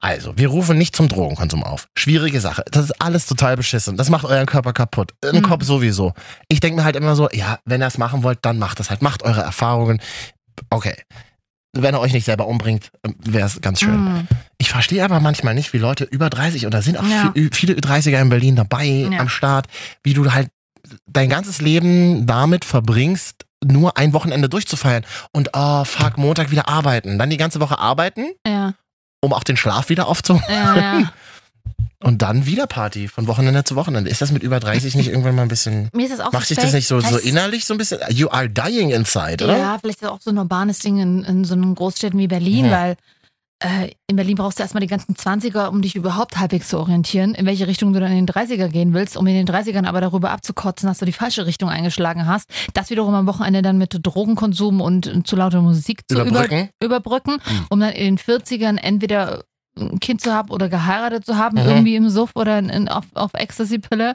Also, 0.00 0.36
wir 0.36 0.48
rufen 0.48 0.76
nicht 0.76 0.94
zum 0.94 1.08
Drogenkonsum 1.08 1.62
auf. 1.64 1.88
Schwierige 1.96 2.38
Sache. 2.40 2.62
Das 2.70 2.84
ist 2.84 3.00
alles 3.00 3.26
total 3.26 3.56
beschissen. 3.56 3.96
Das 3.96 4.10
macht 4.10 4.24
euren 4.26 4.44
Körper 4.46 4.74
kaputt. 4.74 5.12
Im 5.24 5.36
Mhm. 5.36 5.42
Kopf 5.42 5.64
sowieso. 5.64 6.12
Ich 6.48 6.60
denke 6.60 6.76
mir 6.76 6.84
halt 6.84 6.96
immer 6.96 7.16
so, 7.16 7.30
ja, 7.30 7.58
wenn 7.64 7.80
ihr 7.82 7.86
es 7.86 7.96
machen 7.96 8.22
wollt, 8.22 8.40
dann 8.42 8.58
macht 8.58 8.80
es 8.80 8.90
halt. 8.90 9.00
Macht 9.00 9.22
eure 9.22 9.40
Erfahrungen. 9.40 10.00
Okay. 10.68 10.94
Wenn 11.72 11.94
ihr 11.94 12.00
euch 12.00 12.12
nicht 12.12 12.26
selber 12.26 12.46
umbringt, 12.46 12.90
wäre 13.24 13.46
es 13.46 13.60
ganz 13.62 13.80
schön. 13.80 13.94
Hm. 13.94 14.28
Ich 14.58 14.68
verstehe 14.70 15.02
aber 15.04 15.20
manchmal 15.20 15.54
nicht, 15.54 15.72
wie 15.72 15.78
Leute 15.78 16.04
über 16.04 16.28
30, 16.30 16.66
und 16.66 16.74
da 16.74 16.82
sind 16.82 16.98
auch 16.98 17.06
Ja. 17.06 17.32
viel, 17.34 17.50
viele 17.52 17.74
30er 17.74 18.20
in 18.20 18.28
Berlin 18.28 18.56
dabei 18.56 18.84
Ja. 19.10 19.18
am 19.20 19.28
Start, 19.30 19.66
wie 20.02 20.12
du 20.12 20.30
halt 20.32 20.50
dein 21.06 21.30
ganzes 21.30 21.60
Leben 21.62 22.26
damit 22.26 22.64
verbringst, 22.66 23.46
nur 23.64 23.96
ein 23.96 24.12
Wochenende 24.12 24.48
durchzufeiern 24.48 25.04
und 25.32 25.50
oh 25.54 25.84
fuck, 25.84 26.18
Montag 26.18 26.50
wieder 26.50 26.68
arbeiten, 26.68 27.18
dann 27.18 27.30
die 27.30 27.36
ganze 27.36 27.60
Woche 27.60 27.78
arbeiten, 27.78 28.26
Ja, 28.46 28.74
um 29.20 29.32
auch 29.32 29.44
den 29.44 29.56
Schlaf 29.56 29.88
wieder 29.88 30.06
aufzuholen 30.08 30.44
ja, 30.48 30.76
ja. 31.00 31.12
und 32.02 32.20
dann 32.22 32.44
wieder 32.46 32.66
Party 32.66 33.08
von 33.08 33.26
Wochenende 33.26 33.64
zu 33.64 33.76
Wochenende. 33.76 34.10
Ist 34.10 34.20
das 34.20 34.30
mit 34.30 34.42
über 34.42 34.60
30 34.60 34.94
nicht 34.94 35.08
irgendwann 35.08 35.34
mal 35.34 35.42
ein 35.42 35.48
bisschen, 35.48 35.88
Mir 35.94 36.04
ist 36.06 36.12
das 36.12 36.20
auch 36.20 36.32
macht 36.32 36.46
sich 36.46 36.58
das 36.58 36.72
nicht 36.74 36.86
so, 36.86 37.00
so 37.00 37.16
innerlich 37.18 37.64
so 37.64 37.72
ein 37.74 37.78
bisschen, 37.78 37.98
you 38.10 38.28
are 38.28 38.48
dying 38.50 38.90
inside, 38.90 39.42
oder? 39.42 39.56
Ja, 39.56 39.78
vielleicht 39.78 39.96
ist 39.96 40.02
das 40.02 40.10
auch 40.10 40.20
so 40.20 40.30
ein 40.30 40.38
urbanes 40.38 40.80
Ding 40.80 40.98
in, 40.98 41.24
in 41.24 41.44
so 41.44 41.54
einen 41.54 41.74
Großstädten 41.74 42.18
wie 42.18 42.26
Berlin, 42.28 42.66
Mhm. 42.66 42.70
weil 42.70 42.96
in 44.06 44.16
Berlin 44.16 44.36
brauchst 44.36 44.58
du 44.58 44.62
erstmal 44.62 44.80
die 44.82 44.86
ganzen 44.86 45.14
20er, 45.14 45.68
um 45.68 45.80
dich 45.80 45.94
überhaupt 45.96 46.38
halbwegs 46.38 46.68
zu 46.68 46.78
orientieren, 46.78 47.34
in 47.34 47.46
welche 47.46 47.66
Richtung 47.66 47.92
du 47.92 48.00
dann 48.00 48.12
in 48.12 48.26
den 48.26 48.34
30er 48.34 48.68
gehen 48.68 48.92
willst, 48.94 49.16
um 49.16 49.26
in 49.26 49.34
den 49.34 49.46
30ern 49.46 49.86
aber 49.86 50.00
darüber 50.00 50.30
abzukotzen, 50.30 50.86
dass 50.86 50.98
du 50.98 51.06
die 51.06 51.12
falsche 51.12 51.46
Richtung 51.46 51.68
eingeschlagen 51.70 52.26
hast. 52.26 52.48
Das 52.74 52.90
wiederum 52.90 53.14
am 53.14 53.26
Wochenende 53.26 53.62
dann 53.62 53.78
mit 53.78 53.96
Drogenkonsum 54.02 54.80
und 54.80 55.06
äh, 55.06 55.22
zu 55.22 55.36
lauter 55.36 55.62
Musik 55.62 56.02
zu 56.08 56.16
über, 56.16 56.26
Überbrücken? 56.26 56.68
überbrücken, 56.82 57.32
Mhm. 57.32 57.66
um 57.70 57.80
dann 57.80 57.92
in 57.92 58.16
den 58.16 58.18
40ern 58.18 58.76
entweder 58.76 59.44
ein 59.76 59.98
Kind 59.98 60.20
zu 60.20 60.32
haben 60.32 60.50
oder 60.50 60.68
geheiratet 60.68 61.26
zu 61.26 61.36
haben, 61.36 61.56
Mhm. 61.60 61.68
irgendwie 61.68 61.96
im 61.96 62.08
Suff 62.08 62.30
oder 62.36 62.58
in, 62.58 62.68
in, 62.68 62.88
auf, 62.88 63.04
auf 63.14 63.32
Ecstasy-Pille. 63.34 64.14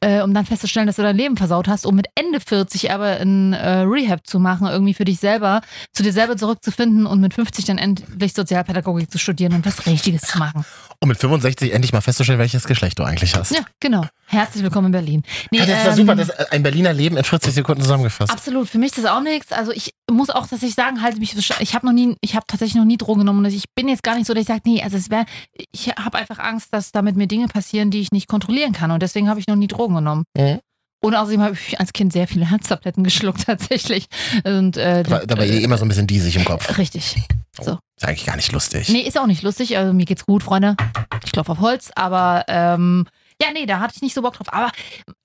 Äh, 0.00 0.22
um 0.22 0.32
dann 0.32 0.46
festzustellen, 0.46 0.86
dass 0.86 0.96
du 0.96 1.02
dein 1.02 1.16
Leben 1.16 1.36
versaut 1.36 1.68
hast, 1.68 1.86
um 1.86 1.94
mit 1.94 2.06
Ende 2.14 2.40
40 2.40 2.90
aber 2.92 3.20
ein 3.20 3.52
äh, 3.52 3.80
Rehab 3.80 4.26
zu 4.26 4.38
machen, 4.38 4.66
irgendwie 4.66 4.94
für 4.94 5.04
dich 5.04 5.20
selber, 5.20 5.60
zu 5.92 6.02
dir 6.02 6.12
selber 6.12 6.36
zurückzufinden 6.36 7.06
und 7.06 7.20
mit 7.20 7.34
50 7.34 7.64
dann 7.66 7.78
endlich 7.78 8.32
Sozialpädagogik 8.32 9.10
zu 9.10 9.18
studieren 9.18 9.52
und 9.54 9.66
was 9.66 9.86
Richtiges 9.86 10.22
zu 10.22 10.38
machen. 10.38 10.64
Um 11.00 11.08
mit 11.08 11.18
65 11.18 11.72
endlich 11.72 11.92
mal 11.92 12.00
festzustellen, 12.00 12.38
welches 12.38 12.64
Geschlecht 12.64 12.98
du 12.98 13.04
eigentlich 13.04 13.34
hast. 13.34 13.52
Ja, 13.52 13.60
genau. 13.80 14.04
Herzlich 14.26 14.62
willkommen 14.62 14.86
in 14.86 14.92
Berlin. 14.92 15.22
Nee, 15.50 15.58
Ja, 15.58 15.66
das 15.66 15.86
ähm, 15.86 15.94
super, 16.06 16.14
das 16.14 16.28
ist 16.28 16.52
ein 16.52 16.62
Berliner 16.62 16.92
Leben 16.92 17.16
in 17.16 17.24
40 17.24 17.52
Sekunden 17.52 17.82
zusammengefasst. 17.82 18.30
Absolut, 18.30 18.68
für 18.68 18.78
mich 18.78 18.90
ist 18.90 18.98
das 18.98 19.06
auch 19.06 19.22
nichts. 19.22 19.50
Also 19.50 19.72
ich 19.72 19.92
muss 20.08 20.30
auch 20.30 20.42
tatsächlich 20.42 20.74
sagen, 20.74 21.02
halte 21.02 21.18
mich, 21.18 21.34
ich 21.36 21.74
habe 21.74 21.86
noch 21.86 21.92
nie, 21.92 22.16
ich 22.20 22.36
habe 22.36 22.44
tatsächlich 22.46 22.76
noch 22.76 22.84
nie 22.84 22.96
Drogen 22.96 23.20
genommen 23.20 23.44
und 23.44 23.52
ich 23.52 23.64
bin 23.74 23.88
jetzt 23.88 24.02
gar 24.02 24.14
nicht 24.14 24.26
so, 24.26 24.34
dass 24.34 24.42
ich 24.42 24.46
sage, 24.46 24.60
nee, 24.66 24.82
also 24.82 24.96
es 24.96 25.10
wäre, 25.10 25.24
ich 25.72 25.88
habe 25.88 26.18
einfach 26.18 26.38
Angst, 26.38 26.68
dass 26.72 26.92
damit 26.92 27.16
mir 27.16 27.26
Dinge 27.26 27.48
passieren, 27.48 27.90
die 27.90 28.00
ich 28.00 28.12
nicht 28.12 28.28
kontrollieren 28.28 28.72
kann 28.72 28.92
und 28.92 29.02
deswegen 29.02 29.28
habe 29.28 29.40
ich 29.40 29.48
noch 29.48 29.56
nie 29.56 29.66
Drogen 29.66 29.89
genommen. 29.94 30.24
Mhm. 30.36 30.60
Und 31.02 31.14
außerdem 31.14 31.40
habe 31.40 31.54
ich 31.54 31.80
als 31.80 31.92
Kind 31.94 32.12
sehr 32.12 32.28
viele 32.28 32.50
Herztabletten 32.50 33.02
geschluckt 33.04 33.44
tatsächlich. 33.46 34.06
Und, 34.44 34.76
äh, 34.76 35.02
Da, 35.02 35.24
dabei 35.24 35.46
äh, 35.48 35.62
immer 35.62 35.78
so 35.78 35.84
ein 35.84 35.88
bisschen 35.88 36.06
diesig 36.06 36.36
im 36.36 36.44
Kopf. 36.44 36.76
Richtig. 36.76 37.16
So. 37.60 37.78
Ist 37.96 38.06
eigentlich 38.06 38.26
gar 38.26 38.36
nicht 38.36 38.52
lustig. 38.52 38.88
Nee, 38.90 39.00
ist 39.00 39.18
auch 39.18 39.26
nicht 39.26 39.42
lustig. 39.42 39.76
Also 39.78 39.92
mir 39.92 40.04
geht's 40.04 40.26
gut, 40.26 40.42
Freunde. 40.42 40.76
Ich 41.24 41.32
klopfe 41.32 41.52
auf 41.52 41.58
Holz, 41.60 41.90
aber 41.94 42.44
ähm, 42.48 43.06
ja, 43.42 43.48
nee, 43.54 43.64
da 43.64 43.80
hatte 43.80 43.94
ich 43.96 44.02
nicht 44.02 44.14
so 44.14 44.20
Bock 44.20 44.34
drauf. 44.34 44.52
Aber 44.52 44.70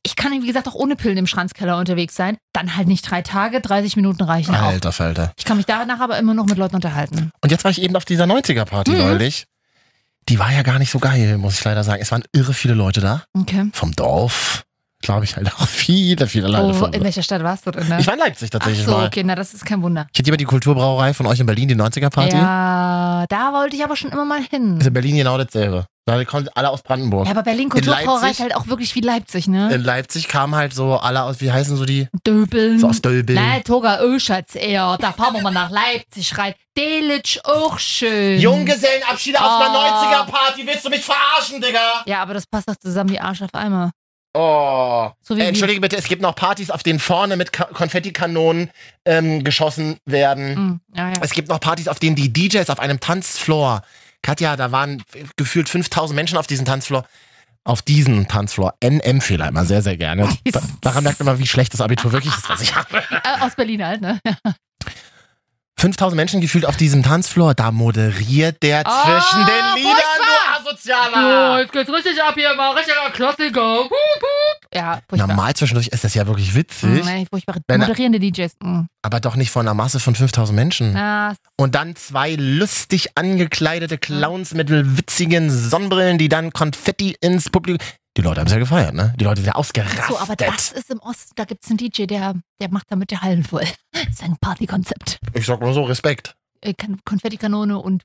ich 0.06 0.15
kann, 0.15 0.32
wie 0.41 0.47
gesagt, 0.47 0.67
auch 0.69 0.73
ohne 0.75 0.95
Pillen 0.95 1.17
im 1.17 1.28
Schranzkeller 1.28 1.78
unterwegs 1.78 2.15
sein. 2.15 2.38
Dann 2.54 2.78
halt 2.78 2.88
nicht 2.88 3.10
drei 3.10 3.21
Tage, 3.21 3.60
30 3.60 3.97
Minuten 3.97 4.23
reichen 4.23 4.56
auch. 4.56 4.62
Alter 4.62 4.93
Falter. 4.93 5.34
Ich 5.38 5.43
kann 5.43 5.58
mich 5.58 5.65
danach 5.65 5.99
aber 5.99 6.17
immer 6.17 6.34
noch 6.34 6.45
mit 6.45 6.58
Leuten 6.58 6.75
unterhalten. 6.75 7.32
Und 7.41 7.51
jetzt 7.51 7.65
war 7.65 7.71
ich 7.71 7.82
eben 7.82 7.95
auf 7.97 8.06
dieser 8.06 8.23
90er-Party 8.25 8.91
Mhm. 8.91 8.97
neulich. 8.99 9.45
Die 10.29 10.39
war 10.39 10.51
ja 10.51 10.63
gar 10.63 10.79
nicht 10.79 10.89
so 10.91 10.99
geil, 10.99 11.38
muss 11.38 11.59
ich 11.59 11.63
leider 11.63 11.83
sagen. 11.83 12.01
Es 12.01 12.11
waren 12.11 12.23
irre 12.33 12.53
viele 12.53 12.73
Leute 12.73 12.99
da. 13.01 13.23
Okay. 13.33 13.69
Vom 13.73 13.91
Dorf. 13.95 14.63
Glaube 15.01 15.25
ich 15.25 15.35
halt 15.35 15.53
auch 15.53 15.67
viele, 15.67 16.25
viele 16.25 16.47
Leute. 16.47 16.63
Oh, 16.65 16.73
von- 16.73 16.93
in 16.93 17.03
welcher 17.03 17.21
Stadt 17.21 17.43
warst 17.43 17.67
du 17.67 17.71
denn? 17.71 17.88
Ne? 17.88 17.97
ich 17.99 18.07
war 18.07 18.15
in 18.15 18.19
Leipzig 18.21 18.47
Ach 18.49 18.57
tatsächlich 18.57 18.85
so, 18.85 18.91
mal. 18.91 19.05
okay, 19.05 19.23
na 19.23 19.35
das 19.35 19.53
ist 19.53 19.63
kein 19.65 19.83
Wunder. 19.83 20.07
Kennt 20.15 20.25
jemand 20.27 20.41
die 20.41 20.45
Kulturbrauerei 20.45 21.13
von 21.13 21.27
euch 21.27 21.39
in 21.39 21.45
Berlin, 21.45 21.67
die 21.67 21.75
90er-Party? 21.75 22.35
Ja, 22.35 23.25
da 23.29 23.53
wollte 23.53 23.75
ich 23.75 23.83
aber 23.83 23.95
schon 23.95 24.09
immer 24.11 24.25
mal 24.25 24.41
hin. 24.41 24.79
Ist 24.79 24.88
in 24.88 24.93
Berlin 24.93 25.17
genau 25.17 25.38
dasselbe. 25.38 25.85
Da 26.07 26.23
kommen 26.23 26.47
alle 26.53 26.69
aus 26.69 26.83
Brandenburg. 26.83 27.25
Ja, 27.25 27.31
aber 27.31 27.41
Berlin 27.41 27.63
in 27.63 27.69
Kulturbrauerei 27.71 28.29
ist 28.29 28.39
halt 28.39 28.55
auch 28.55 28.67
wirklich 28.67 28.93
wie 28.93 29.01
Leipzig, 29.01 29.47
ne? 29.47 29.73
in 29.73 29.81
Leipzig 29.81 30.27
kamen 30.27 30.53
halt 30.53 30.71
so 30.71 30.97
alle 30.97 31.23
aus, 31.23 31.41
wie 31.41 31.51
heißen 31.51 31.75
so 31.75 31.83
die? 31.85 32.07
Döbeln. 32.25 32.77
So 32.77 32.89
aus 32.89 33.01
Döbeln. 33.01 33.39
Nein, 33.43 33.63
Toga 33.63 33.99
Öschatz 34.01 34.53
eher. 34.53 34.97
Da 35.01 35.13
fahren 35.13 35.33
wir 35.33 35.41
mal 35.41 35.49
nach 35.51 35.71
Leipzig 35.71 36.37
rein. 36.37 36.53
Delitzsch 36.77 37.39
auch 37.43 37.79
schön. 37.79 38.39
Junggesellenabschiede 38.39 39.39
auf 39.39 39.59
einer 39.61 39.79
Ah. 39.79 40.25
90er-Party. 40.27 40.67
Willst 40.67 40.85
du 40.85 40.89
mich 40.91 41.03
verarschen, 41.03 41.59
Digga? 41.59 42.03
Ja, 42.05 42.21
aber 42.21 42.35
das 42.35 42.45
passt 42.45 42.69
doch 42.69 42.75
zusammen 42.75 43.09
wie 43.09 43.19
Arsch 43.19 43.41
auf 43.41 43.53
Eimer. 43.55 43.89
Oh. 44.35 45.09
So 45.21 45.33
Äh, 45.35 45.47
Entschuldige 45.47 45.81
bitte, 45.81 45.95
es 45.95 46.05
gibt 46.05 46.21
noch 46.21 46.35
Partys, 46.35 46.69
auf 46.69 46.83
denen 46.83 46.99
vorne 46.99 47.35
mit 47.35 47.51
Ka 47.51 47.63
Konfettikanonen 47.73 48.69
ähm, 49.05 49.43
geschossen 49.43 49.97
werden. 50.05 50.53
Mm, 50.53 50.81
ja, 50.97 51.07
ja. 51.09 51.13
Es 51.21 51.31
gibt 51.31 51.49
noch 51.49 51.59
Partys, 51.61 51.87
auf 51.87 51.97
denen 51.97 52.15
die 52.15 52.31
DJs 52.31 52.69
auf 52.69 52.79
einem 52.79 52.99
Tanzfloor. 52.99 53.81
Katja, 54.25 54.55
da 54.55 54.71
waren 54.71 55.03
gefühlt 55.38 55.69
5000 55.69 56.15
Menschen 56.15 56.38
auf 56.39 56.47
diesem 56.47 56.65
Tanzfloor. 56.65 57.05
Auf 57.63 57.83
diesen 57.83 58.27
Tanzfloor. 58.27 58.73
NM-Fehler 58.83 59.49
immer 59.49 59.65
sehr, 59.65 59.83
sehr 59.83 59.97
gerne. 59.97 60.27
Da, 60.51 60.61
daran 60.81 61.03
merkt 61.03 61.23
man 61.23 61.38
wie 61.38 61.45
schlecht 61.45 61.73
das 61.73 61.81
Abitur 61.81 62.11
wirklich 62.11 62.35
ist, 62.35 62.49
was 62.49 62.61
ich 62.61 62.75
habe. 62.75 62.88
Äh, 63.11 63.41
aus 63.41 63.55
Berlin 63.55 63.85
halt, 63.85 64.01
ne? 64.01 64.19
5000 65.77 66.15
Menschen 66.15 66.41
gefühlt 66.41 66.65
auf 66.65 66.75
diesem 66.75 67.03
Tanzfloor. 67.03 67.53
Da 67.53 67.71
moderiert 67.71 68.63
der 68.63 68.81
Ah, 68.88 69.03
zwischen 69.03 69.45
den 69.45 69.75
Liedern, 69.75 69.93
furchtbar! 69.93 70.63
du 70.63 70.69
Asozialer. 70.69 71.59
jetzt 71.59 71.71
geht's 71.71 71.91
richtig 71.91 72.23
ab 72.23 72.33
hier, 72.35 72.55
mal 72.55 72.71
richtiger 72.71 73.11
Klassiker. 73.11 73.75
Hup, 73.79 73.91
hup. 73.91 74.23
Ja, 74.75 74.99
furchtbar. 75.07 75.27
Normal 75.27 75.53
zwischendurch 75.55 75.88
ist 75.88 76.03
das 76.03 76.13
ja 76.15 76.27
wirklich 76.27 76.53
witzig, 76.53 77.03
Mm, 77.05 77.07
nee, 77.07 77.25
furchtbar. 77.31 77.55
Wenn 77.67 77.81
er- 77.81 77.88
Moderierende 77.88 78.19
DJs. 78.19 78.55
Mm. 78.61 78.81
aber 79.01 79.19
doch 79.21 79.35
nicht 79.38 79.49
von 79.51 79.65
einer 79.65 79.73
Masse 79.73 79.99
von 79.99 80.15
5000 80.15 80.55
Menschen. 80.55 80.95
Ah, 80.97 81.33
Und 81.57 81.75
dann 81.75 81.95
zwei 81.95 82.35
lustig 82.35 83.17
angekleidete 83.17 83.97
Clowns 83.97 84.53
mit 84.53 84.69
witzigen 84.69 85.49
Sonnenbrillen, 85.49 86.17
die 86.17 86.27
dann 86.29 86.51
Konfetti 86.51 87.15
ins 87.21 87.49
Publikum. 87.49 87.85
Die 88.17 88.21
Leute 88.21 88.39
haben 88.39 88.47
es 88.47 88.53
ja 88.53 88.59
gefeiert, 88.59 88.93
ne? 88.93 89.13
Die 89.19 89.23
Leute 89.25 89.41
sind 89.41 89.47
ja 89.47 89.55
ausgerastet. 89.55 90.05
so, 90.07 90.17
aber 90.17 90.35
das 90.35 90.71
ist 90.71 90.89
im 90.89 90.99
Osten, 90.99 91.31
da 91.35 91.43
gibt's 91.45 91.69
einen 91.69 91.77
DJ, 91.77 92.05
der, 92.05 92.33
der 92.61 92.69
macht 92.69 92.85
damit 92.89 93.11
die 93.11 93.17
Hallen 93.17 93.43
voll. 93.43 93.63
Das 93.93 94.03
ist 94.09 94.23
ein 94.23 94.35
Partykonzept. 94.41 95.19
Ich 95.33 95.45
sag 95.45 95.61
mal 95.61 95.73
so, 95.73 95.83
Respekt. 95.83 96.35
Äh, 96.61 96.73
Kan- 96.73 96.99
Konfettikanone 97.05 97.77
und 97.77 98.03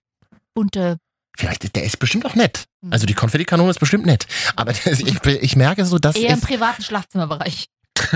bunte. 0.55 0.99
Vielleicht 1.37 1.65
ist 1.65 1.77
der 1.77 1.85
ist 1.85 1.99
bestimmt 1.99 2.27
auch 2.27 2.35
nett. 2.35 2.67
Hm. 2.83 2.93
Also 2.93 3.07
die 3.07 3.15
Konfettikanone 3.15 3.71
ist 3.71 3.81
bestimmt 3.81 4.07
nett. 4.07 4.27
Aber 4.57 4.73
das, 4.73 5.01
ich, 5.01 5.25
ich 5.25 5.57
merke 5.57 5.85
so, 5.85 5.99
dass 5.99 6.17
Eher 6.17 6.35
im 6.35 6.41
privaten 6.41 6.83
Schlafzimmerbereich. 6.83 7.69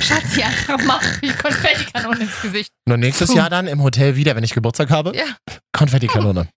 Schatzi, 0.00 0.42
einfach 0.42 0.82
mal 0.84 1.00
die 1.22 1.28
Konfettikanone 1.28 2.20
ins 2.20 2.40
Gesicht. 2.40 2.72
Nur 2.86 2.96
nächstes. 2.96 3.32
Jahr 3.34 3.50
dann 3.50 3.66
im 3.66 3.82
Hotel 3.82 4.16
wieder, 4.16 4.34
wenn 4.36 4.44
ich 4.44 4.54
Geburtstag 4.54 4.90
habe. 4.90 5.16
Ja. 5.16 5.24
Konfettikanone. 5.72 6.48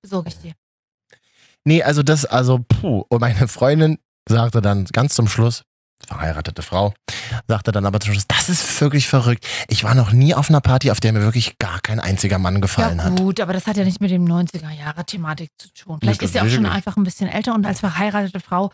Besorge 0.00 0.30
ich 0.30 0.38
dir. 0.38 0.54
Nee, 1.64 1.82
also 1.82 2.02
das, 2.02 2.24
also 2.24 2.64
puh. 2.66 3.04
Und 3.08 3.20
meine 3.20 3.46
Freundin 3.46 3.98
sagte 4.28 4.60
dann 4.60 4.84
ganz 4.86 5.14
zum 5.14 5.28
Schluss, 5.28 5.62
verheiratete 6.06 6.62
Frau, 6.62 6.94
sagte 7.48 7.72
dann 7.72 7.86
aber 7.86 8.00
zum 8.00 8.12
Schluss, 8.12 8.26
das 8.28 8.48
ist 8.48 8.80
wirklich 8.80 9.08
verrückt. 9.08 9.46
Ich 9.68 9.84
war 9.84 9.94
noch 9.94 10.12
nie 10.12 10.34
auf 10.34 10.48
einer 10.50 10.60
Party, 10.60 10.90
auf 10.90 11.00
der 11.00 11.12
mir 11.12 11.22
wirklich 11.22 11.58
gar 11.58 11.80
kein 11.80 12.00
einziger 12.00 12.38
Mann 12.38 12.60
gefallen 12.60 12.98
ja 12.98 13.04
hat. 13.04 13.16
gut, 13.16 13.40
aber 13.40 13.52
das 13.52 13.66
hat 13.66 13.76
ja 13.76 13.84
nicht 13.84 14.00
mit 14.00 14.10
dem 14.10 14.24
90er-Jahre-Thematik 14.26 15.50
zu 15.58 15.72
tun. 15.72 15.98
Vielleicht 16.00 16.22
ist 16.22 16.34
er 16.36 16.44
auch 16.44 16.48
schon 16.48 16.62
nicht. 16.62 16.72
einfach 16.72 16.96
ein 16.96 17.04
bisschen 17.04 17.28
älter 17.28 17.54
und 17.54 17.64
als 17.66 17.80
verheiratete 17.80 18.40
Frau 18.40 18.70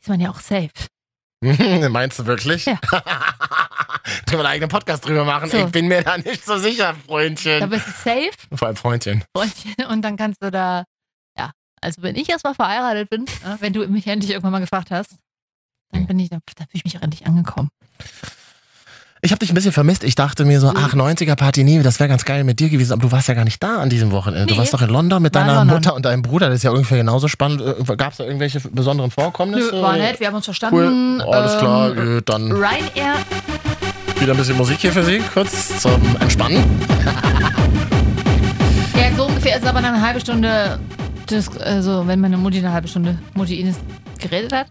ist 0.00 0.08
man 0.08 0.20
ja 0.20 0.30
auch 0.30 0.40
safe. 0.40 0.70
Meinst 1.90 2.18
du 2.20 2.26
wirklich? 2.26 2.66
Ja. 2.66 2.78
Können 4.26 4.30
wir 4.30 4.38
einen 4.40 4.46
eigenen 4.46 4.68
Podcast 4.70 5.06
drüber 5.06 5.24
machen? 5.24 5.50
So. 5.50 5.58
Ich 5.66 5.72
bin 5.72 5.88
mir 5.88 6.02
da 6.02 6.16
nicht 6.18 6.44
so 6.44 6.56
sicher, 6.58 6.92
Da 6.92 6.98
Freundchen. 7.06 7.68
bist 7.70 7.86
du 7.86 7.90
safe 7.90 8.30
Vor 8.54 8.68
allem 8.68 8.76
Freundchen. 8.76 9.24
Freundchen, 9.36 9.74
und 9.88 10.02
dann 10.02 10.16
kannst 10.16 10.42
du 10.42 10.50
da, 10.50 10.84
ja, 11.38 11.50
also 11.80 12.02
wenn 12.02 12.16
ich 12.16 12.28
erstmal 12.28 12.54
verheiratet 12.54 13.10
bin, 13.10 13.24
ne, 13.44 13.56
wenn 13.60 13.72
du 13.72 13.86
mich 13.88 14.06
endlich 14.06 14.30
irgendwann 14.30 14.52
mal 14.52 14.60
gefragt 14.60 14.90
hast, 14.90 15.16
dann 15.92 16.06
bin 16.06 16.18
ich, 16.18 16.30
dann, 16.30 16.40
dann 16.56 16.66
fühle 16.66 16.70
ich 16.78 16.84
mich 16.84 16.98
auch 16.98 17.02
endlich 17.02 17.26
angekommen. 17.26 17.70
Ich 19.24 19.30
habe 19.30 19.38
dich 19.38 19.52
ein 19.52 19.54
bisschen 19.54 19.70
vermisst. 19.70 20.02
Ich 20.02 20.16
dachte 20.16 20.44
mir 20.44 20.58
so, 20.58 20.68
Mhm. 20.70 20.76
ach, 20.78 20.94
90er-Party, 20.94 21.62
nee, 21.62 21.80
das 21.80 22.00
wäre 22.00 22.08
ganz 22.08 22.24
geil 22.24 22.42
mit 22.42 22.58
dir 22.58 22.68
gewesen. 22.68 22.92
Aber 22.92 23.02
du 23.02 23.12
warst 23.12 23.28
ja 23.28 23.34
gar 23.34 23.44
nicht 23.44 23.62
da 23.62 23.80
an 23.80 23.88
diesem 23.88 24.10
Wochenende. 24.10 24.46
Du 24.46 24.54
Nee. 24.54 24.58
warst 24.60 24.74
doch 24.74 24.82
in 24.82 24.88
London 24.90 25.22
mit 25.22 25.32
War 25.34 25.42
deiner 25.42 25.58
London. 25.60 25.76
Mutter 25.76 25.94
und 25.94 26.04
deinem 26.04 26.22
Bruder. 26.22 26.48
Das 26.48 26.56
ist 26.56 26.62
ja 26.64 26.72
ungefähr 26.72 26.98
genauso 26.98 27.28
spannend. 27.28 27.62
Gab 27.98 28.10
es 28.10 28.18
da 28.18 28.24
irgendwelche 28.24 28.58
besonderen 28.58 29.12
Vorkommnisse? 29.12 29.70
Nö, 29.76 29.80
war 29.82 29.96
nett, 29.96 30.18
wir 30.18 30.26
haben 30.26 30.34
uns 30.34 30.46
verstanden. 30.46 31.20
Cool. 31.20 31.32
Alles 31.34 31.56
klar, 31.58 31.96
Ähm, 31.96 32.20
dann 32.24 32.50
Ryanair, 32.50 33.14
wieder 34.18 34.32
ein 34.32 34.38
bisschen 34.38 34.56
Musik 34.56 34.78
hier 34.80 34.90
für 34.92 35.04
Sie, 35.04 35.20
kurz 35.32 35.78
zum 35.80 36.00
Entspannen. 36.18 36.64
ja, 38.96 39.14
so 39.16 39.26
ungefähr 39.26 39.56
ist 39.56 39.66
aber 39.66 39.80
dann 39.80 39.94
eine 39.94 40.04
halbe 40.04 40.20
Stunde, 40.20 40.80
das, 41.26 41.56
also 41.58 42.06
wenn 42.08 42.20
meine 42.20 42.36
Mutti 42.36 42.58
eine 42.58 42.72
halbe 42.72 42.88
Stunde, 42.88 43.18
Mutti 43.34 43.60
Ines 43.60 43.76
geredet 44.22 44.52
hat. 44.52 44.68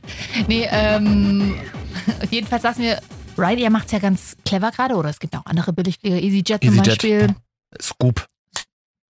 Nee, 0.48 0.68
ähm, 0.72 1.56
jedenfalls 2.32 2.64
saßen 2.64 2.84
wir, 2.84 3.00
Ryanair 3.38 3.70
macht's 3.70 3.92
ja 3.92 4.00
ganz 4.00 4.36
clever 4.46 4.72
gerade, 4.72 4.96
oder 4.96 5.10
es 5.10 5.20
gibt 5.20 5.36
auch 5.36 5.46
andere 5.46 5.74
Billigflieger, 5.74 6.18
EasyJet 6.18 6.64
zum. 6.64 6.78
Beispiel, 6.78 7.36
Scoop. 7.82 8.26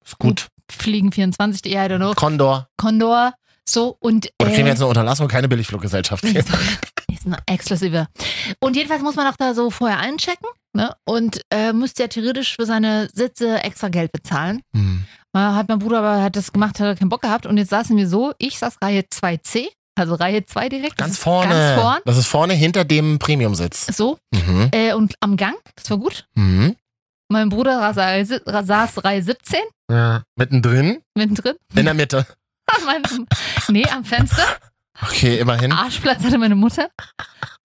Scoot. 0.07 0.49
Fliegen 0.71 1.13
24, 1.13 1.65
I 1.67 1.77
don't 1.77 1.97
know, 1.97 2.13
Condor. 2.15 2.69
Condor, 2.77 3.33
so 3.69 3.97
und 4.01 4.31
Oder 4.41 4.51
kriegen 4.51 4.65
wir 4.65 4.67
äh, 4.67 4.71
jetzt 4.71 4.81
eine 4.81 4.89
Unterlassung, 4.89 5.29
keine 5.29 5.49
Billigfluggesellschaft. 5.49 6.25
Ist, 6.25 6.49
ist 7.13 7.27
eine 7.27 7.39
exklusive. 7.47 8.07
Und 8.61 8.77
jedenfalls 8.77 9.03
muss 9.03 9.17
man 9.17 9.27
auch 9.27 9.37
da 9.37 9.55
so 9.55 9.71
vorher 9.71 9.99
einchecken 9.99 10.49
ne? 10.73 10.95
und 11.05 11.41
äh, 11.51 11.73
müsste 11.73 12.05
ja 12.05 12.09
theoretisch 12.09 12.57
für 12.57 12.67
seine 12.67 13.09
Sitze 13.13 13.63
extra 13.63 13.89
Geld 13.89 14.13
bezahlen. 14.13 14.63
Hm. 14.75 15.05
Mal 15.33 15.55
Hat 15.55 15.69
mein 15.69 15.79
Bruder 15.79 15.99
aber 15.99 16.23
hat 16.23 16.37
das 16.37 16.53
gemacht, 16.53 16.81
hat 16.81 16.87
er 16.87 16.97
keinen 16.97 17.09
Bock 17.09 17.23
gehabt 17.23 17.47
und 17.47 17.59
jetzt 17.59 17.71
saßen 17.71 17.97
wir 17.97 18.09
so, 18.09 18.33
ich 18.39 18.59
saß 18.59 18.79
Reihe 18.81 19.03
2C, 19.03 19.69
also 19.97 20.15
Reihe 20.15 20.45
2 20.45 20.69
direkt. 20.69 20.97
Ganz 20.97 21.19
vorne. 21.19 21.51
Ganz 21.55 21.81
vorn. 21.81 22.01
Das 22.05 22.17
ist 22.17 22.27
vorne 22.27 22.55
hinter 22.55 22.85
dem 22.85 23.19
Premium-Sitz. 23.19 23.87
So, 23.97 24.19
Mhm. 24.33 24.69
äh, 24.73 24.93
und 24.95 25.15
am 25.21 25.37
Gang, 25.37 25.57
das 25.75 25.91
war 25.91 25.99
gut. 25.99 26.27
Mhm. 26.35 26.77
Mein 27.29 27.49
Bruder 27.49 27.93
saß 27.93 28.41
saß 28.67 29.05
Reihe 29.05 29.23
17, 29.23 29.59
Ja. 29.91 30.23
Mittendrin, 30.37 31.03
mittendrin. 31.17 31.57
in 31.75 31.85
der 31.85 31.95
Mitte. 31.95 32.27
Mein, 32.85 33.03
nee, 33.69 33.85
am 33.91 34.05
Fenster. 34.05 34.45
Okay, 35.03 35.39
immerhin. 35.39 35.73
Arschplatz 35.73 36.23
hatte 36.25 36.39
meine 36.39 36.55
Mutter. 36.57 36.89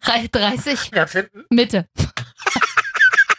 Reihe 0.03 0.27
30, 0.29 0.91
Ganz 0.91 1.11
hinten. 1.13 1.45
Mitte. 1.49 1.85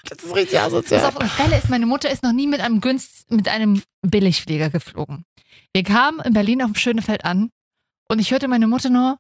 Das 0.09 0.23
ist 0.25 0.35
richtig 0.35 0.61
asozial. 0.61 1.05
auf, 1.07 1.15
das 1.15 1.37
Geile 1.39 1.57
ist, 1.57 1.71
meine 1.71 1.87
Mutter 1.87 2.11
ist 2.11 2.23
noch 2.23 2.33
nie 2.33 2.47
mit 2.47 2.61
einem 2.61 2.81
Günst, 2.83 3.31
mit 3.31 3.49
einem 3.49 3.83
Billigflieger 4.03 4.69
geflogen. 4.69 5.25
Wir 5.75 5.85
kamen 5.85 6.21
in 6.21 6.35
Berlin 6.35 6.61
auf 6.63 6.73
dem 6.73 6.75
Schönefeld 6.75 7.25
an 7.25 7.51
und 8.09 8.19
ich 8.19 8.31
hörte 8.31 8.49
meine 8.49 8.67
Mutter 8.67 8.91
nur, 8.91 9.19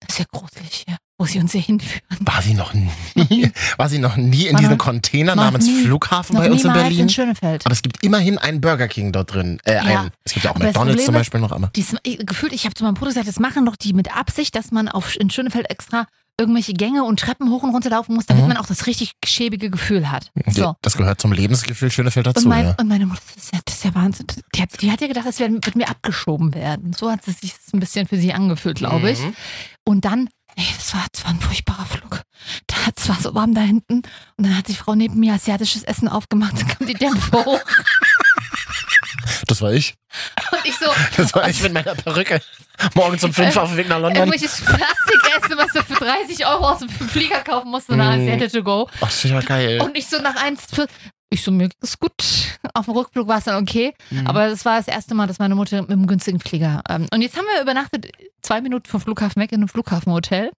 das 0.00 0.10
ist 0.10 0.18
ja 0.20 0.24
gruselig 0.32 0.84
hier. 0.86 0.96
wo 1.20 1.26
sie 1.26 1.40
uns 1.40 1.50
hier 1.50 1.60
hinführen. 1.60 2.00
War 2.20 2.40
sie 2.42 2.54
noch 2.54 2.72
nie, 2.72 3.50
war 3.76 3.88
sie 3.88 3.98
noch 3.98 4.16
nie 4.16 4.46
in 4.46 4.52
War 4.54 4.60
diesem 4.60 4.76
noch- 4.76 4.84
Container 4.84 5.34
namens 5.34 5.66
nie- 5.66 5.82
Flughafen 5.84 6.36
bei 6.36 6.48
uns 6.50 6.64
in 6.64 6.72
Berlin? 6.72 7.00
in 7.00 7.08
Schönefeld. 7.08 7.66
Aber 7.66 7.72
es 7.72 7.82
gibt 7.82 8.04
immerhin 8.04 8.38
einen 8.38 8.60
Burger 8.60 8.86
King 8.86 9.10
dort 9.10 9.34
drin. 9.34 9.58
Äh, 9.64 9.74
Ja. 9.74 9.80
einen, 10.02 10.10
es 10.24 10.32
gibt 10.34 10.44
ja 10.44 10.52
auch 10.52 10.56
Aber 10.56 10.64
McDonalds 10.66 11.04
zum 11.04 11.14
ist- 11.14 11.18
Beispiel 11.20 11.40
noch, 11.40 11.50
aber. 11.50 11.70
Dies, 11.74 11.96
gefühlt, 12.20 12.52
ich 12.52 12.64
habe 12.66 12.74
zu 12.74 12.84
meinem 12.84 12.94
Bruder 12.94 13.10
gesagt, 13.10 13.26
das 13.26 13.40
machen 13.40 13.66
doch 13.66 13.74
die 13.74 13.92
mit 13.92 14.14
Absicht, 14.16 14.54
dass 14.54 14.70
man 14.70 14.88
auf, 14.88 15.16
in 15.16 15.28
Schönefeld 15.30 15.68
extra 15.70 16.06
irgendwelche 16.40 16.72
Gänge 16.72 17.04
und 17.04 17.18
Treppen 17.20 17.50
hoch 17.50 17.62
und 17.64 17.70
runter 17.70 17.90
laufen 17.90 18.14
muss, 18.14 18.26
damit 18.26 18.44
Mhm. 18.44 18.48
man 18.50 18.56
auch 18.58 18.66
das 18.66 18.86
richtig 18.86 19.12
schäbige 19.24 19.70
Gefühl 19.70 20.10
hat. 20.10 20.30
So. 20.46 20.74
Das 20.82 20.96
gehört 20.96 21.20
zum 21.20 21.32
Lebensgefühl 21.32 21.90
Schönefeld 21.90 22.26
dazu, 22.26 22.44
Und, 22.44 22.48
mein, 22.48 22.64
ja. 22.66 22.74
und 22.78 22.86
meine 22.88 23.06
Mutter, 23.06 23.20
das 23.34 23.44
ist 23.44 23.52
ja, 23.54 23.60
das 23.64 23.74
ist 23.74 23.84
ja 23.84 23.94
Wahnsinn. 23.94 24.26
Die 24.54 24.62
hat, 24.62 24.80
die 24.80 24.90
hat 24.92 25.00
ja 25.00 25.08
gedacht, 25.08 25.26
das 25.26 25.40
wird, 25.40 25.74
mir 25.74 25.88
abgeschoben 25.88 26.54
werden. 26.54 26.92
So 26.92 27.10
hat 27.10 27.26
es 27.26 27.40
sich 27.40 27.54
ein 27.72 27.80
bisschen 27.80 28.06
für 28.06 28.16
sie 28.16 28.32
angefühlt, 28.32 28.78
glaube 28.78 29.10
ich. 29.10 29.20
Mhm. 29.20 29.34
Und 29.84 30.04
dann, 30.04 30.28
ey, 30.54 30.64
das 30.76 30.94
war, 30.94 31.04
das 31.12 31.24
war 31.24 31.32
ein 31.32 31.40
furchtbarer 31.40 31.86
Flug. 31.86 32.22
Da, 32.68 32.76
es 32.94 33.08
war 33.08 33.16
so 33.20 33.34
warm 33.34 33.54
da 33.54 33.60
hinten. 33.62 34.02
Und 34.36 34.46
dann 34.46 34.56
hat 34.56 34.68
die 34.68 34.74
Frau 34.74 34.94
neben 34.94 35.18
mir 35.18 35.34
asiatisches 35.34 35.82
Essen 35.82 36.06
aufgemacht. 36.08 36.60
Dann 36.60 36.68
kam 36.68 36.86
die 36.86 36.94
Dämpfe 36.94 37.44
hoch. 37.44 37.60
Das 39.48 39.60
war 39.62 39.72
ich. 39.72 39.94
Und 40.52 40.64
ich 40.64 40.76
so, 40.76 40.86
Das 41.16 41.34
war 41.34 41.48
ich 41.48 41.60
mit 41.62 41.72
meiner 41.72 41.94
Perücke. 41.96 42.40
Morgens 42.94 43.24
um 43.24 43.32
fünf 43.32 43.56
Äh, 43.56 43.58
auf 43.58 43.68
dem 43.70 43.76
Weg 43.78 43.88
nach 43.88 43.98
London. 43.98 44.28
irgendwelches 44.28 44.60
Plastikessen, 44.60 45.58
was 45.58 45.72
du 45.72 45.82
für 45.82 45.94
30 46.04 46.46
Euro 46.46 46.68
aus 46.70 46.78
dem 46.78 46.88
Flieger 46.88 47.40
kaufen 47.42 47.70
musst, 47.70 47.88
und 47.90 47.98
dann 47.98 48.22
Mhm. 48.22 48.28
Asiate 48.32 48.50
to 48.56 48.62
go. 48.62 48.88
Ach, 48.96 49.00
das 49.00 49.24
ist 49.24 49.30
ja 49.30 49.40
geil. 49.40 49.80
Und 49.82 49.96
ich 49.96 50.06
so 50.06 50.20
nach 50.20 50.36
eins, 50.36 50.62
ich 51.30 51.42
so, 51.42 51.50
mir 51.50 51.68
ist 51.82 51.98
gut. 51.98 52.12
Auf 52.74 52.84
dem 52.86 52.94
Rückflug 52.94 53.26
war 53.28 53.38
es 53.38 53.44
dann 53.44 53.60
okay. 53.62 53.94
Mhm. 54.10 54.26
Aber 54.26 54.48
das 54.48 54.64
war 54.64 54.76
das 54.78 54.88
erste 54.88 55.14
Mal, 55.14 55.26
dass 55.26 55.38
meine 55.38 55.54
Mutter 55.54 55.80
mit 55.82 55.90
einem 55.90 56.06
günstigen 56.06 56.40
Flieger. 56.40 56.82
Ähm, 56.88 57.06
und 57.12 57.20
jetzt 57.22 57.36
haben 57.36 57.46
wir 57.54 57.60
übernachtet, 57.62 58.10
zwei 58.42 58.60
Minuten 58.60 58.88
vom 58.88 59.00
Flughafen 59.00 59.42
weg 59.42 59.50
in 59.52 59.58
einem 59.58 59.68
Flughafenhotel. 59.68 60.50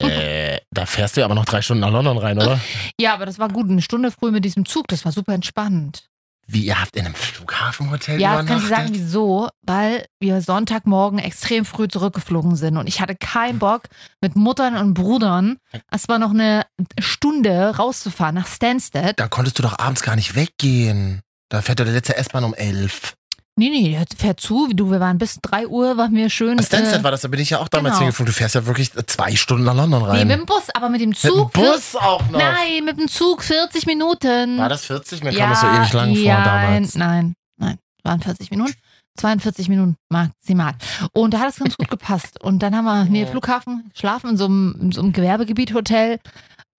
Äh, 0.00 0.58
da 0.70 0.86
fährst 0.86 1.16
du 1.16 1.20
ja 1.20 1.26
aber 1.26 1.34
noch 1.34 1.44
drei 1.44 1.60
Stunden 1.60 1.80
nach 1.80 1.90
London 1.90 2.18
rein, 2.18 2.38
oder? 2.38 2.60
Ja, 3.00 3.14
aber 3.14 3.26
das 3.26 3.38
war 3.40 3.48
gut. 3.48 3.68
Eine 3.68 3.82
Stunde 3.82 4.10
früh 4.12 4.30
mit 4.30 4.44
diesem 4.44 4.64
Zug, 4.64 4.86
das 4.88 5.04
war 5.04 5.10
super 5.12 5.34
entspannt. 5.34 6.04
Wie, 6.50 6.64
ihr 6.64 6.80
habt 6.80 6.96
in 6.96 7.04
einem 7.04 7.14
Flughafenhotel 7.14 8.18
Ja, 8.18 8.38
das 8.38 8.46
kann 8.46 8.58
ich 8.58 8.68
sagen, 8.68 8.88
wieso? 8.92 9.50
Weil 9.62 10.06
wir 10.18 10.40
Sonntagmorgen 10.40 11.18
extrem 11.18 11.66
früh 11.66 11.88
zurückgeflogen 11.88 12.56
sind 12.56 12.78
und 12.78 12.86
ich 12.86 13.02
hatte 13.02 13.14
keinen 13.14 13.58
Bock, 13.58 13.82
mit 14.22 14.34
Muttern 14.34 14.76
und 14.78 14.94
Brüdern 14.94 15.58
erstmal 15.92 16.18
noch 16.18 16.30
eine 16.30 16.64
Stunde 16.98 17.76
rauszufahren 17.76 18.34
nach 18.34 18.46
Stansted. 18.46 19.20
Da 19.20 19.28
konntest 19.28 19.58
du 19.58 19.62
doch 19.62 19.78
abends 19.78 20.02
gar 20.02 20.16
nicht 20.16 20.34
weggehen. 20.36 21.20
Da 21.50 21.60
fährt 21.60 21.80
ja 21.80 21.84
der 21.84 21.94
letzte 21.94 22.16
S-Bahn 22.16 22.44
um 22.44 22.54
elf. 22.54 23.14
Nee, 23.58 23.70
nee, 23.70 23.90
der 23.90 24.04
fährt 24.16 24.38
zu. 24.38 24.68
Du, 24.72 24.92
wir 24.92 25.00
waren 25.00 25.18
bis 25.18 25.40
3 25.42 25.66
Uhr, 25.66 25.96
waren 25.96 26.14
wir 26.14 26.30
schön. 26.30 26.62
Stansted 26.62 27.00
äh, 27.00 27.02
war 27.02 27.10
das, 27.10 27.22
da 27.22 27.28
bin 27.28 27.40
ich 27.40 27.50
ja 27.50 27.58
auch 27.58 27.66
damals 27.66 27.94
genau. 27.94 28.02
hingeflogen. 28.02 28.32
Du 28.32 28.36
fährst 28.36 28.54
ja 28.54 28.64
wirklich 28.66 28.92
zwei 29.06 29.34
Stunden 29.34 29.64
nach 29.64 29.74
London 29.74 30.02
Nee, 30.02 30.08
rein. 30.08 30.28
mit 30.28 30.38
dem 30.38 30.46
Bus, 30.46 30.70
aber 30.74 30.88
mit 30.88 31.00
dem 31.00 31.08
Mit 31.08 31.24
dem 31.24 31.30
Zug. 31.30 31.52
Bus 31.52 31.96
auch 31.96 32.22
noch. 32.30 32.38
Nein, 32.38 32.84
mit 32.84 33.00
dem 33.00 33.08
Zug 33.08 33.42
40 33.42 33.86
Minuten. 33.86 34.58
War 34.58 34.68
das 34.68 34.84
40? 34.84 35.24
Mir 35.24 35.32
kam 35.32 35.50
das 35.50 35.60
so 35.60 35.66
ewig 35.66 35.92
lang 35.92 36.12
ja, 36.12 36.36
vor 36.36 36.44
damals. 36.44 36.94
Nein, 36.94 37.34
nein, 37.56 37.78
waren 38.04 38.20
40 38.20 38.52
Minuten. 38.52 38.74
42 39.16 39.68
Minuten 39.68 39.96
maximal. 40.08 40.74
Und 41.12 41.34
da 41.34 41.40
hat 41.40 41.48
es 41.48 41.56
ganz 41.56 41.76
gut 41.76 41.90
gepasst. 41.90 42.40
Und 42.40 42.62
dann 42.62 42.76
haben 42.76 42.84
wir 42.84 43.04
Nähe 43.10 43.26
Flughafen 43.26 43.90
schlafen 43.92 44.30
in 44.30 44.36
so 44.36 44.44
einem, 44.44 44.76
in 44.80 44.92
so 44.92 45.02
einem 45.02 45.12
Gewerbegebiet 45.12 45.74
Hotel. 45.74 46.20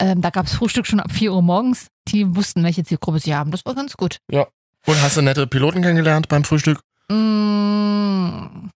Ähm, 0.01 0.21
da 0.21 0.29
gab 0.29 0.45
es 0.45 0.53
Frühstück 0.53 0.87
schon 0.87 1.01
ab 1.01 1.11
4 1.11 1.33
Uhr 1.33 1.41
morgens. 1.41 1.87
Die 2.07 2.37
wussten, 2.37 2.63
welche 2.63 2.85
Zielgruppe 2.85 3.19
sie 3.19 3.35
haben. 3.35 3.51
Das 3.51 3.65
war 3.65 3.75
ganz 3.75 3.97
gut. 3.97 4.19
Und 4.85 5.01
hast 5.01 5.17
du 5.17 5.21
nette 5.21 5.45
Piloten 5.47 5.81
kennengelernt 5.81 6.27
beim 6.29 6.43
Frühstück? 6.43 6.79
Mm, 7.09 8.69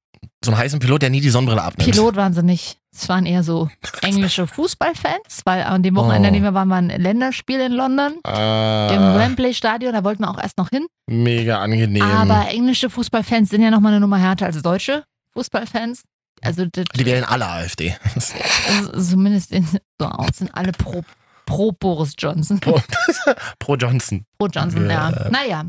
So 0.43 0.51
einen 0.51 0.57
heißen 0.57 0.79
Pilot, 0.79 1.01
der 1.03 1.09
nie 1.09 1.21
die 1.21 1.29
Sonnenbrille 1.29 1.61
abnimmt. 1.61 1.89
Pilot 1.91 2.15
waren 2.15 2.33
sie 2.33 2.43
nicht. 2.43 2.77
Es 2.93 3.07
waren 3.09 3.25
eher 3.25 3.43
so 3.43 3.69
englische 4.01 4.45
Fußballfans, 4.47 5.41
weil 5.45 5.63
an 5.63 5.81
dem 5.81 5.95
Wochenende, 5.95 6.27
Oh. 6.27 6.29
an 6.29 6.33
dem 6.33 6.43
wir 6.43 6.53
waren, 6.53 6.69
war 6.69 6.77
ein 6.77 6.89
Länderspiel 6.89 7.59
in 7.61 7.71
London. 7.71 8.13
Im 8.25 8.31
Ah, 8.31 9.15
Wembley 9.17 9.53
Stadion, 9.53 9.93
da 9.93 10.03
wollten 10.03 10.23
wir 10.23 10.29
auch 10.29 10.37
erst 10.41 10.57
noch 10.57 10.69
hin. 10.69 10.85
mega 11.07 11.59
angenehm. 11.59 12.03
Aber 12.03 12.47
englische 12.49 12.89
Fußballfans 12.89 13.49
sind 13.49 13.61
ja 13.61 13.71
nochmal 13.71 13.93
eine 13.93 14.01
Nummer 14.01 14.17
härter 14.17 14.45
als 14.45 14.61
deutsche 14.61 15.03
Fußballfans. 15.33 16.03
Also, 16.41 16.65
die 16.65 17.05
wählen 17.05 17.23
alle 17.23 17.47
AfD. 17.47 17.95
also 18.13 19.01
zumindest 19.01 19.51
in, 19.53 19.65
so 19.97 20.05
aus, 20.05 20.37
sind 20.39 20.53
alle 20.53 20.73
pro, 20.73 21.03
pro 21.45 21.71
Boris 21.71 22.13
Johnson. 22.17 22.59
Pro, 22.59 22.81
pro 23.59 23.75
Johnson. 23.77 24.25
Pro 24.37 24.47
Johnson, 24.47 24.89
ja. 24.89 25.09
Ja. 25.09 25.29
Naja, 25.29 25.63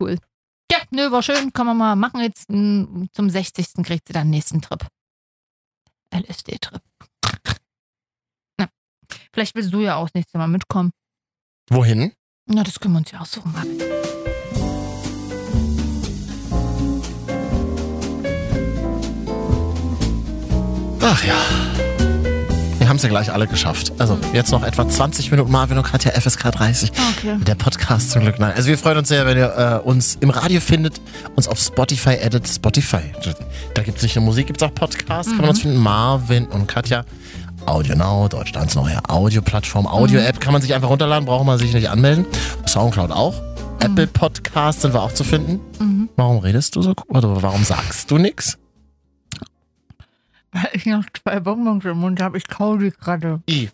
cool. 0.00 0.18
Ja, 0.70 0.78
nö, 0.90 1.10
war 1.10 1.22
schön. 1.22 1.52
Kann 1.52 1.66
man 1.66 1.76
mal 1.76 1.96
machen. 1.96 2.20
Jetzt 2.20 2.48
mm, 2.48 3.04
zum 3.12 3.28
60. 3.28 3.84
kriegt 3.84 4.08
sie 4.08 4.12
dann 4.12 4.30
nächsten 4.30 4.60
Trip. 4.62 4.86
LSD-Trip. 6.14 6.82
Na, 8.58 8.68
vielleicht 9.32 9.54
willst 9.54 9.72
du 9.72 9.80
ja 9.80 9.96
auch 9.96 10.06
das 10.06 10.14
nächste 10.14 10.38
Mal 10.38 10.48
mitkommen. 10.48 10.90
Wohin? 11.70 12.12
Na, 12.46 12.62
das 12.62 12.80
können 12.80 12.94
wir 12.94 12.98
uns 12.98 13.10
ja 13.10 13.20
aussuchen. 13.20 13.54
Ach 21.00 21.24
ja. 21.24 21.91
Ja 23.02 23.08
gleich 23.08 23.32
alle 23.32 23.46
geschafft. 23.46 23.92
Also 23.98 24.18
jetzt 24.32 24.52
noch 24.52 24.62
etwa 24.62 24.88
20 24.88 25.30
Minuten 25.30 25.50
Marvin 25.50 25.78
und 25.78 25.84
Katja 25.84 26.12
FSK 26.12 26.52
30. 26.52 26.92
Okay. 27.18 27.36
Der 27.46 27.54
Podcast 27.54 28.10
zum 28.10 28.22
Glück. 28.22 28.38
Nein. 28.38 28.52
Also 28.54 28.68
wir 28.68 28.78
freuen 28.78 28.98
uns 28.98 29.08
sehr, 29.08 29.26
wenn 29.26 29.36
ihr 29.36 29.80
äh, 29.84 29.86
uns 29.86 30.16
im 30.20 30.30
Radio 30.30 30.60
findet, 30.60 31.00
uns 31.34 31.48
auf 31.48 31.58
Spotify 31.58 32.14
edit. 32.14 32.48
Spotify. 32.48 33.12
Da 33.74 33.82
gibt 33.82 33.98
es 33.98 34.02
nicht 34.02 34.16
nur 34.16 34.24
Musik, 34.24 34.46
gibt 34.46 34.62
es 34.62 34.68
auch 34.68 34.74
Podcasts. 34.74 35.30
Kann 35.32 35.40
man 35.40 35.50
uns 35.50 35.60
finden. 35.60 35.78
Marvin 35.78 36.46
und 36.46 36.68
Katja. 36.68 37.04
Audio 37.66 37.94
Now, 37.94 38.28
Deutschlands 38.28 38.74
neue 38.74 38.98
Audioplattform, 39.08 39.86
Audio-App 39.86 40.40
kann 40.40 40.52
man 40.52 40.60
sich 40.60 40.74
einfach 40.74 40.88
runterladen, 40.88 41.26
braucht 41.26 41.46
man 41.46 41.58
sich 41.58 41.72
nicht 41.72 41.88
anmelden. 41.90 42.26
Soundcloud 42.66 43.12
auch. 43.12 43.34
Apple 43.78 44.06
Podcasts 44.06 44.82
sind 44.82 44.94
wir 44.94 45.02
auch 45.02 45.12
zu 45.12 45.24
finden. 45.24 45.60
Mhm. 45.78 46.08
Warum 46.16 46.38
redest 46.38 46.76
du 46.76 46.82
so? 46.82 46.94
Oder 47.08 47.42
warum 47.42 47.64
sagst 47.64 48.10
du 48.10 48.18
nichts? 48.18 48.58
Weil 50.52 50.68
ich 50.72 50.86
noch 50.86 51.04
zwei 51.22 51.40
Bonbons 51.40 51.84
im 51.84 51.98
Mund 51.98 52.20
habe. 52.20 52.38
Ich 52.38 52.46
kau 52.46 52.76
die 52.76 52.90
gerade. 52.90 53.40
I. 53.48 53.70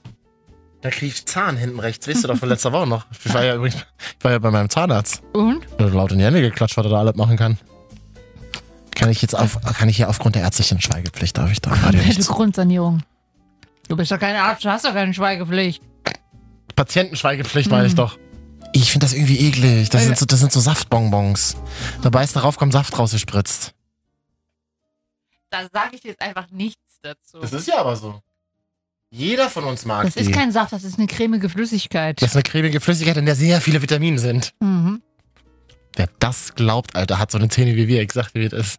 Da 0.81 0.91
kriege 0.91 1.07
ich 1.07 1.26
Zahn 1.26 1.57
hinten 1.57 1.81
rechts. 1.81 2.07
Weißt 2.07 2.22
du 2.22 2.29
doch 2.29 2.37
von 2.37 2.49
letzter 2.49 2.72
Woche 2.72 2.87
noch. 2.87 3.07
Ich 3.24 3.35
war 3.35 3.45
ja 3.45 3.57
übrigens 3.57 3.85
ich 4.18 4.24
war 4.24 4.31
ja 4.31 4.39
bei 4.39 4.51
meinem 4.51 4.70
Zahnarzt. 4.70 5.22
Und? 5.33 5.66
Da 5.76 5.87
hat 5.87 5.93
laut 5.93 6.12
in 6.12 6.18
die 6.18 6.24
Hände 6.24 6.41
geklatscht, 6.41 6.76
was 6.76 6.87
er 6.87 6.91
da 6.91 7.01
alles 7.01 7.16
machen 7.16 7.37
kann. 7.37 7.59
Kann 8.95 9.11
ich 9.11 9.20
jetzt 9.22 9.35
auf, 9.35 9.61
kann 9.61 9.89
ich 9.89 9.97
hier 9.97 10.09
aufgrund 10.09 10.37
der 10.37 10.43
ärztlichen 10.43 10.81
Schweigepflicht, 10.81 11.37
darf 11.37 11.51
ich 11.51 11.61
da 11.61 11.70
gerade 11.70 11.83
Komplette 11.85 12.09
nichts. 12.09 12.26
Grundsanierung. 12.29 13.03
Du 13.89 13.97
bist 13.97 14.11
doch 14.11 14.18
kein 14.18 14.37
Arzt, 14.37 14.64
du 14.64 14.70
hast 14.70 14.85
doch 14.85 14.93
keine 14.93 15.14
Schweigepflicht. 15.14 15.83
Patientenschweigepflicht 16.76 17.70
war 17.70 17.85
ich 17.85 17.95
doch. 17.95 18.18
Ich 18.72 18.93
finde 18.93 19.07
das 19.07 19.14
irgendwie 19.14 19.39
eklig. 19.39 19.89
Das 19.89 20.05
sind, 20.05 20.18
so, 20.18 20.26
das 20.26 20.41
sind 20.41 20.53
so 20.53 20.61
Saftbonbons. 20.61 21.57
Da 22.03 22.11
beißt 22.11 22.37
darauf, 22.37 22.57
kommt 22.57 22.72
Saft 22.72 22.97
rausgespritzt. 22.99 23.72
Da 25.51 25.69
sage 25.73 25.97
ich 25.97 26.05
jetzt 26.05 26.21
einfach 26.21 26.51
nichts 26.51 26.81
dazu. 27.03 27.39
ist 27.53 27.69
ja 27.69 27.79
aber 27.79 27.97
so. 27.97 28.21
Jeder 29.11 29.49
von 29.49 29.65
uns 29.65 29.87
mag 29.87 30.05
Das 30.05 30.17
ist 30.17 30.33
kein 30.33 30.53
Saft, 30.53 30.73
das 30.73 30.85
ist 30.85 30.99
eine 30.99 31.07
cremige 31.07 31.49
Flüssigkeit. 31.49 32.21
Das 32.21 32.31
ist 32.31 32.37
eine 32.37 32.43
cremige 32.43 32.81
Flüssigkeit, 32.81 33.17
in 33.17 33.25
der 33.25 33.37
sehr 33.37 33.61
viele 33.63 33.81
Vitamine 33.81 34.19
sind. 34.19 34.53
Mhm. 34.61 35.03
Wer 35.97 36.09
das 36.19 36.55
glaubt, 36.55 36.95
Alter, 36.95 37.19
hat 37.19 37.31
so 37.31 37.39
eine 37.39 37.49
Zähne 37.49 37.75
wie 37.75 37.89
wir. 37.89 38.03
Ich 38.03 38.13
sag, 38.13 38.35
wie 38.35 38.45
es 38.45 38.53
ist. 38.53 38.79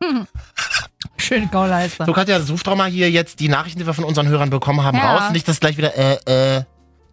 Schöne 1.18 1.48
Gauleister. 1.48 2.06
So, 2.06 2.14
Katja, 2.14 2.40
such 2.42 2.64
doch 2.64 2.76
mal 2.76 2.90
hier 2.90 3.10
jetzt 3.10 3.40
die 3.40 3.50
Nachrichten, 3.50 3.80
die 3.80 3.86
wir 3.88 3.94
von 3.94 4.04
unseren 4.04 4.28
Hörern 4.28 4.50
bekommen 4.52 4.84
haben, 4.84 4.98
Ja. 4.98 5.18
raus. 5.18 5.32
Nicht, 5.32 5.48
dass 5.48 5.60
gleich 5.60 5.78
wieder, 5.78 5.98
äh, 5.98 6.58
äh, 6.58 6.64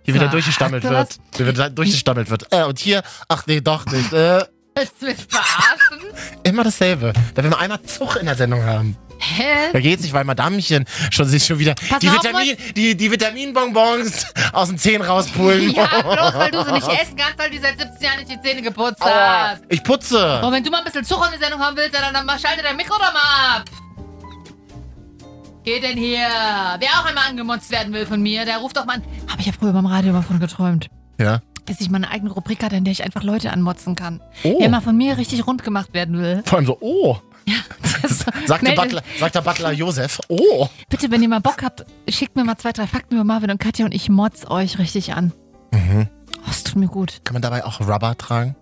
hier 0.03 0.15
wieder 0.15 0.27
Sag 0.27 0.33
durchgestammelt 0.33 0.85
du 0.85 0.91
wird. 0.91 1.19
Hier 1.37 1.47
wieder 1.49 1.71
durchgestammelt 1.71 2.31
wird. 2.31 2.53
Äh, 2.53 2.65
und 2.65 2.79
hier, 2.79 3.03
ach 3.29 3.47
nee, 3.47 3.61
doch 3.61 3.87
nicht. 3.87 4.13
Äh, 4.13 4.45
Willst 4.77 4.95
du 5.01 5.07
mich 5.07 5.17
verarschen? 5.29 6.07
immer 6.45 6.63
dasselbe. 6.65 7.13
Da 7.35 7.43
will 7.43 7.51
man 7.51 7.61
einmal 7.61 7.83
Zug 7.83 8.17
in 8.17 8.27
der 8.27 8.35
Sendung 8.35 8.63
haben. 8.63 8.97
Hä? 9.19 9.73
Da 9.73 9.81
geht's 9.81 10.03
nicht, 10.03 10.13
weil 10.13 10.25
Madamchen 10.25 10.85
schon 11.11 11.27
sich 11.27 11.45
schon 11.47 11.59
wieder 11.59 11.75
Pass 11.89 12.01
die, 12.01 12.09
auf, 12.09 12.17
Vitamin, 12.23 12.57
die, 12.77 12.95
die 12.95 13.11
Vitaminbonbons 13.11 14.27
aus 14.53 14.69
den 14.69 14.79
Zähnen 14.79 15.03
rauspulen. 15.03 15.71
Ja, 15.77 15.87
bloß 16.03 16.35
weil 16.35 16.51
du 16.51 16.63
sie 16.65 16.73
nicht 16.73 16.89
essen 16.89 17.17
kannst, 17.17 17.39
weil 17.39 17.51
du 17.51 17.59
seit 17.61 17.79
17 17.79 18.03
Jahren 18.03 18.19
nicht 18.19 18.31
die 18.31 18.41
Zähne 18.43 18.63
geputzt 18.63 19.01
Aua. 19.01 19.51
hast. 19.53 19.63
Ich 19.71 19.83
putze. 19.83 20.43
Und 20.43 20.53
wenn 20.53 20.63
du 20.63 20.71
mal 20.71 20.79
ein 20.79 20.85
bisschen 20.85 21.05
Zucker 21.05 21.27
in 21.27 21.33
die 21.33 21.39
Sendung 21.43 21.61
haben 21.61 21.77
willst, 21.77 21.95
dann, 21.95 22.13
dann 22.13 22.39
schalte 22.39 22.63
dein 22.63 22.77
Mikro 22.77 22.95
doch 22.99 23.13
mal 23.13 23.57
ab. 23.57 23.65
Geht 25.65 25.83
denn 25.83 25.97
hier? 25.97 26.29
Wer 26.79 26.91
auch 27.01 27.07
einmal 27.07 27.25
angemotzt 27.29 27.71
werden 27.71 27.93
will 27.93 28.07
von 28.07 28.23
mir, 28.23 28.45
der 28.45 28.59
ruft 28.59 28.77
doch 28.77 28.85
mal 28.85 28.97
an. 28.97 29.03
Habe 29.29 29.41
ich 29.41 29.47
ja 29.47 29.53
früher 29.59 29.73
beim 29.73 29.87
Radio 29.87 30.13
mal 30.13 30.23
von 30.23 30.39
geträumt. 30.39 30.89
Ja. 31.19 31.41
Bis 31.67 31.81
ich 31.81 31.91
meine 31.91 32.11
eigene 32.11 32.31
Rubrik 32.33 32.63
hatte, 32.63 32.77
in 32.77 32.85
der 32.85 32.93
ich 32.93 33.03
einfach 33.05 33.23
Leute 33.23 33.53
anmotzen 33.53 33.95
kann. 33.97 34.21
Oh. 34.45 34.57
Wer 34.61 34.69
mal 34.71 34.81
von 34.81 34.97
mir 34.97 35.19
richtig 35.19 35.47
rund 35.47 35.65
gemacht 35.65 35.93
werden 35.95 36.19
will. 36.19 36.43
Vor 36.47 36.59
allem 36.59 36.67
so, 36.67 36.79
oh. 36.81 37.17
Das- 38.03 38.25
Sagt 38.47 38.67
der, 38.67 38.73
Butler, 38.75 39.03
sagt 39.19 39.35
der 39.35 39.41
Butler 39.41 39.73
Josef, 39.73 40.21
oh. 40.29 40.69
Bitte, 40.89 41.11
wenn 41.11 41.23
ihr 41.23 41.29
mal 41.29 41.41
Bock 41.41 41.63
habt, 41.63 41.85
schickt 42.09 42.37
mir 42.37 42.45
mal 42.45 42.57
zwei, 42.57 42.73
drei 42.73 42.87
Fakten 42.87 43.15
über 43.15 43.25
Marvin 43.25 43.51
und 43.51 43.59
Katja 43.59 43.85
und 43.85 43.93
ich 43.95 44.09
motz 44.09 44.47
euch 44.49 44.79
richtig 44.79 45.15
an. 45.15 45.33
Mhm. 45.73 46.09
Oh, 46.39 46.51
es 46.51 46.63
tut 46.65 46.77
mir 46.77 46.87
gut. 46.89 47.21
Kann 47.25 47.35
man 47.35 47.43
dabei 47.43 47.65
auch 47.65 47.81
Rubber 47.81 48.17
tragen? 48.17 48.55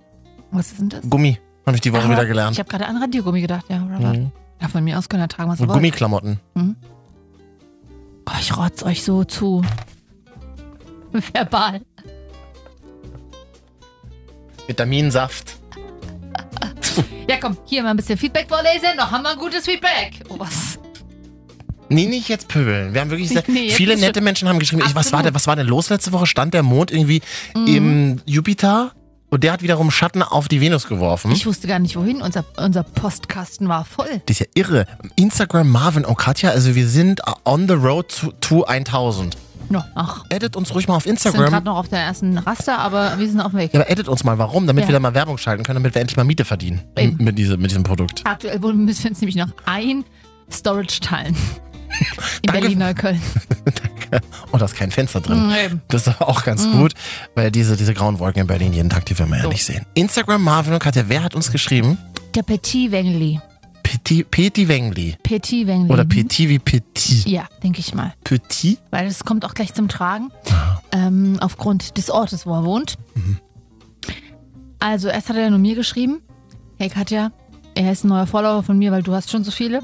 Was 0.51 0.73
ist 0.73 0.81
denn 0.81 0.89
das? 0.91 1.01
Gummi. 1.09 1.39
Habe 1.67 1.77
ich 1.77 1.81
die 1.83 1.93
Woche 1.93 2.05
Ah, 2.05 2.11
wieder 2.11 2.25
gelernt. 2.27 2.53
Ich 2.53 2.59
habe 2.59 2.69
gerade 2.71 2.87
an 2.87 2.97
Radiergummi 2.99 3.41
gedacht, 3.41 3.65
ja. 3.69 3.83
Robert. 3.83 4.17
Mhm. 4.17 4.33
Ja, 4.61 4.69
von 4.69 4.85
mir 4.85 4.99
aus 4.99 5.09
können 5.09 5.23
er 5.23 5.29
tragen, 5.29 5.51
was 5.51 5.59
er 5.59 5.63
Und 5.65 5.69
will. 5.71 5.75
Gummiklamotten. 5.77 6.41
Oh, 8.27 8.33
ich 8.41 8.57
rotz 8.57 8.83
euch 8.83 9.03
so 9.03 9.25
zu. 9.25 9.63
Verbal. 11.33 11.83
Vitaminsaft. 14.67 15.57
Ja, 17.29 17.39
komm, 17.41 17.57
hier 17.65 17.83
mal 17.83 17.91
ein 17.91 17.97
bisschen 17.97 18.19
Feedback 18.19 18.47
vorlesen. 18.49 18.97
Noch 18.99 19.11
haben 19.11 19.23
wir 19.23 19.31
ein 19.31 19.39
gutes 19.39 19.65
Feedback. 19.65 20.21
Oh, 20.29 20.39
was? 20.39 20.79
Nee, 21.89 22.07
nicht 22.07 22.29
jetzt 22.29 22.49
pöbeln. 22.49 22.93
Wir 22.93 23.01
haben 23.01 23.09
wirklich 23.11 23.31
sehr, 23.31 23.43
Nee, 23.49 23.71
viele 23.71 23.97
nette 23.97 24.21
Menschen 24.21 24.47
haben 24.49 24.59
geschrieben, 24.59 24.83
ich, 24.87 24.95
was, 24.95 25.11
war 25.13 25.23
denn, 25.23 25.35
was 25.35 25.47
war 25.47 25.57
denn 25.57 25.67
los 25.67 25.89
letzte 25.89 26.13
Woche? 26.13 26.27
Stand 26.27 26.53
der 26.55 26.63
Mond 26.63 26.91
irgendwie 26.93 27.23
Mhm. 27.55 27.67
im 27.67 28.21
Jupiter? 28.27 28.93
Und 29.31 29.43
der 29.43 29.53
hat 29.53 29.63
wiederum 29.63 29.91
Schatten 29.91 30.23
auf 30.23 30.47
die 30.49 30.61
Venus 30.61 30.87
geworfen. 30.87 31.33
Ich 31.33 31.47
wusste 31.47 31.67
gar 31.67 31.79
nicht, 31.79 31.97
wohin. 31.97 32.21
Unser, 32.23 32.45
unser 32.57 32.83
Postkasten 32.85 33.69
war 33.69 33.85
voll. 33.85 34.21
Das 34.27 34.39
ist 34.39 34.41
ja 34.41 34.47
irre. 34.55 34.87
Instagram 35.17 35.69
Marvin 35.71 36.05
und 36.05 36.17
Katja, 36.17 36.51
also 36.51 36.75
wir 36.75 36.87
sind 36.87 37.21
on 37.45 37.67
the 37.67 37.75
road 37.75 38.15
to, 38.21 38.33
to 38.41 38.65
1000. 38.65 39.37
No, 39.71 39.83
ach, 39.95 40.25
Edit 40.29 40.57
uns 40.57 40.75
ruhig 40.75 40.89
mal 40.89 40.97
auf 40.97 41.05
wir 41.05 41.11
sind 41.11 41.25
Instagram. 41.25 41.51
gerade 41.51 41.65
noch 41.67 41.77
auf 41.77 41.89
der 41.89 42.01
ersten 42.01 42.37
Raster, 42.39 42.79
aber 42.79 43.19
wir 43.19 43.27
sind 43.29 43.41
auf 43.41 43.53
dem 43.53 43.61
Weg. 43.61 43.73
Ja, 43.75 43.81
aber 43.81 43.91
edit 43.91 44.09
uns 44.09 44.23
mal, 44.25 44.39
warum? 44.39 44.67
Damit 44.67 44.85
Ja. 44.85 44.89
wir 44.89 44.93
da 44.95 45.01
mal 45.01 45.15
Werbung 45.15 45.39
schalten 45.39 45.63
können, 45.65 45.77
damit 45.77 45.95
wir 45.95 46.01
endlich 46.01 46.17
mal 46.17 46.25
Miete 46.25 46.45
verdienen. 46.45 46.83
Eben. 46.99 47.17
Mit, 47.23 47.39
diese, 47.39 47.57
mit 47.57 47.71
diesem 47.71 47.83
Produkt. 47.83 48.23
Aktuell 48.25 48.59
müssen 48.59 49.05
wir 49.05 49.11
uns 49.11 49.21
nämlich 49.21 49.37
noch 49.37 49.49
ein 49.67 50.05
Storage 50.51 51.01
teilen. 51.01 51.35
In 51.95 52.47
Danke. 52.47 52.61
Berlin-Neukölln. 52.61 53.23
Und 54.51 54.59
da 54.61 54.65
ist 54.65 54.75
kein 54.75 54.91
Fenster 54.91 55.21
drin. 55.21 55.47
Mhm. 55.47 55.81
Das 55.89 56.07
ist 56.07 56.09
aber 56.21 56.29
auch 56.29 56.43
ganz 56.45 56.69
gut, 56.71 56.93
weil 57.35 57.51
diese, 57.53 57.77
diese 57.77 57.95
grauen 57.95 58.19
Wolken 58.19 58.41
in 58.43 58.47
Berlin 58.49 58.73
jeden 58.73 58.91
Tag, 58.91 59.07
die 59.07 59.17
wir 59.19 59.27
ja 59.27 59.43
So. 59.45 59.49
nicht 59.49 59.65
sehen. 59.65 59.87
Instagram 59.95 60.43
Marvin 60.43 60.73
und 60.73 60.81
Katja, 60.81 61.05
wer 61.07 61.23
hat 61.23 61.35
uns 61.35 61.53
geschrieben? 61.53 61.97
Der 62.35 62.43
Petit 62.43 62.91
Wengli. 62.91 63.41
Petit, 63.95 64.25
Petit 64.25 64.69
Wengli. 64.69 65.17
Petit 65.23 65.67
Wengli. 65.67 65.93
Oder. 65.93 66.05
Petit 66.05 66.49
wie 66.49 66.59
Petit. 66.59 67.27
Ja, 67.27 67.47
denke 67.63 67.79
ich 67.79 67.95
mal. 67.95 68.13
Petit? 68.25 68.79
Weil 68.91 69.07
das 69.07 69.25
kommt 69.25 69.45
auch 69.45 69.55
gleich 69.55 69.73
zum 69.73 69.89
Tragen. 69.89 70.31
Ah. 70.51 70.81
Ähm, 70.91 71.37
aufgrund 71.41 71.97
des 71.97 72.11
Ortes, 72.11 72.45
wo 72.45 72.55
er 72.55 72.65
wohnt. 72.65 72.97
Mhm. 73.15 73.39
Also, 74.81 75.09
erst 75.09 75.29
hat 75.29 75.37
er 75.37 75.49
nur 75.51 75.61
mir 75.61 75.77
geschrieben. 75.77 76.23
Hey 76.77 76.89
Katja, 76.89 77.31
er 77.77 77.93
ist 77.93 78.05
ein 78.05 78.09
neuer 78.09 78.27
Follower 78.27 78.65
von 78.65 78.79
mir, 78.79 78.91
weil 78.91 79.03
du 79.03 79.15
hast 79.15 79.31
schon 79.31 79.45
so 79.45 79.53
viele. 79.53 79.81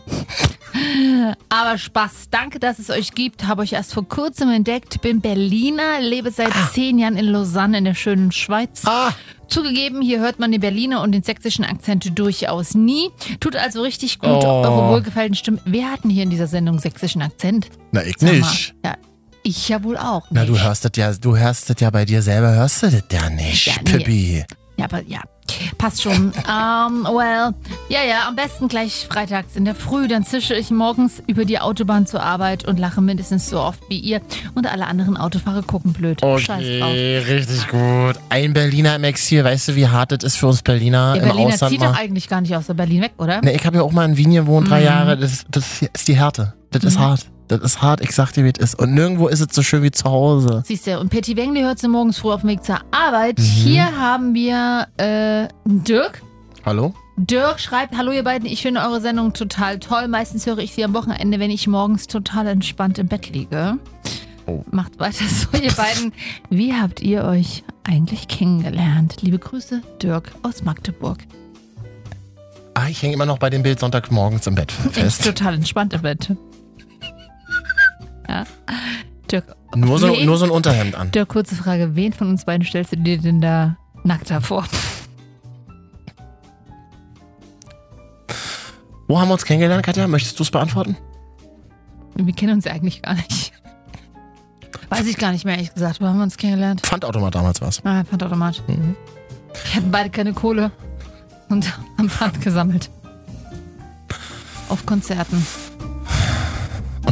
Aber 1.48 1.78
Spaß. 1.78 2.28
Danke, 2.30 2.58
dass 2.58 2.78
es 2.78 2.90
euch 2.90 3.12
gibt. 3.12 3.46
Habe 3.46 3.62
euch 3.62 3.72
erst 3.72 3.94
vor 3.94 4.08
kurzem 4.08 4.50
entdeckt. 4.50 5.00
Bin 5.02 5.20
Berliner, 5.20 6.00
lebe 6.00 6.30
seit 6.30 6.52
zehn 6.72 6.98
Jahren 6.98 7.16
in 7.16 7.26
Lausanne 7.26 7.78
in 7.78 7.84
der 7.84 7.94
schönen 7.94 8.32
Schweiz. 8.32 8.82
Ah, 8.86 9.12
Zugegeben, 9.48 10.00
hier 10.00 10.20
hört 10.20 10.38
man 10.38 10.52
den 10.52 10.60
Berliner 10.60 11.02
und 11.02 11.10
den 11.12 11.24
sächsischen 11.24 11.64
Akzent 11.64 12.16
durchaus 12.18 12.74
nie. 12.74 13.10
Tut 13.40 13.56
also 13.56 13.82
richtig 13.82 14.20
gut, 14.20 14.30
Oh. 14.30 14.62
eure 14.62 14.90
wohlgefälligen 14.92 15.34
Stimmen. 15.34 15.60
Wer 15.64 15.90
hat 15.90 16.04
denn 16.04 16.10
hier 16.10 16.22
in 16.22 16.30
dieser 16.30 16.46
Sendung 16.46 16.78
sächsischen 16.78 17.20
Akzent? 17.20 17.68
na 17.90 18.04
ich 18.04 18.14
Sag 18.18 18.28
mal. 18.30 18.38
nicht. 18.38 18.74
Ja, 18.84 18.94
ich 19.42 19.68
ja 19.68 19.82
wohl 19.82 19.96
auch. 19.96 20.26
Na, 20.30 20.44
du 20.44 20.52
nicht. 20.52 20.62
hörst 20.62 20.84
das 20.84 20.92
ja, 20.94 21.12
du 21.12 21.36
hörst 21.36 21.68
das 21.68 21.76
ja 21.80 21.90
bei 21.90 22.04
dir 22.04 22.22
selber, 22.22 22.52
hörst 22.52 22.82
du 22.84 22.90
das 22.90 23.02
ja 23.10 23.28
nicht, 23.28 23.66
Ja, 23.66 23.72
nee. 23.84 23.90
Pippi. 23.90 24.44
Ja, 24.76 24.84
aber 24.84 25.02
ja, 25.02 25.20
passt 25.78 26.02
schon. 26.02 26.32
Ähm, 26.48 27.04
well, 27.04 27.52
ja, 27.88 28.02
ja, 28.08 28.28
am 28.28 28.36
besten 28.36 28.68
gleich 28.68 29.06
freitags 29.10 29.56
in 29.56 29.64
der 29.64 29.74
Früh. 29.74 30.08
Dann 30.08 30.24
zische 30.24 30.54
ich 30.54 30.70
morgens 30.70 31.22
über 31.26 31.44
die 31.44 31.58
Autobahn 31.58 32.06
zur 32.06 32.22
Arbeit 32.22 32.66
und 32.66 32.78
lache 32.78 33.00
mindestens 33.00 33.48
so 33.50 33.60
oft 33.60 33.80
wie 33.88 33.98
ihr. 33.98 34.20
Und 34.54 34.66
alle 34.70 34.86
anderen 34.86 35.16
Autofahrer 35.16 35.62
gucken 35.62 35.92
blöd. 35.92 36.20
Scheiß 36.20 36.46
drauf. 36.46 36.90
Okay, 36.90 37.18
richtig 37.18 37.68
gut. 37.68 38.16
Ein 38.28 38.52
Berliner 38.52 38.96
im 38.96 39.04
Exil, 39.04 39.44
weißt 39.44 39.68
du, 39.68 39.76
wie 39.76 39.88
hart 39.88 40.12
das 40.12 40.24
ist 40.24 40.36
für 40.36 40.46
uns 40.48 40.62
Berliner 40.62 41.14
Der 41.14 41.22
im 41.22 41.28
Berliner 41.28 41.54
Ausland 41.54 41.70
zieht 41.72 41.80
mal? 41.80 41.92
doch 41.92 41.98
eigentlich 41.98 42.28
gar 42.28 42.40
nicht 42.40 42.54
aus 42.56 42.66
der 42.66 42.74
Berlin 42.74 43.02
weg, 43.02 43.12
oder? 43.18 43.40
Ne, 43.42 43.52
ich 43.54 43.64
habe 43.66 43.76
ja 43.78 43.82
auch 43.82 43.92
mal 43.92 44.04
in 44.08 44.16
Wien 44.16 44.32
gewohnt, 44.32 44.68
drei 44.70 44.80
Mhm. 44.80 44.86
Jahre. 44.86 45.16
Das, 45.16 45.44
das 45.50 45.82
ist 45.82 46.08
die 46.08 46.16
Härte. 46.16 46.54
Das 46.70 46.84
ist 46.84 46.96
Mhm. 46.98 47.02
hart. 47.02 47.26
Das 47.50 47.60
ist 47.62 47.82
hart, 47.82 48.00
ich 48.00 48.12
sag 48.12 48.30
dir, 48.32 48.44
wie 48.44 48.50
es 48.56 48.58
ist. 48.60 48.78
Und 48.78 48.94
nirgendwo 48.94 49.26
ist 49.26 49.40
es 49.40 49.48
so 49.52 49.62
schön 49.62 49.82
wie 49.82 49.90
zu 49.90 50.04
Hause. 50.04 50.62
Siehst 50.64 50.86
du, 50.86 51.00
und 51.00 51.08
Petty 51.08 51.36
Wengli 51.36 51.62
hört 51.62 51.80
sie 51.80 51.88
morgens 51.88 52.18
früh 52.18 52.30
auf 52.32 52.42
dem 52.42 52.50
Weg 52.50 52.62
zur 52.64 52.78
Arbeit. 52.92 53.38
Mhm. 53.40 53.42
Hier 53.42 53.98
haben 53.98 54.34
wir 54.34 54.86
äh, 54.98 55.48
Dirk. 55.64 56.22
Hallo? 56.64 56.94
Dirk 57.16 57.58
schreibt, 57.58 57.96
hallo 57.96 58.12
ihr 58.12 58.22
beiden, 58.22 58.46
ich 58.46 58.62
finde 58.62 58.80
eure 58.82 59.00
Sendung 59.00 59.32
total 59.32 59.80
toll. 59.80 60.06
Meistens 60.06 60.46
höre 60.46 60.58
ich 60.58 60.72
sie 60.74 60.84
am 60.84 60.94
Wochenende, 60.94 61.40
wenn 61.40 61.50
ich 61.50 61.66
morgens 61.66 62.06
total 62.06 62.46
entspannt 62.46 62.98
im 63.00 63.08
Bett 63.08 63.28
liege. 63.34 63.78
Oh. 64.46 64.62
Macht 64.70 65.00
weiter 65.00 65.24
so, 65.28 65.58
ihr 65.58 65.72
beiden. 65.76 66.12
Wie 66.50 66.72
habt 66.72 67.00
ihr 67.02 67.24
euch 67.24 67.64
eigentlich 67.82 68.28
kennengelernt? 68.28 69.16
Liebe 69.22 69.40
Grüße, 69.40 69.82
Dirk 70.00 70.30
aus 70.42 70.62
Magdeburg. 70.62 71.18
Ah, 72.74 72.86
ich 72.88 73.02
hänge 73.02 73.14
immer 73.14 73.26
noch 73.26 73.38
bei 73.38 73.50
dem 73.50 73.64
Bild 73.64 73.80
Sonntagmorgens 73.80 74.46
im 74.46 74.54
Bett 74.54 74.72
Ich 74.86 74.92
fest. 74.92 75.24
total 75.24 75.54
entspannt 75.54 75.92
im 75.94 76.02
Bett. 76.02 76.30
Dirk, 79.30 79.56
Nur 79.74 79.98
so, 79.98 80.08
wen- 80.12 80.26
nur 80.26 80.36
so 80.36 80.44
ein 80.44 80.50
Unterhemd 80.50 80.94
an. 80.94 81.10
Dirk, 81.12 81.28
kurze 81.28 81.54
Frage, 81.54 81.94
wen 81.96 82.12
von 82.12 82.28
uns 82.28 82.44
beiden 82.44 82.66
stellst 82.66 82.92
du 82.92 82.96
dir 82.96 83.18
denn 83.18 83.40
da 83.40 83.76
nackt 84.04 84.30
vor? 84.44 84.64
Wo 89.08 89.18
haben 89.20 89.28
wir 89.28 89.32
uns 89.34 89.44
kennengelernt, 89.44 89.84
Katja? 89.84 90.06
Möchtest 90.06 90.38
du 90.38 90.42
es 90.44 90.50
beantworten? 90.50 90.96
Wir 92.14 92.34
kennen 92.34 92.54
uns 92.54 92.64
ja 92.64 92.72
eigentlich 92.72 93.02
gar 93.02 93.14
nicht. 93.14 93.52
Weiß 94.88 95.06
ich 95.06 95.16
gar 95.16 95.32
nicht 95.32 95.44
mehr, 95.44 95.54
ehrlich 95.54 95.72
gesagt. 95.72 96.00
Wo 96.00 96.06
haben 96.06 96.16
wir 96.18 96.22
uns 96.24 96.36
kennengelernt? 96.36 96.80
Pfandautomat 96.82 97.34
damals 97.34 97.60
war's. 97.60 97.80
Ah, 97.84 98.04
Pfandautomat. 98.04 98.62
Mhm. 98.68 98.96
Wir 99.64 99.74
hatten 99.76 99.90
beide 99.90 100.10
keine 100.10 100.32
Kohle 100.32 100.70
und 101.48 101.66
haben 101.98 102.08
Pfand 102.10 102.40
gesammelt. 102.40 102.90
Auf 104.68 104.86
Konzerten, 104.86 105.44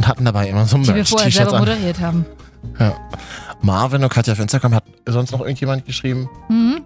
hatten 0.09 0.25
dabei 0.25 0.49
immer 0.49 0.65
so 0.65 0.77
die 0.79 0.93
wir 0.93 1.05
vorher 1.05 1.31
selber 1.31 1.53
an. 1.53 1.59
moderiert 1.59 1.99
haben. 1.99 2.25
Ja. 2.79 2.93
Marvin 3.61 4.03
und 4.03 4.09
Katja 4.09 4.33
auf 4.33 4.39
Instagram 4.39 4.75
hat 4.75 4.83
sonst 5.05 5.31
noch 5.31 5.41
irgendjemand 5.41 5.85
geschrieben. 5.85 6.29
Mhm. 6.49 6.81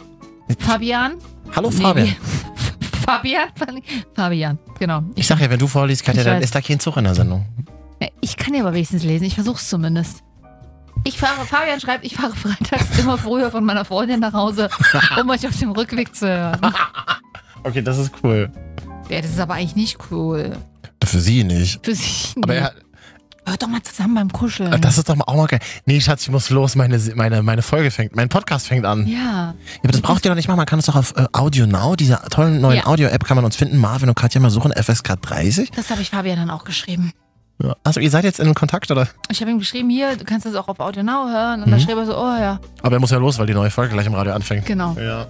Fabian? 0.60 1.14
Hallo 1.56 1.70
Nee, 1.72 1.82
Fabian. 1.82 2.08
wie- 2.08 2.16
Fabian? 3.06 3.50
Fabian, 4.16 4.60
genau. 4.80 5.02
Ich 5.16 5.28
sag 5.28 5.40
ja, 5.40 5.50
wenn 5.50 5.60
du 5.60 5.68
vorliest, 5.68 6.04
Katja, 6.06 6.22
Ich 6.22 6.26
dann 6.28 6.38
weiß. 6.38 6.44
ist 6.46 6.56
da 6.56 6.62
kein 6.62 6.80
Zug 6.80 6.98
in 6.98 7.04
der 7.06 7.16
Sendung. 7.16 7.46
Ich 8.22 8.38
kann 8.38 8.54
ja 8.54 8.62
aber 8.62 8.74
wenigstens 8.74 9.04
lesen. 9.04 9.24
Ich 9.26 9.36
versuch's 9.36 9.70
zumindest. 9.70 10.24
Ich 11.06 11.18
fahre, 11.18 11.46
Fabian 11.46 11.80
schreibt, 11.80 12.06
ich 12.06 12.16
fahre 12.16 12.34
freitags 12.36 12.98
immer 13.00 13.18
früher 13.18 13.52
von 13.52 13.64
meiner 13.66 13.84
Freundin 13.86 14.20
nach 14.20 14.34
Hause, 14.34 14.70
um 15.20 15.30
euch 15.30 15.46
auf 15.48 15.58
dem 15.58 15.72
Rückweg 15.72 16.16
zu 16.16 16.28
hören. 16.28 16.60
Okay, 17.66 17.82
das 17.82 17.98
ist 17.98 18.12
cool. 18.22 18.52
Ja, 19.10 19.22
das 19.22 19.32
ist 19.32 19.40
aber 19.40 19.54
eigentlich 19.54 19.78
nicht 19.78 19.98
cool. 20.12 20.52
Für 21.02 21.20
sie 21.22 21.46
nicht. 21.46 21.80
Für 21.86 21.96
sich. 21.96 22.34
Aber 22.44 22.56
er, 22.56 22.74
Hört 23.46 23.62
doch 23.62 23.68
mal 23.68 23.82
zusammen 23.84 24.16
beim 24.16 24.32
Kuscheln. 24.32 24.72
das 24.82 24.98
ist 24.98 25.10
doch 25.10 25.16
mal 25.16 25.26
auch 25.28 25.36
mal 25.36 25.48
geil. 25.48 25.60
Nee, 25.86 26.00
Schatz, 26.00 26.24
ich 26.24 26.30
muss 26.32 26.50
los. 26.50 26.76
Meine, 26.76 26.98
meine, 27.16 27.44
meine 27.44 27.62
Folge 27.62 27.92
fängt, 27.92 28.16
mein 28.16 28.30
Podcast 28.30 28.68
fängt 28.68 28.86
an. 28.86 29.06
Ja, 29.08 29.18
ja. 29.18 29.54
aber 29.84 29.92
das 29.92 30.02
braucht 30.02 30.24
ihr 30.26 30.30
doch 30.32 30.36
nicht 30.36 30.48
machen. 30.48 30.58
Man 30.58 30.66
kann 30.66 30.80
es 30.80 30.86
doch 30.86 30.96
auf 30.96 31.14
äh, 31.18 31.26
Audio 31.34 31.66
Now, 31.68 31.96
dieser 31.96 32.22
tollen 32.30 32.62
neuen 32.62 32.78
Ja. 32.78 32.86
Audio-App, 32.88 33.24
kann 33.26 33.36
man 33.36 33.44
uns 33.46 33.56
finden. 33.56 33.78
Marvin 33.78 34.08
und 34.10 34.16
Katja 34.16 34.40
mal 34.40 34.50
suchen, 34.50 34.72
FSK 34.72 35.22
30. 35.22 35.72
Das 35.72 35.90
habe 35.90 36.02
ich 36.02 36.10
Fabian 36.12 36.38
dann 36.38 36.50
auch 36.50 36.64
geschrieben. 36.64 37.12
Ja. 37.62 37.76
Also 37.84 38.00
ihr 38.00 38.10
seid 38.10 38.24
jetzt 38.24 38.40
in 38.40 38.54
Kontakt, 38.56 38.90
oder? 38.92 39.08
Ich 39.30 39.42
habe 39.42 39.52
ihm 39.52 39.60
geschrieben, 39.60 39.90
hier, 39.90 40.16
du 40.16 40.24
kannst 40.26 40.46
das 40.46 40.56
auch 40.56 40.68
auf 40.70 40.80
Audio 40.80 41.04
Now 41.04 41.28
hören. 41.30 41.64
Und 41.64 41.70
dann 41.72 41.80
Mhm. 41.80 41.84
schrieb 41.84 41.98
er 41.98 42.06
so, 42.06 42.18
oh 42.18 42.36
ja, 42.38 42.60
Aber 42.82 42.96
er 42.96 43.00
muss 43.00 43.12
ja 43.12 43.18
los, 43.18 43.38
weil 43.40 43.46
die 43.48 43.54
neue 43.54 43.70
Folge 43.70 43.94
gleich 43.94 44.08
im 44.08 44.14
Radio 44.16 44.34
anfängt. 44.34 44.66
genau. 44.66 44.96
Ja. 45.00 45.28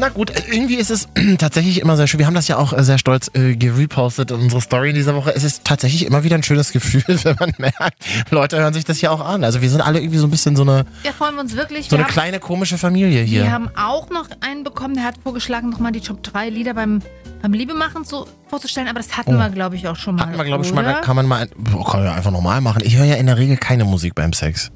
Na 0.00 0.10
gut, 0.10 0.30
äh, 0.30 0.42
irgendwie 0.52 0.76
ist 0.76 0.90
es 0.90 1.08
tatsächlich 1.38 1.80
immer 1.80 1.96
sehr 1.96 2.06
schön. 2.06 2.18
Wir 2.20 2.26
haben 2.26 2.34
das 2.34 2.46
ja 2.46 2.56
auch 2.56 2.72
äh, 2.72 2.84
sehr 2.84 2.98
stolz 2.98 3.30
äh, 3.34 3.56
gerepostet 3.56 4.30
in 4.30 4.38
unsere 4.40 4.60
Story 4.60 4.90
in 4.90 4.94
dieser 4.94 5.16
Woche. 5.16 5.34
Es 5.34 5.42
ist 5.42 5.64
tatsächlich 5.64 6.06
immer 6.06 6.22
wieder 6.22 6.36
ein 6.36 6.44
schönes 6.44 6.70
Gefühl, 6.70 7.02
wenn 7.24 7.36
man 7.40 7.52
merkt, 7.58 8.04
Leute 8.30 8.58
hören 8.58 8.72
sich 8.72 8.84
das 8.84 8.98
hier 8.98 9.10
auch 9.10 9.20
an. 9.20 9.42
Also 9.42 9.60
wir 9.60 9.68
sind 9.68 9.80
alle 9.80 9.98
irgendwie 9.98 10.18
so 10.18 10.26
ein 10.28 10.30
bisschen 10.30 10.54
so 10.54 10.62
eine, 10.62 10.84
Ja, 11.02 11.10
freuen 11.12 11.34
wir 11.34 11.40
uns 11.40 11.56
wirklich. 11.56 11.86
so 11.86 11.90
wir 11.92 11.98
eine 11.98 12.04
haben, 12.04 12.12
kleine 12.12 12.38
komische 12.38 12.78
Familie 12.78 13.22
hier. 13.22 13.42
wir 13.42 13.50
haben 13.52 13.70
auch 13.76 14.08
noch 14.10 14.28
einen 14.40 14.62
bekommen, 14.62 14.94
der 14.94 15.02
hat 15.04 15.16
vorgeschlagen, 15.22 15.68
nochmal 15.70 15.90
die 15.90 16.00
Top 16.00 16.22
3 16.22 16.48
Lieder 16.50 16.74
beim, 16.74 17.02
beim 17.42 17.52
Liebemachen 17.52 18.04
so 18.04 18.28
vorzustellen. 18.48 18.86
Aber 18.88 19.00
das 19.00 19.16
hatten 19.16 19.34
Oh. 19.34 19.38
wir, 19.38 19.48
glaube 19.50 19.74
ich, 19.74 19.88
auch 19.88 19.96
schon 19.96 20.14
mal. 20.14 20.26
Hatten 20.26 20.38
wir, 20.38 20.44
glaube 20.44 20.62
ich, 20.62 20.68
schon 20.68 20.76
mal, 20.76 20.84
da 20.84 21.00
kann 21.00 21.16
man 21.16 21.26
mal, 21.26 21.48
boah, 21.56 21.84
kann 21.84 22.00
man 22.00 22.10
ja 22.10 22.14
einfach 22.14 22.30
normal 22.30 22.60
machen. 22.60 22.82
Ich 22.84 22.96
höre 22.96 23.04
ja 23.04 23.16
in 23.16 23.26
der 23.26 23.36
Regel 23.36 23.56
keine 23.56 23.84
Musik 23.84 24.14
beim 24.14 24.32
Sex. 24.32 24.70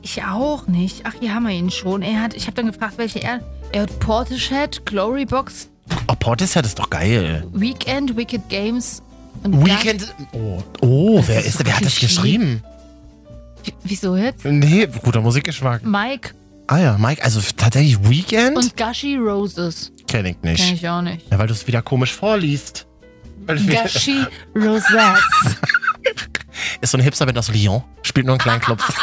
Ich 0.00 0.24
auch 0.24 0.66
nicht. 0.66 1.02
Ach, 1.04 1.12
hier 1.20 1.34
haben 1.34 1.44
wir 1.46 1.52
ihn 1.54 1.70
schon. 1.70 2.00
Er 2.02 2.22
hat, 2.22 2.32
ich 2.34 2.46
habe 2.46 2.54
dann 2.56 2.66
gefragt, 2.66 2.94
welche 2.96 3.22
er. 3.22 3.40
Er 3.72 3.82
hat 3.82 3.98
Portishead, 4.00 4.84
Glorybox, 4.86 5.68
Oh, 6.08 6.14
Portishead 6.14 6.64
ist 6.64 6.78
doch 6.78 6.88
geil. 6.88 7.46
Weekend, 7.52 8.16
Wicked 8.16 8.48
Games 8.48 9.02
und 9.42 9.64
Weekend. 9.66 10.14
Oh, 10.32 10.62
oh 10.80 11.22
wer 11.26 11.44
ist 11.44 11.64
wer 11.64 11.76
hat 11.76 11.84
das 11.84 11.98
geschrieben? 11.98 12.62
Ga- 13.64 13.72
Wieso 13.84 14.16
jetzt? 14.16 14.44
Nee, 14.44 14.86
guter 15.02 15.20
Musikgeschmack. 15.20 15.84
Mike 15.84 16.30
Ah 16.68 16.78
ja, 16.78 16.96
Mike, 16.98 17.22
also 17.22 17.40
tatsächlich 17.56 17.98
Weekend? 18.08 18.56
und 18.56 18.76
Gushy 18.76 19.16
Roses. 19.16 19.92
Kenn 20.06 20.24
ich 20.26 20.36
nicht. 20.42 20.64
Kenn 20.64 20.74
ich 20.74 20.88
auch 20.88 21.02
nicht. 21.02 21.30
Ja, 21.30 21.38
weil 21.38 21.48
du 21.48 21.52
es 21.52 21.66
wieder 21.66 21.82
komisch 21.82 22.12
vorliest. 22.14 22.86
Weil 23.46 23.56
du 23.58 23.66
Gushy 23.66 24.24
Roses. 24.54 24.86
Ist 26.80 26.90
so 26.92 26.98
ein 26.98 27.02
Hipsterband 27.04 27.36
aus 27.38 27.48
Lyon. 27.48 27.82
Spielt 28.02 28.26
nur 28.26 28.36
in 28.36 28.40
kleinen 28.40 28.60
Clubs. 28.60 28.84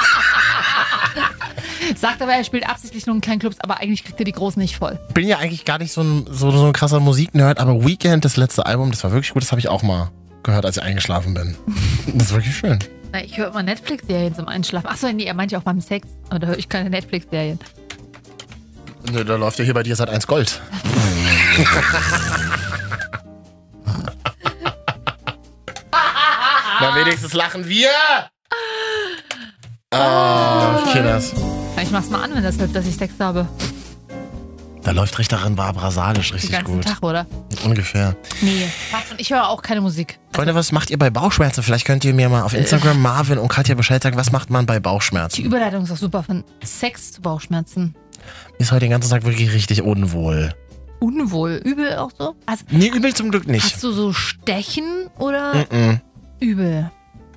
Sagt 1.99 2.21
aber, 2.21 2.31
er 2.31 2.45
spielt 2.45 2.67
absichtlich 2.69 3.05
nur 3.07 3.15
in 3.15 3.21
kleinen 3.21 3.39
Clubs, 3.39 3.57
aber 3.59 3.81
eigentlich 3.81 4.05
kriegt 4.05 4.17
er 4.19 4.23
die 4.23 4.31
großen 4.31 4.61
nicht 4.61 4.77
voll. 4.77 4.97
Bin 5.13 5.27
ja 5.27 5.37
eigentlich 5.37 5.65
gar 5.65 5.79
nicht 5.79 5.91
so 5.91 5.99
ein, 6.01 6.25
so, 6.29 6.49
so 6.49 6.65
ein 6.65 6.71
krasser 6.71 7.01
Musiknerd, 7.01 7.59
aber 7.59 7.85
Weekend, 7.85 8.23
das 8.23 8.37
letzte 8.37 8.65
Album, 8.65 8.91
das 8.91 9.03
war 9.03 9.11
wirklich 9.11 9.33
gut. 9.33 9.41
Das 9.43 9.51
habe 9.51 9.59
ich 9.59 9.67
auch 9.67 9.83
mal 9.83 10.09
gehört, 10.43 10.65
als 10.65 10.77
ich 10.77 10.83
eingeschlafen 10.83 11.33
bin. 11.33 11.57
Das 12.13 12.27
ist 12.27 12.33
wirklich 12.33 12.55
schön. 12.55 12.79
Na, 13.11 13.23
ich 13.23 13.37
höre 13.37 13.49
immer 13.49 13.61
Netflix-Serien 13.61 14.33
zum 14.33 14.47
Einschlafen. 14.47 14.87
Achso, 14.87 15.11
nee, 15.11 15.25
er 15.25 15.33
meint 15.33 15.51
ja 15.51 15.59
auch 15.59 15.63
beim 15.63 15.81
Sex. 15.81 16.07
Aber 16.29 16.39
da 16.39 16.47
höre 16.47 16.57
ich 16.57 16.69
keine 16.69 16.89
Netflix-Serien. 16.89 17.59
Nö, 19.11 19.23
da 19.25 19.35
läuft 19.35 19.59
ja 19.59 19.65
hier 19.65 19.73
bei 19.73 19.83
dir 19.83 19.95
seit 19.95 20.09
1 20.09 20.25
Gold. 20.25 20.61
Na, 26.81 26.95
wenigstens 26.95 27.33
lachen 27.33 27.67
wir. 27.67 27.89
Ah, 29.91 30.83
Kinders. 30.93 31.33
Ich 31.81 31.91
mach's 31.91 32.09
mal 32.09 32.21
an, 32.23 32.31
wenn 32.35 32.43
das 32.43 32.57
hört, 32.57 32.75
dass 32.75 32.85
ich 32.85 32.95
Sex 32.95 33.13
habe. 33.19 33.47
Da 34.83 34.91
läuft 34.91 35.17
Richterin 35.19 35.55
Barbara 35.55 35.91
Salisch 35.91 36.29
Den 36.29 36.35
richtig 36.35 36.51
ganzen 36.51 36.75
gut. 36.75 36.83
Tag, 36.85 37.03
oder? 37.03 37.25
Ungefähr. 37.63 38.15
Nee. 38.41 38.69
Passt. 38.91 39.11
Und 39.11 39.19
ich 39.19 39.29
höre 39.31 39.47
auch 39.49 39.61
keine 39.61 39.81
Musik. 39.81 40.19
Freunde, 40.33 40.55
was 40.55 40.71
macht 40.71 40.89
ihr 40.89 40.97
bei 40.97 41.09
Bauchschmerzen? 41.09 41.63
Vielleicht 41.63 41.85
könnt 41.85 42.05
ihr 42.05 42.13
mir 42.13 42.29
mal 42.29 42.43
auf 42.43 42.53
Instagram 42.53 43.01
Marvin 43.01 43.37
und 43.37 43.49
Katja 43.49 43.75
Bescheid 43.75 44.01
sagen, 44.01 44.17
was 44.17 44.31
macht 44.31 44.49
man 44.49 44.65
bei 44.65 44.75
Die 44.75 44.79
Bauchschmerzen? 44.81 45.43
Überleitung 45.43 45.83
ist 45.83 45.91
auch 45.91 45.97
super 45.97 46.23
von 46.23 46.43
Sex 46.63 47.11
zu 47.13 47.21
Bauchschmerzen. 47.21 47.95
Ist 48.57 48.71
heute 48.71 48.81
den 48.81 48.91
ganzen 48.91 49.09
Tag 49.09 49.25
wirklich 49.25 49.53
richtig 49.53 49.81
unwohl. 49.81 50.53
Unwohl. 50.99 51.61
Übel 51.63 51.95
auch 51.97 52.11
so? 52.17 52.35
Also, 52.45 52.63
Nee, 52.71 52.87
übel 52.89 53.13
zum 53.13 53.31
Glück 53.31 53.47
nicht. 53.47 53.63
hast 53.63 53.83
du 53.83 53.91
so 53.91 54.11
Stechen 54.13 55.07
oder 55.17 55.53
Mm-mm. 55.53 55.99
übel? 56.39 56.89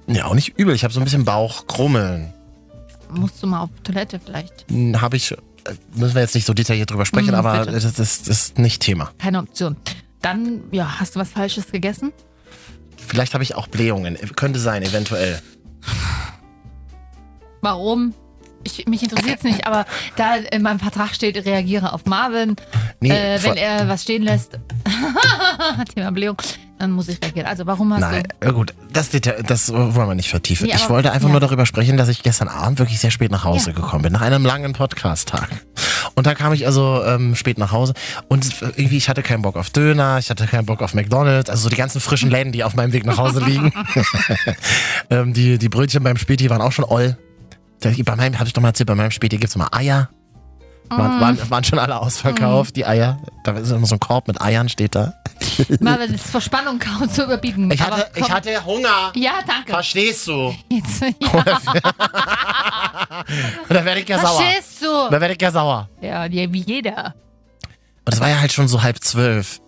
Ja, 0.06 0.26
auch 0.26 0.34
nicht 0.34 0.58
übel. 0.58 0.74
Ich 0.74 0.84
habe 0.84 0.92
so 0.92 1.00
ein 1.00 1.04
bisschen 1.04 1.24
Bauchkrummeln. 1.24 2.32
Musst 3.14 3.42
du 3.42 3.46
mal 3.46 3.60
auf 3.62 3.70
Toilette 3.84 4.20
vielleicht? 4.24 4.64
Habe 5.00 5.16
ich, 5.16 5.32
äh, 5.32 5.36
müssen 5.94 6.14
wir 6.14 6.22
jetzt 6.22 6.34
nicht 6.34 6.46
so 6.46 6.54
detailliert 6.54 6.90
drüber 6.90 7.06
sprechen, 7.06 7.32
Mm, 7.32 7.34
aber 7.36 7.60
bitte. 7.66 7.72
das, 7.72 7.94
das 7.94 8.28
ist 8.28 8.58
nicht 8.58 8.80
Thema. 8.82 9.10
Keine 9.18 9.38
Option. 9.38 9.76
Dann, 10.20 10.62
ja, 10.70 11.00
hast 11.00 11.16
du 11.16 11.20
was 11.20 11.30
Falsches 11.30 11.70
gegessen? 11.72 12.12
Vielleicht 12.96 13.34
habe 13.34 13.42
ich 13.44 13.54
auch 13.56 13.66
Blähungen. 13.66 14.16
Könnte 14.36 14.58
sein, 14.60 14.82
eventuell. 14.82 15.40
Warum? 17.60 18.14
Ich, 18.64 18.86
mich 18.86 19.02
interessiert 19.02 19.38
es 19.38 19.42
nicht, 19.44 19.66
aber 19.66 19.86
da 20.16 20.36
in 20.36 20.62
meinem 20.62 20.78
Vertrag 20.78 21.14
steht, 21.14 21.36
reagiere 21.44 21.92
auf 21.92 22.04
Marvin. 22.06 22.54
Nee, 23.00 23.10
äh, 23.10 23.42
wenn 23.42 23.56
er 23.56 23.88
was 23.88 24.02
stehen 24.04 24.22
lässt, 24.22 24.58
Thema 25.94 26.10
Blähung, 26.12 26.36
dann 26.78 26.92
muss 26.92 27.08
ich 27.08 27.20
reagieren. 27.22 27.46
Also 27.46 27.66
warum 27.66 27.92
hast 27.92 28.00
Nein, 28.00 28.22
du... 28.40 28.48
äh, 28.48 28.52
gut, 28.52 28.74
das, 28.92 29.10
Detail- 29.10 29.42
das 29.46 29.72
wollen 29.72 29.94
wir 29.94 30.14
nicht 30.14 30.28
vertiefen. 30.30 30.66
Nee, 30.66 30.74
ich 30.76 30.88
wollte 30.90 31.12
einfach 31.12 31.28
ja. 31.28 31.32
nur 31.32 31.40
darüber 31.40 31.66
sprechen, 31.66 31.96
dass 31.96 32.08
ich 32.08 32.22
gestern 32.22 32.48
Abend 32.48 32.78
wirklich 32.78 32.98
sehr 33.00 33.10
spät 33.10 33.30
nach 33.30 33.44
Hause 33.44 33.70
Ja. 33.70 33.76
gekommen 33.76 34.02
bin, 34.02 34.12
nach 34.12 34.20
einem 34.22 34.44
langen 34.44 34.72
Podcast-Tag. 34.72 35.48
Und 36.14 36.26
dann 36.26 36.34
kam 36.36 36.52
ich 36.52 36.66
also 36.66 37.02
ähm, 37.04 37.34
spät 37.36 37.58
nach 37.58 37.72
Hause 37.72 37.94
und 38.28 38.44
irgendwie, 38.76 38.96
ich 38.96 39.08
hatte 39.08 39.22
keinen 39.22 39.42
Bock 39.42 39.56
auf 39.56 39.70
Döner, 39.70 40.18
ich 40.18 40.28
hatte 40.30 40.46
keinen 40.46 40.66
Bock 40.66 40.82
auf 40.82 40.94
McDonalds, 40.94 41.48
also 41.48 41.62
so 41.64 41.68
die 41.68 41.76
ganzen 41.76 42.00
frischen 42.00 42.30
Läden, 42.32 42.52
die 42.52 42.64
auf 42.64 42.74
meinem 42.74 42.92
Weg 42.92 43.06
nach 43.06 43.18
Hause 43.18 43.40
liegen. 43.44 43.72
ähm, 45.10 45.32
die, 45.32 45.58
die 45.58 45.68
Brötchen 45.68 46.02
beim 46.02 46.16
Späti 46.16 46.50
waren 46.50 46.60
auch 46.60 46.72
schon. 46.72 46.84
Da- 47.80 47.90
Bei 48.04 48.16
meinem, 48.16 48.38
hab 48.38 48.46
ich 48.46 48.52
doch 48.52 48.62
mal 48.62 48.68
erzählt, 48.68 48.86
bei 48.88 48.94
meinem 48.94 49.10
Späti 49.10 49.38
gibt's 49.38 49.54
immer 49.56 49.72
Eier. 49.74 50.10
Mm. 50.90 50.98
Waren, 50.98 51.20
waren, 51.20 51.50
waren 51.50 51.64
schon 51.64 51.78
alle 51.78 52.00
ausverkauft, 52.00 52.76
die 52.76 52.86
Eier. 52.86 53.18
Da 53.44 53.52
ist 53.52 53.70
immer 53.70 53.86
so 53.86 53.96
ein 53.96 54.00
Korb 54.00 54.28
mit 54.28 54.40
Eiern, 54.40 54.68
steht 54.68 54.94
da. 54.94 55.14
Marvin, 55.80 56.12
das 56.12 56.22
ist 56.22 56.30
vor 56.30 56.40
Spannung 56.40 56.78
kaum 56.78 57.08
zu 57.10 57.24
überbieten. 57.24 57.70
Ich 57.70 57.80
hatte, 57.80 58.10
ich 58.14 58.30
hatte 58.30 58.64
Hunger. 58.64 59.12
Ja, 59.14 59.40
danke. 59.46 59.72
Verstehst 59.72 60.26
du? 60.28 60.54
Jetzt, 60.68 61.02
ja. 61.02 61.44
Da 63.68 63.84
werde 63.84 64.00
ich 64.00 64.08
ja 64.08 64.18
sauer. 64.18 64.40
Verstehst 64.40 64.82
du? 64.82 64.86
Da 64.86 65.20
werde 65.20 65.34
ich 65.34 65.42
ja 65.42 65.50
sauer. 65.50 65.88
Ja, 66.00 66.24
ja, 66.26 66.52
wie 66.52 66.62
jeder. 66.62 67.14
Und 68.04 68.14
es 68.14 68.20
war 68.20 68.28
ja 68.28 68.40
halt 68.40 68.52
schon 68.52 68.68
so 68.68 68.82
halb 68.82 69.02
zwölf. 69.02 69.60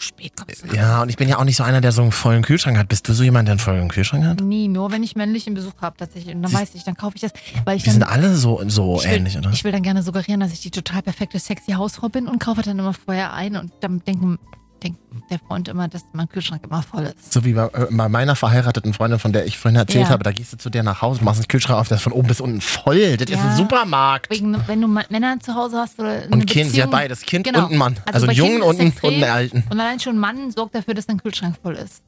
Spät 0.00 0.32
kommst. 0.36 0.64
Ja, 0.74 1.02
und 1.02 1.08
ich 1.08 1.16
bin 1.16 1.28
ja 1.28 1.38
auch 1.38 1.44
nicht 1.44 1.56
so 1.56 1.62
einer, 1.62 1.80
der 1.80 1.92
so 1.92 2.02
einen 2.02 2.12
vollen 2.12 2.42
Kühlschrank 2.42 2.76
hat. 2.78 2.88
Bist 2.88 3.08
du 3.08 3.12
so 3.12 3.22
jemand, 3.22 3.48
der 3.48 3.52
einen 3.52 3.58
vollen 3.60 3.88
Kühlschrank 3.88 4.24
hat? 4.24 4.40
Nie, 4.40 4.68
nur 4.68 4.90
wenn 4.92 5.02
ich 5.02 5.16
männlichen 5.16 5.54
Besuch 5.54 5.72
habe 5.80 5.96
tatsächlich. 5.96 6.34
Und 6.34 6.42
dann 6.42 6.50
Siehst- 6.50 6.62
weiß 6.62 6.74
ich, 6.74 6.84
dann 6.84 6.96
kaufe 6.96 7.16
ich 7.16 7.22
das. 7.22 7.32
Weil 7.64 7.76
ich 7.76 7.82
Die 7.84 7.90
sind 7.90 8.00
dann, 8.00 8.10
alle 8.10 8.34
so, 8.34 8.62
so 8.66 8.96
will, 9.02 9.06
ähnlich, 9.10 9.36
oder? 9.38 9.50
Ich 9.52 9.64
will 9.64 9.72
dann 9.72 9.82
gerne 9.82 10.02
suggerieren, 10.02 10.40
dass 10.40 10.52
ich 10.52 10.60
die 10.60 10.70
total 10.70 11.02
perfekte, 11.02 11.38
sexy 11.38 11.72
Hausfrau 11.72 12.08
bin 12.08 12.26
und 12.28 12.38
kaufe 12.38 12.62
dann 12.62 12.78
immer 12.78 12.94
vorher 12.94 13.32
ein 13.34 13.56
und 13.56 13.72
dann 13.80 14.02
denken, 14.04 14.38
denkt 14.82 14.98
der 15.30 15.38
Freund 15.38 15.68
immer, 15.68 15.88
dass 15.88 16.04
mein 16.12 16.28
Kühlschrank 16.28 16.64
immer 16.64 16.82
voll 16.82 17.04
ist. 17.04 17.32
So 17.32 17.44
wie 17.44 17.52
bei, 17.52 17.66
äh, 17.66 17.86
bei 17.90 18.08
meiner 18.08 18.34
verheirateten 18.36 18.94
Freundin, 18.94 19.18
von 19.18 19.32
der 19.32 19.46
ich 19.46 19.58
vorhin 19.58 19.76
erzählt 19.78 20.04
Ja. 20.06 20.10
habe, 20.10 20.24
da 20.24 20.32
gehst 20.32 20.52
du 20.52 20.56
zu 20.56 20.70
der 20.70 20.82
nach 20.82 21.02
Hause, 21.02 21.22
machst 21.22 21.40
einen 21.40 21.48
Kühlschrank 21.48 21.78
auf, 21.78 21.88
der 21.88 21.96
ist 21.98 22.02
von 22.02 22.12
oben 22.12 22.28
bis 22.28 22.40
unten 22.40 22.60
voll. 22.60 23.16
Das 23.16 23.28
ist 23.30 23.36
Ja. 23.36 23.50
ein 23.50 23.56
Supermarkt. 23.56 24.30
Wegen, 24.30 24.56
wenn 24.66 24.80
du 24.80 24.88
Männer 24.88 25.38
zu 25.40 25.54
Hause 25.54 25.76
hast 25.78 25.98
oder 25.98 26.22
Und 26.30 26.46
Kind, 26.46 26.76
hat 26.80 26.90
beides, 26.90 27.20
Kind 27.22 27.46
Genau. 27.46 27.60
und 27.60 27.64
einen 27.70 27.78
Mann. 27.78 27.96
Also, 28.12 28.26
einen 28.26 28.36
Jungen 28.36 28.62
und 28.62 28.74
ist 28.74 28.80
einen, 28.80 28.88
extrem. 28.90 29.08
und 29.08 29.14
einen 29.22 29.32
Alten. 29.32 29.64
Und 29.70 29.80
allein 29.80 30.00
schon 30.00 30.16
ein 30.16 30.20
Mann 30.20 30.50
sorgt 30.50 30.74
dafür, 30.74 30.94
dass 30.94 31.06
dein 31.06 31.18
Kühlschrank 31.22 31.56
voll 31.62 31.76
ist. 31.76 32.02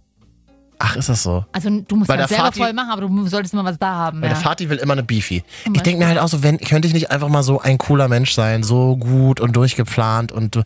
Ach, 0.79 0.97
ist 0.97 1.09
das 1.09 1.23
so? 1.23 1.45
Also 1.53 1.70
du 1.70 1.95
musst 1.97 2.09
Weil 2.09 2.18
das 2.18 2.29
der 2.29 2.39
selber 2.39 2.49
Vati- 2.51 2.59
voll 2.59 2.73
machen, 2.73 2.91
aber 2.91 3.03
du 3.03 3.27
solltest 3.29 3.55
immer 3.55 3.64
was 3.64 3.79
da 3.79 3.95
haben. 3.95 4.20
Weil 4.20 4.31
Ja. 4.31 4.35
der 4.35 4.45
Vati 4.45 4.68
will 4.68 4.79
immer 4.79 4.95
eine 4.95 5.05
Beefy. 5.05 5.45
Zum 5.64 5.75
Ich 5.77 5.83
denke 5.83 6.01
mir 6.01 6.09
halt 6.09 6.18
auch 6.18 6.27
so, 6.29 6.43
wenn, 6.43 6.59
könnte 6.59 6.89
ich 6.89 6.95
nicht 6.95 7.11
einfach 7.12 7.29
mal 7.29 7.45
so 7.45 7.61
ein 7.61 7.79
cooler 7.79 8.09
Mensch 8.09 8.33
sein, 8.35 8.64
so 8.64 8.97
gut 8.97 9.39
und 9.39 9.55
durchgeplant 9.55 10.33
und 10.33 10.57
du- 10.57 10.62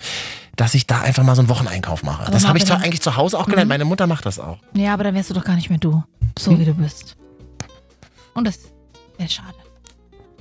dass 0.56 0.72
ich 0.74 0.86
da 0.86 1.00
einfach 1.02 1.22
mal 1.22 1.34
so 1.34 1.42
einen 1.42 1.50
Wocheneinkauf 1.50 2.02
mache. 2.02 2.30
Das 2.30 2.48
habe 2.48 2.56
ich 2.56 2.64
zwar 2.64 2.80
eigentlich 2.80 3.02
zu 3.02 3.16
Hause 3.16 3.38
auch 3.38 3.44
gelernt. 3.44 3.66
Mhm. 3.66 3.74
Meine 3.74 3.84
Mutter 3.84 4.06
macht 4.06 4.24
das 4.24 4.38
auch. 4.38 4.56
ja, 4.72 4.94
aber 4.94 5.04
dann 5.04 5.14
wärst 5.14 5.28
du 5.28 5.34
doch 5.34 5.44
gar 5.44 5.54
nicht 5.56 5.68
mehr 5.68 5.78
du. 5.78 6.02
So 6.38 6.52
Hm? 6.52 6.60
wie 6.60 6.64
du 6.64 6.72
bist. 6.74 7.14
Und 8.32 8.46
das 8.46 8.58
wäre 9.18 9.28
schade. 9.28 9.54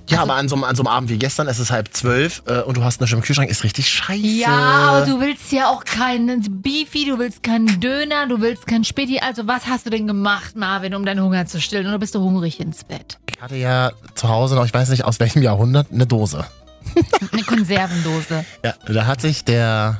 Ja, 0.09 0.19
Also- 0.19 0.31
aber 0.31 0.39
an 0.39 0.47
so, 0.49 0.55
einem- 0.55 0.63
an 0.65 0.75
so 0.75 0.83
einem 0.83 0.87
Abend 0.87 1.09
wie 1.09 1.17
gestern, 1.17 1.47
es 1.47 1.57
ist 1.59 1.71
halb 1.71 1.93
zwölf 1.93 2.43
äh, 2.45 2.61
und 2.61 2.77
du 2.77 2.83
hast 2.83 3.01
eine 3.01 3.11
im 3.11 3.21
Kühlschrank, 3.21 3.49
ist 3.49 3.63
richtig 3.63 3.89
scheiße. 3.89 4.21
Ja, 4.25 4.49
aber 4.49 5.05
du 5.05 5.19
willst 5.19 5.51
ja 5.51 5.67
auch 5.69 5.83
keinen 5.83 6.61
Beefy, 6.61 7.05
du 7.05 7.17
willst 7.17 7.41
keinen 7.43 7.79
Döner, 7.79 8.27
du 8.27 8.39
willst 8.41 8.67
keinen 8.67 8.83
Späti. 8.83 9.19
Also 9.19 9.47
was 9.47 9.65
hast 9.67 9.85
du 9.85 9.89
denn 9.89 10.05
gemacht, 10.07 10.55
Marvin, 10.55 10.93
um 10.93 11.05
deinen 11.05 11.21
Hunger 11.23 11.45
zu 11.47 11.59
stillen? 11.59 11.87
Oder 11.87 11.97
bist 11.99 12.13
du 12.15 12.19
hungrig 12.19 12.59
ins 12.59 12.83
Bett? 12.83 13.17
Ich 13.35 13.41
hatte 13.41 13.55
ja 13.55 13.91
zu 14.13 14.29
Hause 14.29 14.55
noch, 14.55 14.65
ich 14.65 14.73
weiß 14.73 14.89
nicht 14.89 15.05
aus 15.05 15.19
welchem 15.19 15.41
Jahrhundert, 15.41 15.87
eine 15.91 16.05
Dose. 16.05 16.45
Eine 17.31 17.41
Konservendose. 17.43 18.45
Ja, 18.63 18.73
da 18.87 19.05
hat 19.07 19.19
sich 19.21 19.43
der, 19.43 19.99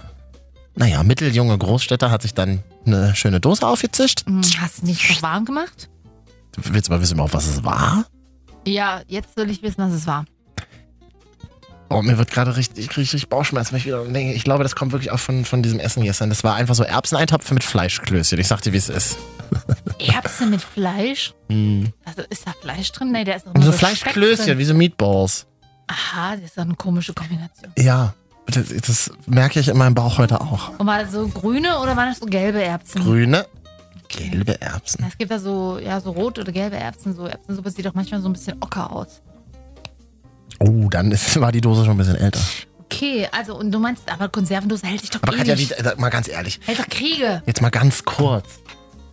naja, 0.75 1.01
mitteljunge 1.03 1.57
Großstädter 1.57 2.11
hat 2.11 2.21
sich 2.21 2.33
dann 2.35 2.61
eine 2.85 3.15
schöne 3.15 3.39
Dose 3.39 3.65
aufgezischt. 3.67 4.23
Hm, 4.27 4.41
Hast 4.59 4.81
du 4.83 4.85
nicht 4.85 5.21
warm 5.23 5.45
gemacht? 5.45 5.89
Du 6.51 6.61
willst 6.73 6.89
mal 6.91 7.01
wissen, 7.01 7.15
überhaupt, 7.15 7.33
was 7.33 7.47
es 7.47 7.63
war? 7.63 8.05
Ja, 8.65 9.01
jetzt 9.07 9.37
will 9.37 9.49
ich 9.49 9.61
wissen, 9.61 9.77
was 9.77 9.93
es 9.93 10.07
war. 10.07 10.25
Oh, 11.89 12.01
mir 12.01 12.17
wird 12.17 12.31
gerade 12.31 12.57
richtig, 12.57 12.97
richtig 12.97 13.29
Bauchschmerzen, 13.29 13.71
wenn 13.71 13.77
ich 13.77 13.85
wieder 13.85 14.03
denke. 14.03 14.33
Ich 14.33 14.43
glaube, 14.43 14.63
das 14.63 14.75
kommt 14.75 14.91
wirklich 14.91 15.11
auch 15.11 15.19
von, 15.19 15.45
von 15.45 15.61
diesem 15.61 15.79
Essen 15.79 16.03
gestern. 16.03 16.29
Das 16.29 16.43
war 16.43 16.55
einfach 16.55 16.73
so 16.73 16.83
Erbseneintopf 16.83 17.51
mit 17.51 17.63
Fleischklößchen. 17.63 18.39
Ich 18.39 18.47
sag 18.47 18.61
dir, 18.61 18.73
wie 18.73 18.77
es 18.77 18.89
ist. 18.89 19.17
Erbsen 19.99 20.49
mit 20.49 20.61
Fleisch? 20.61 21.33
Hm. 21.49 21.93
Also 22.03 22.23
ist 22.29 22.47
da 22.47 22.53
Fleisch 22.59 22.91
drin? 22.91 23.11
Nee, 23.11 23.23
der 23.23 23.37
ist 23.37 23.45
nur 23.45 23.55
so 23.63 23.71
Speck 23.71 23.79
Fleischklößchen, 23.79 24.57
wie 24.57 24.65
so 24.65 24.73
Meatballs. 24.73 25.45
Aha, 25.87 26.35
das 26.35 26.51
ist 26.51 26.59
eine 26.59 26.73
komische 26.73 27.13
Kombination. 27.13 27.71
Ja, 27.77 28.15
das, 28.47 28.67
das 28.69 29.11
merke 29.27 29.59
ich 29.59 29.67
in 29.67 29.77
meinem 29.77 29.93
Bauch 29.93 30.17
heute 30.17 30.41
auch. 30.41 30.77
Und 30.79 30.87
war 30.87 31.03
das 31.03 31.11
so 31.11 31.27
grüne 31.27 31.79
oder 31.79 31.95
waren 31.95 32.09
das 32.09 32.17
so 32.17 32.25
gelbe 32.25 32.63
Erbsen? 32.63 33.03
Grüne, 33.03 33.45
gelbe 34.07 34.59
Erbsen. 34.61 35.01
Ja, 35.01 35.07
es 35.09 35.17
gibt 35.17 35.31
da 35.31 35.39
so, 35.39 35.77
ja, 35.79 35.99
so 36.01 36.11
rot 36.11 36.39
oder 36.39 36.51
gelbe 36.51 36.75
Erbsen. 36.77 37.15
So 37.15 37.25
Erbsensuppe 37.27 37.69
sieht 37.71 37.85
doch 37.85 37.93
manchmal 37.93 38.21
so 38.21 38.29
ein 38.29 38.33
bisschen 38.33 38.57
ocker 38.61 38.91
aus. 38.91 39.21
Oh, 40.59 40.87
dann 40.89 41.11
ist, 41.11 41.39
war 41.39 41.51
die 41.51 41.61
Dose 41.61 41.83
schon 41.83 41.95
ein 41.95 41.97
bisschen 41.97 42.15
älter. 42.15 42.39
Okay, 42.85 43.27
also 43.31 43.57
und 43.57 43.71
du 43.71 43.79
meinst, 43.79 44.09
aber 44.11 44.29
Konservendose 44.29 44.85
hält 44.87 45.01
sich 45.01 45.09
doch 45.09 45.21
Aber 45.23 45.35
Katja, 45.35 45.57
wie, 45.57 45.63
ewig. 45.63 45.77
äh, 45.85 45.95
mal 45.97 46.09
ganz 46.09 46.27
ehrlich, 46.27 46.59
Hält 46.65 46.79
doch 46.79 46.87
Kriege. 46.87 47.41
jetzt 47.45 47.61
mal 47.61 47.71
ganz 47.71 48.05
kurz. 48.05 48.45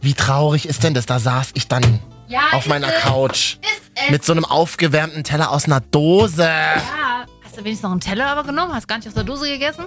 Wie 0.01 0.15
traurig 0.15 0.67
ist 0.69 0.83
denn 0.85 0.95
das? 0.95 1.07
Da 1.07 1.19
saß 1.19 1.51
ich 1.55 1.69
dann 1.69 2.01
Ja, 2.29 2.41
auf 2.53 2.65
ist 2.65 2.69
meiner 2.69 2.89
es, 2.89 3.01
Couch 3.03 3.57
Ist 3.63 3.83
es. 4.05 4.11
mit 4.11 4.25
so 4.25 4.33
einem 4.33 4.45
aufgewärmten 4.45 5.25
Teller 5.25 5.51
aus 5.51 5.65
einer 5.65 5.81
Dose. 5.81 6.43
ja. 6.45 7.25
Hast 7.45 7.57
du 7.57 7.65
wenigstens 7.65 7.83
noch 7.83 7.91
einen 7.93 8.01
Teller 8.01 8.27
aber 8.29 8.45
genommen? 8.45 8.75
Hast 8.75 8.87
gar 8.89 8.97
nicht 8.97 9.09
aus 9.09 9.15
der 9.15 9.25
Dose 9.25 9.49
gegessen? 9.49 9.85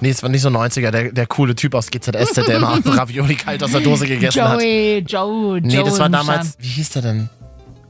Nee, 0.00 0.10
es 0.10 0.22
war 0.22 0.28
nicht 0.28 0.42
so 0.42 0.48
90er, 0.48 0.90
der, 0.90 1.12
der 1.12 1.26
coole 1.26 1.54
Typ 1.54 1.74
aus 1.74 1.90
GZS, 1.90 2.32
der 2.34 2.56
immer 2.56 2.78
Ravioli 2.84 3.34
kalt 3.34 3.62
aus 3.62 3.72
der 3.72 3.80
Dose 3.80 4.06
gegessen 4.06 4.42
hat. 4.42 4.60
Joey, 4.60 4.98
Joe, 5.06 5.60
Nee, 5.60 5.82
das 5.82 5.98
war 5.98 6.08
damals, 6.08 6.56
wie 6.58 6.68
hieß 6.68 6.90
der 6.90 7.02
denn? 7.02 7.30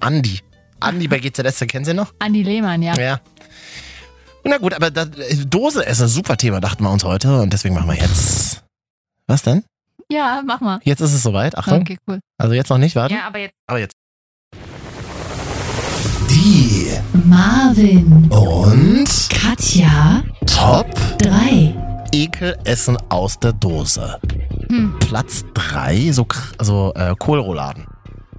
Andi. 0.00 0.40
Andi 0.80 1.09
bei 1.09 1.18
GZS, 1.18 1.59
der 1.59 1.66
kennen 1.66 1.84
Sie 1.84 1.94
noch? 1.94 2.12
Andi 2.18 2.42
Lehmann, 2.42 2.82
ja. 2.82 2.94
Ja. 2.94 3.20
Na 4.44 4.59
gut, 4.59 4.74
aber 4.74 4.90
das, 4.92 5.09
Dose 5.48 5.82
ist 5.82 6.00
ein 6.00 6.09
super 6.09 6.36
Thema, 6.36 6.61
dachten 6.61 6.84
wir 6.84 6.90
uns 6.90 7.02
heute. 7.02 7.40
Und 7.40 7.52
deswegen 7.52 7.74
machen 7.74 7.88
wir 7.88 7.96
jetzt. 7.96 8.62
Was 9.26 9.42
denn? 9.42 9.64
Ja, 10.09 10.42
mach 10.46 10.61
mal. 10.61 10.78
Jetzt 10.84 11.00
ist 11.00 11.12
es 11.12 11.22
soweit. 11.22 11.59
Achtung. 11.59 11.80
Okay, 11.80 11.98
cool. 12.07 12.20
Also 12.38 12.54
jetzt 12.54 12.68
noch 12.70 12.78
nicht, 12.78 12.94
warte. 12.94 13.14
Ja, 13.14 13.26
aber 13.26 13.38
jetzt. 13.40 13.54
Aber 13.66 13.80
jetzt. 13.80 13.96
Die 16.30 16.90
Marvin, 17.24 18.28
und 18.30 19.09
Katja, 19.30 20.22
Top 20.46 20.94
3. 21.18 21.74
Ekelessen 22.12 22.96
aus 23.09 23.38
der 23.38 23.52
Dose. 23.52 24.18
Hm. 24.68 24.94
Platz 25.00 25.44
3, 25.54 26.12
so, 26.12 26.26
so 26.61 26.92
äh, 26.94 27.14
Kohlrouladen. 27.18 27.86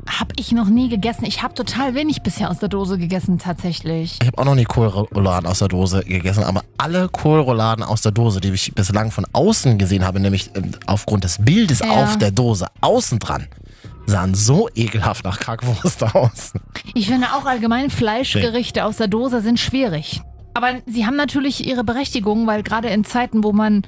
Hab 0.07 0.32
ich 0.39 0.53
noch 0.53 0.68
nie 0.70 0.88
gegessen. 0.88 1.26
Ich 1.26 1.43
habe 1.43 1.53
total 1.53 1.93
wenig 1.93 2.22
bisher 2.22 2.49
aus 2.49 2.59
der 2.59 2.70
Dose 2.70 2.97
gegessen, 2.97 3.39
tatsächlich. 3.39 4.18
Ich 4.22 4.28
habe 4.28 4.38
auch 4.38 4.45
noch 4.45 4.55
nie 4.55 4.63
Kohlrouladen 4.63 5.45
aus 5.49 5.59
der 5.59 5.68
Dose 5.68 6.01
gegessen, 6.03 6.43
aber 6.45 6.61
alle 6.78 7.09
Kohlrouladen 7.09 7.84
aus 7.84 8.01
der 8.01 8.13
Dose, 8.13 8.39
die 8.39 8.49
ich 8.51 8.74
bislang 8.74 9.11
von 9.11 9.26
außen 9.34 9.78
gesehen 9.78 10.05
habe, 10.05 10.20
nämlich 10.22 10.49
ähm, 10.55 10.72
aufgrund 10.86 11.26
des 11.26 11.39
Bildes 11.43 11.80
Ja. 11.80 11.88
auf 12.03 12.18
der 12.18 12.32
Dose 12.32 12.68
außen 12.80 13.20
dran, 13.20 13.47
sahen 14.05 14.34
so 14.34 14.70
ekelhaft 14.76 15.26
nach 15.26 15.39
Kackwurst 15.39 16.01
aus. 16.15 16.53
Ich 16.93 17.07
finde 17.07 17.28
auch 17.34 17.45
allgemein 17.45 17.89
Fleischgerichte 17.89 18.86
aus 18.86 18.95
der 18.97 19.07
Dose 19.09 19.41
sind 19.41 19.59
schwierig. 19.59 20.22
Aber 20.58 20.82
sie 20.88 21.05
haben 21.05 21.16
natürlich 21.16 21.68
ihre 21.68 21.84
Berechtigung, 21.84 22.47
weil 22.47 22.64
gerade 22.64 22.88
in 22.88 23.03
Zeiten, 23.03 23.43
wo 23.43 23.53
man 23.53 23.84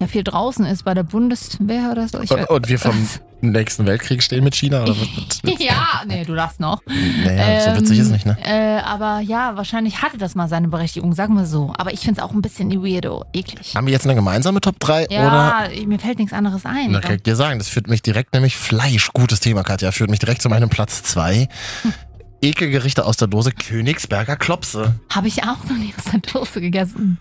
ja 0.00 0.06
viel 0.06 0.22
draußen 0.22 0.64
ist, 0.64 0.84
bei 0.84 0.94
der 0.94 1.02
Bundeswehr 1.02 1.90
oder 1.90 2.06
so. 2.06 2.18
Und, 2.18 2.50
und 2.50 2.68
wir 2.68 2.78
vom 2.78 3.08
nächsten 3.40 3.84
Weltkrieg 3.84 4.22
stehen 4.22 4.44
mit 4.44 4.54
China 4.54 4.82
oder 4.82 4.94
ja, 5.58 6.02
nee, 6.06 6.24
du 6.24 6.36
darfst 6.36 6.60
noch. 6.60 6.82
Naja, 6.86 7.72
so 7.74 7.80
witzig 7.80 7.98
ist 7.98 8.12
nicht, 8.12 8.26
ne? 8.26 8.38
Äh, 8.44 8.78
aber 8.84 9.18
ja, 9.20 9.56
wahrscheinlich 9.56 10.02
hatte 10.02 10.16
das 10.16 10.36
mal 10.36 10.48
seine 10.48 10.68
Berechtigung, 10.68 11.14
sagen 11.14 11.34
wir 11.36 11.46
so. 11.46 11.72
Aber 11.76 11.92
ich 11.92 12.00
finde 12.00 12.20
es 12.20 12.24
auch 12.24 12.32
ein 12.32 12.40
bisschen 12.40 12.70
weirdo, 12.70 13.24
eklig. 13.32 13.74
Haben 13.74 13.86
wir 13.86 13.92
jetzt 13.92 14.06
eine 14.06 14.14
gemeinsame 14.14 14.60
Top 14.60 14.78
3 14.78 15.06
oder? 15.06 15.14
Ja, 15.16 15.68
mir 15.84 15.98
fällt 15.98 16.20
nichts 16.20 16.32
anderes 16.32 16.64
ein. 16.64 16.92
Na, 16.92 17.00
kann 17.00 17.16
ich 17.16 17.22
dir 17.24 17.34
sagen, 17.34 17.58
das 17.58 17.68
führt 17.68 17.88
mich 17.88 18.02
direkt, 18.02 18.34
nämlich 18.34 18.56
Fleisch, 18.56 19.10
gutes 19.12 19.40
Thema, 19.40 19.64
Katja, 19.64 19.90
führt 19.90 20.10
mich 20.10 20.20
direkt 20.20 20.42
zu 20.42 20.48
meinem 20.48 20.68
Platz 20.68 21.02
2. 21.02 21.48
Ekelgerichte 22.44 23.04
aus 23.04 23.16
der 23.16 23.28
Dose, 23.28 23.52
Königsberger 23.52 24.36
Klopse. 24.36 24.94
Habe 25.10 25.28
ich 25.28 25.42
auch 25.42 25.64
noch 25.64 25.76
nie 25.76 25.92
aus 25.96 26.04
der 26.12 26.20
Dose 26.20 26.60
gegessen. 26.60 27.18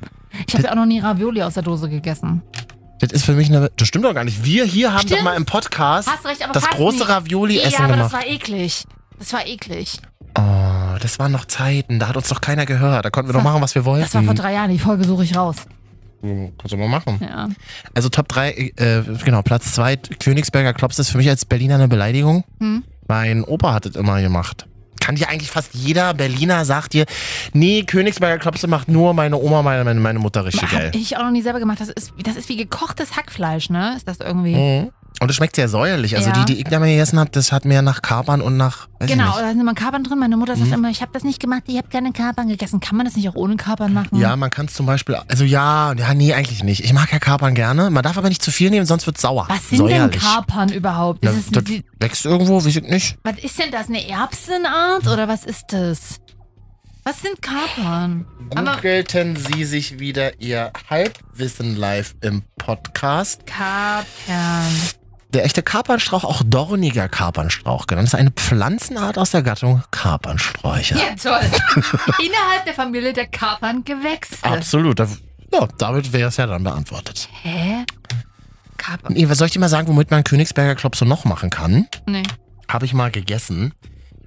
Ich 0.48 0.54
habe 0.54 0.64
ja 0.66 0.72
auch 0.72 0.76
noch 0.76 0.86
nie 0.86 1.00
Ravioli 1.00 1.42
aus 1.44 1.54
der 1.56 1.64
Dose 1.64 1.90
gegessen. 1.90 2.42
Das 3.00 3.12
ist 3.12 3.26
für 3.26 3.34
mich 3.34 3.50
eine. 3.50 3.70
Das 3.76 3.88
stimmt 3.88 4.06
doch 4.06 4.14
gar 4.14 4.24
nicht. 4.24 4.44
Wir 4.46 4.66
hier 4.66 4.94
haben 4.94 5.00
Stimmt. 5.02 5.20
doch 5.20 5.24
mal 5.24 5.36
im 5.36 5.46
Podcast 5.46 6.10
Hast 6.10 6.26
recht, 6.26 6.44
aber 6.44 6.54
das 6.54 6.68
große 6.70 7.00
nicht. 7.00 7.10
Ravioli-Essen 7.10 7.72
Ja, 7.72 7.80
aber 7.80 7.94
gemacht. 7.96 8.14
das 8.14 8.22
war 8.22 8.28
eklig. 8.28 8.86
Das 9.20 9.34
war 9.34 9.46
eklig. 9.46 10.00
Oh, 10.38 10.98
das 11.02 11.20
waren 11.20 11.32
noch 11.32 11.46
Zeiten. 11.46 12.00
Da 12.00 12.08
hat 12.08 12.18
uns 12.18 12.28
doch 12.30 12.42
keiner 12.42 12.66
gehört. 12.66 13.06
Da 13.06 13.10
konnten 13.10 13.30
wir 13.30 13.34
doch 13.34 13.44
machen, 13.44 13.62
was 13.62 13.76
wir 13.76 13.86
wollten. 13.86 14.04
Das 14.06 14.14
war 14.16 14.24
vor 14.24 14.34
drei 14.34 14.54
Jahren. 14.54 14.72
Die 14.72 14.80
Folge 14.80 15.04
suche 15.04 15.24
ich 15.26 15.36
raus. 15.36 15.58
Hm, 16.22 16.54
Kannst 16.58 16.72
du 16.74 16.78
mal 16.78 16.88
machen. 16.88 17.20
Ja. 17.22 17.50
Also 17.94 18.08
Top 18.10 18.30
3, 18.30 18.52
äh, 18.52 19.04
genau, 19.26 19.42
Platz 19.42 19.74
2, 19.74 19.98
Königsberger 19.98 20.74
Klops 20.74 20.98
ist 20.98 21.10
für 21.10 21.18
mich 21.18 21.30
als 21.30 21.44
Berliner 21.46 21.76
eine 21.76 21.90
Beleidigung. 21.90 22.46
Hm. 22.60 22.84
Mein 23.08 23.44
Opa 23.44 23.74
hat 23.74 23.86
es 23.86 23.96
immer 23.98 24.22
gemacht. 24.22 24.66
Kann 25.04 25.16
dir 25.16 25.28
eigentlich 25.28 25.52
fast 25.52 25.74
jeder 25.74 26.14
Berliner 26.14 26.64
sagt 26.64 26.94
dir, 26.94 27.06
nee, 27.52 27.84
Königsberger 27.84 28.40
Klopse 28.40 28.68
macht 28.68 28.88
nur 28.88 29.14
meine 29.14 29.38
Oma, 29.38 29.62
meine, 29.62 29.84
meine, 29.84 30.00
meine 30.00 30.20
Mutter 30.20 30.46
richtig 30.46 30.72
geil. 30.72 30.88
Habe 30.88 30.98
ich 30.98 31.18
auch 31.18 31.24
noch 31.24 31.32
nie 31.32 31.42
selber 31.42 31.60
gemacht. 31.60 31.82
Das 31.82 31.90
ist, 31.90 32.14
das 32.24 32.38
ist 32.38 32.48
wie 32.48 32.56
gekochtes 32.56 33.18
Hackfleisch, 33.18 33.70
ne? 33.70 33.96
Ist 33.98 34.08
das 34.08 34.22
irgendwie? 34.22 34.56
Mhm. 34.56 34.92
Und 35.22 35.30
es 35.30 35.36
schmeckt 35.38 35.56
sehr 35.56 35.70
säuerlich. 35.70 36.18
Also 36.18 36.30
Ja. 36.32 36.44
die, 36.44 36.54
die 36.54 36.60
ich 36.60 36.66
da 36.66 36.80
mal 36.80 36.88
gegessen 36.88 37.18
habe, 37.18 37.30
das 37.30 37.52
hat 37.54 37.64
mehr 37.66 37.82
nach 37.82 38.02
Kapern 38.02 38.42
und 38.42 38.58
nach, 38.58 38.88
Genau, 39.00 39.30
ich 39.30 39.36
da 39.42 39.50
sind 39.50 39.60
immer 39.62 39.74
Kapern 39.74 40.04
drin. 40.04 40.20
Meine 40.20 40.36
Mutter 40.36 40.56
sagt 40.56 40.68
Mhm. 40.68 40.74
immer, 40.74 40.90
ich 40.90 41.02
habe 41.02 41.12
das 41.14 41.24
nicht 41.24 41.40
gemacht, 41.40 41.64
ich 41.68 41.78
habe 41.78 41.88
keine 41.88 42.12
Kapern 42.12 42.48
gegessen. 42.50 42.80
Kann 42.82 42.98
man 42.98 43.06
das 43.06 43.16
nicht 43.16 43.30
auch 43.30 43.36
ohne 43.36 43.56
Kapern 43.56 43.94
machen? 43.94 44.18
Ja, 44.20 44.36
man 44.36 44.50
kann 44.50 44.66
es 44.66 44.74
zum 44.74 44.86
Beispiel, 44.86 45.16
also 45.28 45.44
ja, 45.46 45.94
ja, 45.94 46.14
nee, 46.14 46.34
eigentlich 46.34 46.64
nicht. 46.64 46.84
Ich 46.84 46.92
mag 46.94 47.12
ja 47.14 47.20
Kapern 47.20 47.54
gerne. 47.56 47.90
Man 47.90 48.04
darf 48.04 48.18
aber 48.18 48.28
nicht 48.30 48.42
zu 48.44 48.52
viel 48.52 48.70
nehmen, 48.70 48.86
sonst 48.86 49.06
wird 49.06 49.18
sauer. 49.18 49.46
Was 49.50 49.70
sind 49.70 49.78
säuerlich. 49.78 50.12
denn 50.12 50.20
Kapern 50.22 50.70
überhaupt? 50.74 51.20
Na, 51.24 51.32
Das 51.32 51.40
ist, 51.40 51.56
das 51.56 51.64
wächst 52.00 52.26
irgendwo, 52.26 52.58
weiß 52.58 52.66
ich 52.76 52.82
nicht. 52.82 53.18
was 53.24 53.38
ist 53.40 53.58
denn 53.60 53.72
das? 53.72 53.88
Eine 53.88 54.08
Erbsenart 54.10 55.08
oder 55.08 55.28
was 55.28 55.46
ist 55.46 55.66
das? 55.70 56.20
Was 57.06 57.22
sind 57.22 57.42
Kapern? 57.42 58.26
Googelten 58.56 59.36
Sie 59.36 59.66
sich 59.66 60.00
wieder 60.00 60.40
Ihr 60.42 60.72
Halbwissen 60.90 61.76
live 61.76 62.16
im 62.22 62.44
Podcast. 62.58 63.46
Kapern. 63.46 64.72
Der 65.34 65.46
echte 65.46 65.64
Kapernstrauch, 65.64 66.24
auch 66.24 66.44
dorniger 66.46 67.10
Kapernstrauch 67.10 67.88
genannt, 67.88 68.08
ist 68.10 68.16
eine 68.16 68.32
Pflanzenart 68.32 69.18
aus 69.18 69.32
der 69.32 69.42
Gattung 69.42 69.84
Kapernsträucher. 69.92 70.96
Ja, 70.98 71.16
toll. 71.22 71.42
Innerhalb 72.24 72.66
der 72.66 72.74
Familie 72.76 73.14
der 73.14 73.26
Kaperngewächse. 73.28 74.38
Absolut. 74.44 75.00
Da- 75.00 75.08
Ja, 75.52 75.68
damit 75.80 76.14
wäre 76.14 76.30
es 76.30 76.38
ja 76.38 76.46
dann 76.46 76.64
beantwortet. 76.64 77.30
Hä? 77.42 77.84
Kapern? 78.78 79.14
Nee, 79.14 79.28
was 79.28 79.38
soll 79.40 79.48
ich 79.48 79.54
dir 79.54 79.60
mal 79.60 79.70
sagen, 79.70 79.88
womit 79.88 80.12
man 80.12 80.24
Königsberger 80.24 80.76
Klopse 80.76 81.06
noch 81.06 81.26
machen 81.26 81.50
kann? 81.50 81.88
Nee. 82.06 82.24
Habe 82.68 82.86
ich 82.86 82.94
mal 82.94 83.10
gegessen. 83.12 83.74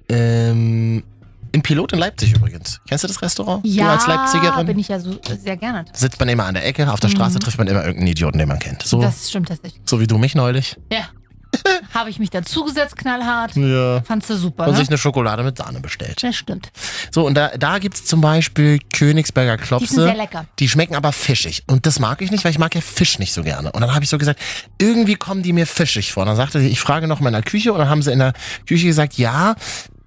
Ähm, 0.09 1.03
Im 1.51 1.61
Pilot 1.61 1.93
in 1.93 1.99
Leipzig 1.99 2.33
übrigens. 2.35 2.79
Kennst 2.87 3.03
du 3.03 3.07
das 3.07 3.21
Restaurant? 3.21 3.65
Ja, 3.65 3.85
du 3.85 3.91
als 3.91 4.07
Leipzigerin? 4.07 4.65
bin 4.65 4.79
ich 4.79 4.87
ja 4.89 4.99
so 4.99 5.17
sehr 5.41 5.57
gerne. 5.57 5.85
Sitzt 5.93 6.19
man 6.19 6.29
immer 6.29 6.45
an 6.45 6.53
der 6.53 6.65
Ecke, 6.65 6.91
auf 6.91 6.99
der 6.99 7.09
Mhm. 7.09 7.15
Straße 7.15 7.39
trifft 7.39 7.57
man 7.57 7.67
immer 7.67 7.81
irgendeinen 7.81 8.07
Idioten, 8.07 8.37
den 8.37 8.47
man 8.47 8.59
kennt. 8.59 8.83
So, 8.83 9.01
Das 9.01 9.29
stimmt 9.29 9.47
tatsächlich. 9.49 9.81
so 9.85 9.99
wie 9.99 10.07
du 10.07 10.17
mich 10.17 10.35
neulich. 10.35 10.75
Ja. 10.91 11.09
Habe 11.93 12.09
ich 12.09 12.19
mich 12.19 12.29
dazugesetzt, 12.29 12.97
knallhart. 12.97 13.55
Ja. 13.55 14.01
Fandst 14.01 14.29
du 14.29 14.35
super, 14.35 14.65
Und 14.65 14.73
ne? 14.73 14.77
sich 14.79 14.89
eine 14.89 14.97
Schokolade 14.97 15.43
mit 15.43 15.57
Sahne 15.57 15.79
bestellt. 15.79 16.21
Das 16.21 16.35
stimmt. 16.35 16.69
So, 17.09 17.25
und 17.25 17.35
da, 17.35 17.49
da 17.57 17.79
gibt 17.79 17.95
es 17.95 18.05
zum 18.05 18.19
Beispiel 18.19 18.79
Königsberger 18.93 19.55
Die 19.55 19.61
sind 19.61 19.67
Klopse. 19.67 19.95
sehr 20.03 20.15
lecker. 20.15 20.45
Die 20.59 20.67
schmecken 20.67 20.95
aber 20.95 21.13
fischig. 21.13 21.63
Und 21.65 21.85
das 21.85 21.99
mag 21.99 22.21
ich 22.21 22.31
nicht, 22.31 22.43
weil 22.43 22.51
ich 22.51 22.59
mag 22.59 22.75
ja 22.75 22.81
Fisch 22.81 23.17
nicht 23.17 23.33
so 23.33 23.43
gerne. 23.43 23.71
Und 23.71 23.79
dann 23.81 23.93
habe 23.95 24.03
ich 24.03 24.09
so 24.09 24.17
gesagt, 24.17 24.39
irgendwie 24.79 25.15
kommen 25.15 25.41
die 25.41 25.53
mir 25.53 25.65
fischig 25.65 26.11
vor. 26.11 26.23
Und 26.23 26.27
dann 26.27 26.35
sagte 26.35 26.59
sie, 26.59 26.67
ich 26.67 26.81
frage 26.81 27.07
noch 27.07 27.21
mal 27.21 27.29
in 27.29 27.33
der 27.33 27.43
Küche. 27.43 27.71
Und 27.71 27.79
dann 27.79 27.89
haben 27.89 28.01
sie 28.01 28.11
in 28.11 28.19
der 28.19 28.33
Küche 28.67 28.85
gesagt, 28.85 29.17
ja, 29.17 29.55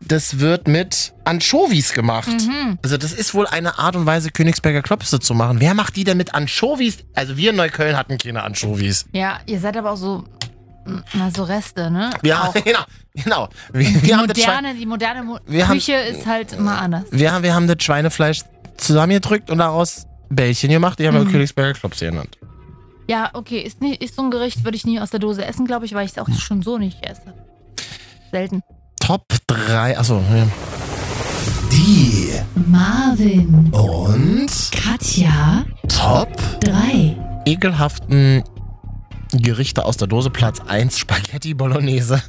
das 0.00 0.38
wird 0.40 0.66
mit 0.66 1.12
Anchovies 1.24 1.92
gemacht. 1.92 2.28
Mhm. 2.28 2.78
Also 2.82 2.96
das 2.96 3.12
ist 3.12 3.34
wohl 3.34 3.46
eine 3.46 3.78
Art 3.78 3.96
und 3.96 4.06
Weise, 4.06 4.30
Königsberger 4.30 4.82
Klopse 4.82 5.20
zu 5.20 5.34
machen. 5.34 5.60
Wer 5.60 5.74
macht 5.74 5.96
die 5.96 6.04
denn 6.04 6.16
mit 6.16 6.34
Anchovies? 6.34 6.98
Also 7.14 7.36
wir 7.36 7.50
in 7.50 7.56
Neukölln 7.56 7.96
hatten 7.96 8.16
keine 8.18 8.42
Anchovies. 8.42 9.06
Ja, 9.12 9.38
ihr 9.46 9.60
seid 9.60 9.76
aber 9.76 9.92
auch 9.92 9.96
so, 9.96 10.24
na, 11.12 11.30
so 11.30 11.44
Reste, 11.44 11.90
ne? 11.90 12.10
Ja, 12.22 12.44
Auch. 12.44 12.54
genau. 12.64 12.80
genau. 13.14 13.48
Wir, 13.72 13.86
Die 13.88 14.02
wir, 14.06 14.16
haben 14.16 14.26
moderne, 14.26 14.74
die 14.74 14.86
moderne 14.86 15.22
Mo 15.22 15.38
Wir 15.46 15.68
haben- 15.68 15.74
Küche 15.78 15.94
ist 15.94 16.26
halt 16.26 16.54
immer 16.54 16.80
anders. 16.80 17.04
wir, 17.10 17.32
haben- 17.32 17.42
wir 17.42 17.54
haben 17.54 17.66
das 17.68 17.76
Schweinefleisch 17.82 18.40
zusammengedrückt 18.78 19.50
und 19.50 19.58
daraus 19.58 20.06
Bällchen 20.30 20.70
gemacht. 20.70 20.98
Die 20.98 21.06
haben 21.06 21.14
wir 21.14 21.24
Mhm. 21.24 21.30
Königsberger 21.32 21.74
Klopse 21.74 22.06
genannt. 22.06 22.38
Ja, 23.06 23.30
okay, 23.34 23.60
ist, 23.60 23.80
nie, 23.80 23.94
ist 23.94 24.14
so 24.16 24.22
ein 24.22 24.30
Gericht, 24.30 24.64
würde 24.64 24.76
ich 24.76 24.86
nie 24.86 24.98
aus 25.00 25.10
der 25.10 25.20
Dose 25.20 25.44
essen, 25.44 25.66
glaube 25.66 25.84
ich, 25.84 25.94
weil 25.94 26.06
ich 26.06 26.12
es 26.12 26.18
auch 26.18 26.28
schon 26.38 26.62
so 26.62 26.78
nicht 26.78 27.04
esse. 27.04 27.34
Selten. 28.30 28.62
Top 29.00 29.24
3, 29.66 29.98
achso. 29.98 30.22
Ja. 30.34 30.46
Die 31.72 32.30
Marvin, 32.66 33.70
und 33.72 34.48
Katja, 34.72 35.64
Top 35.88 36.28
3. 36.60 37.16
ekelhaften 37.46 38.42
Gerichte 39.32 39.84
aus 39.84 39.96
der 39.96 40.08
Dose. 40.08 40.30
Platz 40.30 40.60
1 40.66 40.98
Spaghetti 40.98 41.54
Bolognese. 41.54 42.22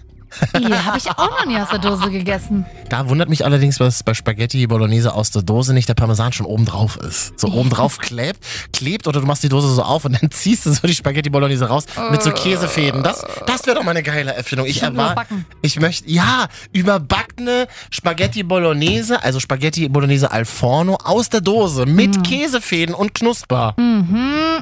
Hier 0.57 0.85
habe 0.85 0.97
ich 0.97 1.09
auch 1.09 1.29
noch 1.29 1.45
nie 1.45 1.57
aus 1.57 1.69
der 1.69 1.79
Dose 1.79 2.09
gegessen. 2.09 2.65
Da 2.89 3.07
wundert 3.07 3.29
mich 3.29 3.45
allerdings, 3.45 3.77
dass 3.77 4.03
bei 4.03 4.13
Spaghetti 4.13 4.65
Bolognese 4.67 5.13
aus 5.13 5.31
der 5.31 5.41
Dose 5.41 5.73
nicht 5.73 5.89
der 5.89 5.93
Parmesan 5.93 6.33
schon 6.33 6.45
oben 6.45 6.65
drauf 6.65 6.97
ist. 6.97 7.39
So 7.39 7.49
oben 7.49 7.69
drauf 7.69 7.97
klebt, 7.97 8.43
klebt 8.73 9.07
oder 9.07 9.21
du 9.21 9.27
machst 9.27 9.43
die 9.43 9.49
Dose 9.49 9.73
so 9.73 9.81
auf 9.83 10.05
und 10.05 10.13
dann 10.21 10.31
ziehst 10.31 10.65
du 10.65 10.73
so 10.73 10.87
die 10.87 10.95
Spaghetti 10.95 11.29
Bolognese 11.29 11.65
raus 11.65 11.85
mit 12.11 12.21
so 12.21 12.31
Käsefäden. 12.31 13.03
Das, 13.03 13.23
das 13.45 13.65
wäre 13.65 13.77
doch 13.77 13.83
mal 13.83 13.91
eine 13.91 14.03
geile 14.03 14.33
Erfindung. 14.33 14.67
Ich 14.67 14.81
überbacken. 14.81 15.45
ich 15.61 15.79
möchte, 15.79 16.09
ja, 16.09 16.47
überbackene 16.73 17.67
Spaghetti 17.89 18.43
Bolognese, 18.43 19.23
also 19.23 19.39
Spaghetti 19.39 19.87
Bolognese 19.89 20.31
al 20.31 20.45
forno 20.45 20.97
aus 21.03 21.29
der 21.29 21.41
Dose 21.41 21.85
mit 21.85 22.23
Käsefäden 22.23 22.95
und 22.95 23.13
Knusper. 23.13 23.73
Mhm, 23.77 24.07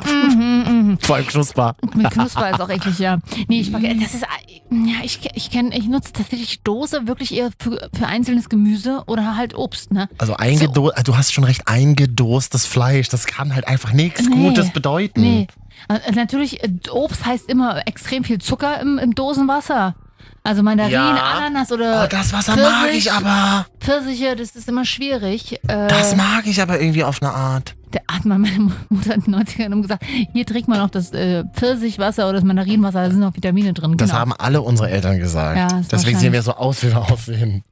mhm, 0.06 0.64
mhm. 0.68 0.79
Vor 1.02 1.16
allem 1.16 1.28
Knusper. 1.28 1.76
Mit 1.96 2.12
Knusper 2.12 2.52
ist 2.52 2.62
auch 2.62 2.70
eklig, 2.70 3.00
ja. 3.00 3.20
Nee, 3.48 3.64
Spaghetti, 3.64 4.00
das 4.00 4.14
ist, 4.14 4.26
ja, 4.72 5.04
ich, 5.04 5.20
ich 5.34 5.52
kenne, 5.52 5.78
ich 5.78 5.88
nutze 5.88 6.14
tatsächlich 6.14 6.62
Dose 6.64 7.08
wirklich 7.08 7.34
eher 7.36 7.50
für, 7.60 7.90
für 7.94 8.08
einzelnes 8.08 8.50
Gemüse 8.50 9.04
oder 9.08 9.36
halt 9.36 9.56
Obst, 9.56 9.92
ne? 9.92 10.10
Also 10.18 10.36
eingedo 10.36 10.92
du 11.04 11.18
hast 11.18 11.34
schon 11.34 11.44
recht, 11.44 11.68
eingedostes 11.68 12.66
Fleisch, 12.66 13.10
das 13.10 13.26
kann 13.26 13.54
halt 13.54 13.68
einfach 13.68 13.94
nichts 13.94 14.28
Nee. 14.28 14.36
Gutes 14.36 14.72
bedeuten. 14.72 15.22
Nee. 15.22 15.48
Äh, 15.88 16.12
Natürlich, 16.14 16.64
äh, 16.64 16.70
Obst 16.92 17.26
heißt 17.26 17.50
immer 17.50 17.88
extrem 17.88 18.24
viel 18.24 18.40
Zucker 18.40 18.80
im, 18.80 18.98
im 18.98 19.16
Dosenwasser. 19.16 19.96
Also 20.44 20.64
Mandarinen, 20.64 20.94
Ja. 20.94 21.16
Ananas 21.38 21.72
oder 21.72 22.04
Oh, 22.06 22.08
das 22.10 22.32
Wasser 22.34 22.56
mag 22.56 22.86
Pfirsich. 22.86 23.06
ich 23.08 23.12
aber. 23.12 23.66
Pfirsiche, 23.80 24.36
das 24.36 24.52
ist 24.56 24.68
immer 24.70 24.86
schwierig. 24.86 25.54
Äh, 25.68 25.88
Das 25.88 26.16
mag 26.16 26.46
ich 26.48 26.62
aber 26.62 26.80
irgendwie 26.80 27.04
auf 27.04 27.22
eine 27.22 27.32
Art. 27.32 27.76
Der 27.94 28.02
hat 28.10 28.24
mal 28.26 28.40
meine 28.40 28.72
Mutter 28.90 29.16
in 29.16 29.22
den 29.22 29.36
90ern 29.36 29.66
immer 29.66 29.82
gesagt, 29.82 30.04
hier 30.34 30.46
trinkt 30.46 30.68
man 30.68 30.80
auch 30.80 30.90
das 30.90 31.12
äh, 31.12 31.44
Pfirsichwasser 31.54 32.24
oder 32.26 32.34
das 32.36 32.44
Mandarinenwasser, 32.44 33.04
da 33.06 33.10
sind 33.12 33.20
noch 33.20 33.36
Vitamine 33.36 33.74
drin. 33.74 33.98
Das 33.98 34.10
genau. 34.10 34.20
haben 34.22 34.34
alle 34.34 34.62
unsere 34.62 34.90
Eltern 34.90 35.20
gesagt. 35.20 35.58
Ja, 35.58 35.82
Deswegen 35.92 36.18
sehen 36.20 36.34
wir 36.34 36.42
so 36.44 36.54
aus, 36.54 36.84
wie 36.84 36.92
wir 36.92 37.12
aussehen. 37.12 37.64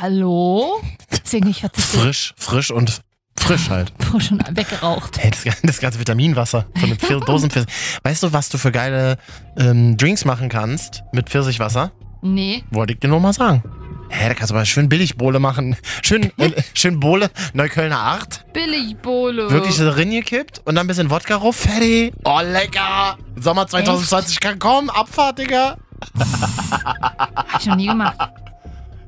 Hallo? 0.00 0.80
Deswegen 1.10 1.48
ich 1.48 1.64
Frisch, 1.74 2.34
frisch 2.36 2.70
und 2.70 3.00
frisch 3.42 3.70
halt. 3.70 3.92
frisch 3.98 4.30
und 4.32 4.56
weggeraucht. 4.56 5.18
Hey, 5.18 5.30
das, 5.30 5.44
das 5.62 5.80
ganze 5.80 5.98
Vitaminwasser 5.98 6.66
von 6.78 6.88
den 6.88 6.98
Pfir 6.98 7.20
Dosenpfirsich. 7.20 7.70
Weißt 8.02 8.22
du, 8.22 8.32
was 8.32 8.48
du 8.48 8.58
für 8.58 8.72
geile 8.72 9.16
ähm, 9.56 9.96
Drinks 9.96 10.24
machen 10.24 10.48
kannst 10.48 11.02
mit 11.12 11.28
Pfirsichwasser? 11.28 11.92
Nee. 12.22 12.64
Wollte 12.70 12.92
ich 12.92 13.00
dir 13.00 13.08
nur 13.08 13.20
mal 13.20 13.32
sagen. 13.32 13.62
Hä, 14.10 14.28
da 14.28 14.34
kannst 14.34 14.50
du 14.50 14.56
aber 14.56 14.64
schön 14.64 14.88
Billigbohle 14.88 15.38
machen. 15.38 15.76
Schön, 16.02 16.32
äh, 16.38 16.50
schön 16.74 16.98
Bohle, 16.98 17.30
Neuköllner 17.54 17.98
Art. 17.98 18.44
Billigbowle. 18.52 19.50
Wirklich 19.50 19.76
so 19.76 19.88
drin 19.90 20.10
gekippt 20.10 20.60
und 20.64 20.74
dann 20.74 20.84
ein 20.84 20.88
bisschen 20.88 21.10
Wodka 21.10 21.36
rauf. 21.36 21.56
Fertig. 21.56 22.12
Oh, 22.24 22.40
lecker. 22.42 23.16
Sommer 23.36 23.66
2020 23.66 24.40
kann 24.40 24.58
kommen. 24.58 24.90
Abfahrt, 24.90 25.38
Digga. 25.38 25.76
Hab 26.18 27.60
ich 27.60 27.66
noch 27.66 27.76
nie 27.76 27.86
gemacht. 27.86 28.16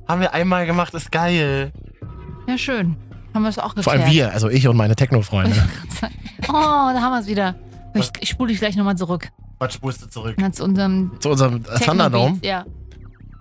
Haben 0.09 0.21
wir 0.21 0.33
einmal 0.33 0.67
gemacht, 0.67 0.95
ist 0.95 1.11
geil. 1.11 1.73
Ja, 2.47 2.57
schön. 2.57 2.97
Haben 3.35 3.43
wir 3.43 3.49
es 3.49 3.59
auch 3.59 3.75
geklärt. 3.75 3.85
Vor 3.85 3.93
allem 3.93 4.07
wir, 4.11 4.33
also 4.33 4.49
ich 4.49 4.67
und 4.69 4.77
meine 4.77 4.95
Techno-Freunde. 4.97 5.57
Oh, 6.49 6.53
da 6.53 7.01
haben 7.01 7.13
wir 7.13 7.21
es 7.21 7.27
wieder. 7.27 7.55
Ich, 7.95 8.11
ich 8.21 8.29
spule 8.31 8.51
dich 8.51 8.59
gleich 8.59 8.77
nochmal 8.77 8.97
zurück. 8.97 9.29
Was 9.59 9.75
spulst 9.75 10.03
du 10.03 10.07
zurück? 10.09 10.35
Na, 10.39 10.51
zu 10.53 10.65
unserem 10.65 11.13
Zu 11.21 11.31
unserem 11.31 11.63
Thunderdome. 11.65 12.39
Ja. 12.43 12.65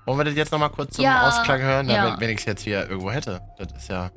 Wollen 0.06 0.20
wir 0.20 0.26
das 0.26 0.36
jetzt 0.36 0.52
nochmal 0.52 0.70
kurz 0.70 0.96
zum 0.96 1.04
Ja, 1.06 1.28
Ausklang 1.28 1.62
hören? 1.62 1.90
ja. 1.90 2.14
Wenn, 2.14 2.22
wenn 2.22 2.30
ich 2.32 2.40
es 2.40 2.46
jetzt 2.46 2.64
hier 2.64 2.88
irgendwo 2.90 3.12
hätte. 3.12 3.42
Das 3.58 3.68
ist 3.78 3.90
ja. 3.90 4.12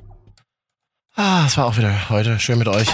Ah, 1.15 1.43
es 1.45 1.57
war 1.57 1.65
auch 1.65 1.77
wieder 1.77 2.09
heute 2.09 2.39
schön 2.39 2.57
mit 2.59 2.67
euch. 2.67 2.87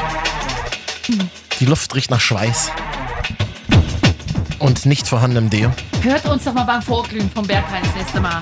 Die 1.60 1.66
Luft 1.66 1.96
riecht 1.96 2.12
nach 2.12 2.20
Schweiß. 2.22 2.72
Und 4.60 4.86
nicht 4.86 5.08
vorhandenem 5.08 5.50
Deo. 5.50 5.72
Hört 6.04 6.26
uns 6.26 6.44
doch 6.44 6.54
mal 6.54 6.64
beim 6.66 6.82
Vorglühen 6.82 7.30
vom 7.32 7.46
Berghain 7.48 7.82
das 7.84 7.96
nächste 7.96 8.20
Mal. 8.22 8.42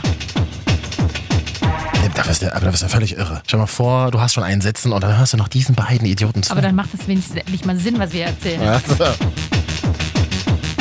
Nee, 2.01 2.09
Da 2.13 2.23
bist 2.23 2.41
du, 2.41 2.53
aber 2.53 2.65
da 2.65 2.71
bist 2.71 2.83
du 2.83 2.87
völlig 2.89 3.17
irre. 3.17 3.41
Stell 3.45 3.59
mal 3.59 3.67
vor, 3.67 4.11
du 4.11 4.19
hast 4.21 4.33
schon 4.33 4.43
einen 4.43 4.61
Sitzen 4.61 4.91
und 4.93 5.03
dann 5.03 5.17
hörst 5.17 5.33
du 5.33 5.37
noch 5.37 5.47
diesen 5.47 5.75
beiden 5.75 6.05
Idioten 6.07 6.43
zu. 6.43 6.51
Aber 6.51 6.61
dann 6.61 6.75
macht 6.75 6.89
es 6.93 7.07
wenigstens 7.07 7.37
endlich 7.37 7.65
mal 7.65 7.77
Sinn, 7.77 7.99
was 7.99 8.11
wir 8.13 8.25
erzählen. 8.25 8.61
Ja, 8.61 8.79
so. 8.79 8.95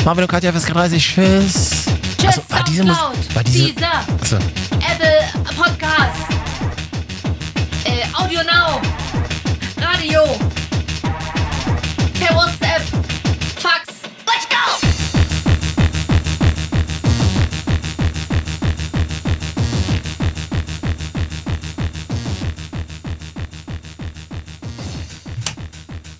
Marvin 0.04 0.24
und 0.24 0.30
Katja, 0.30 0.52
FSK 0.52 0.72
30, 0.72 1.02
tschüss. 1.04 1.70
Tschüss, 2.18 2.26
Also, 2.26 2.42
war 2.48 2.64
diese 2.64 2.84
Mus- 2.84 2.96
war 3.34 3.44
diese- 3.44 3.66
Deezer, 3.66 3.92
Achso. 4.20 4.36
Apple 4.36 5.42
Podcast, 5.56 6.32
äh, 7.84 8.04
Audio 8.14 8.40
Now, 8.42 8.80
Radio, 9.80 10.22
per 12.18 12.34
WhatsApp, 12.36 12.82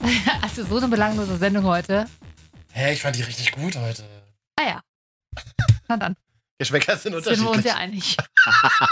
Also 0.42 0.64
so 0.64 0.76
eine 0.78 0.88
belanglose 0.88 1.36
Sendung 1.36 1.64
heute. 1.64 2.06
Hä, 2.72 2.92
ich 2.92 3.02
fand 3.02 3.16
die 3.16 3.22
richtig 3.22 3.52
gut 3.52 3.76
heute. 3.76 4.04
Ah 4.56 4.64
ja. 4.66 4.80
Na 5.88 5.96
dann, 5.96 6.16
Geschmäcker 6.58 6.96
sind 6.96 7.12
sind 7.22 7.40
wir 7.42 7.50
uns 7.50 7.58
unterschiedlich. 7.58 7.64
ja 7.64 7.76
einig. 7.76 8.16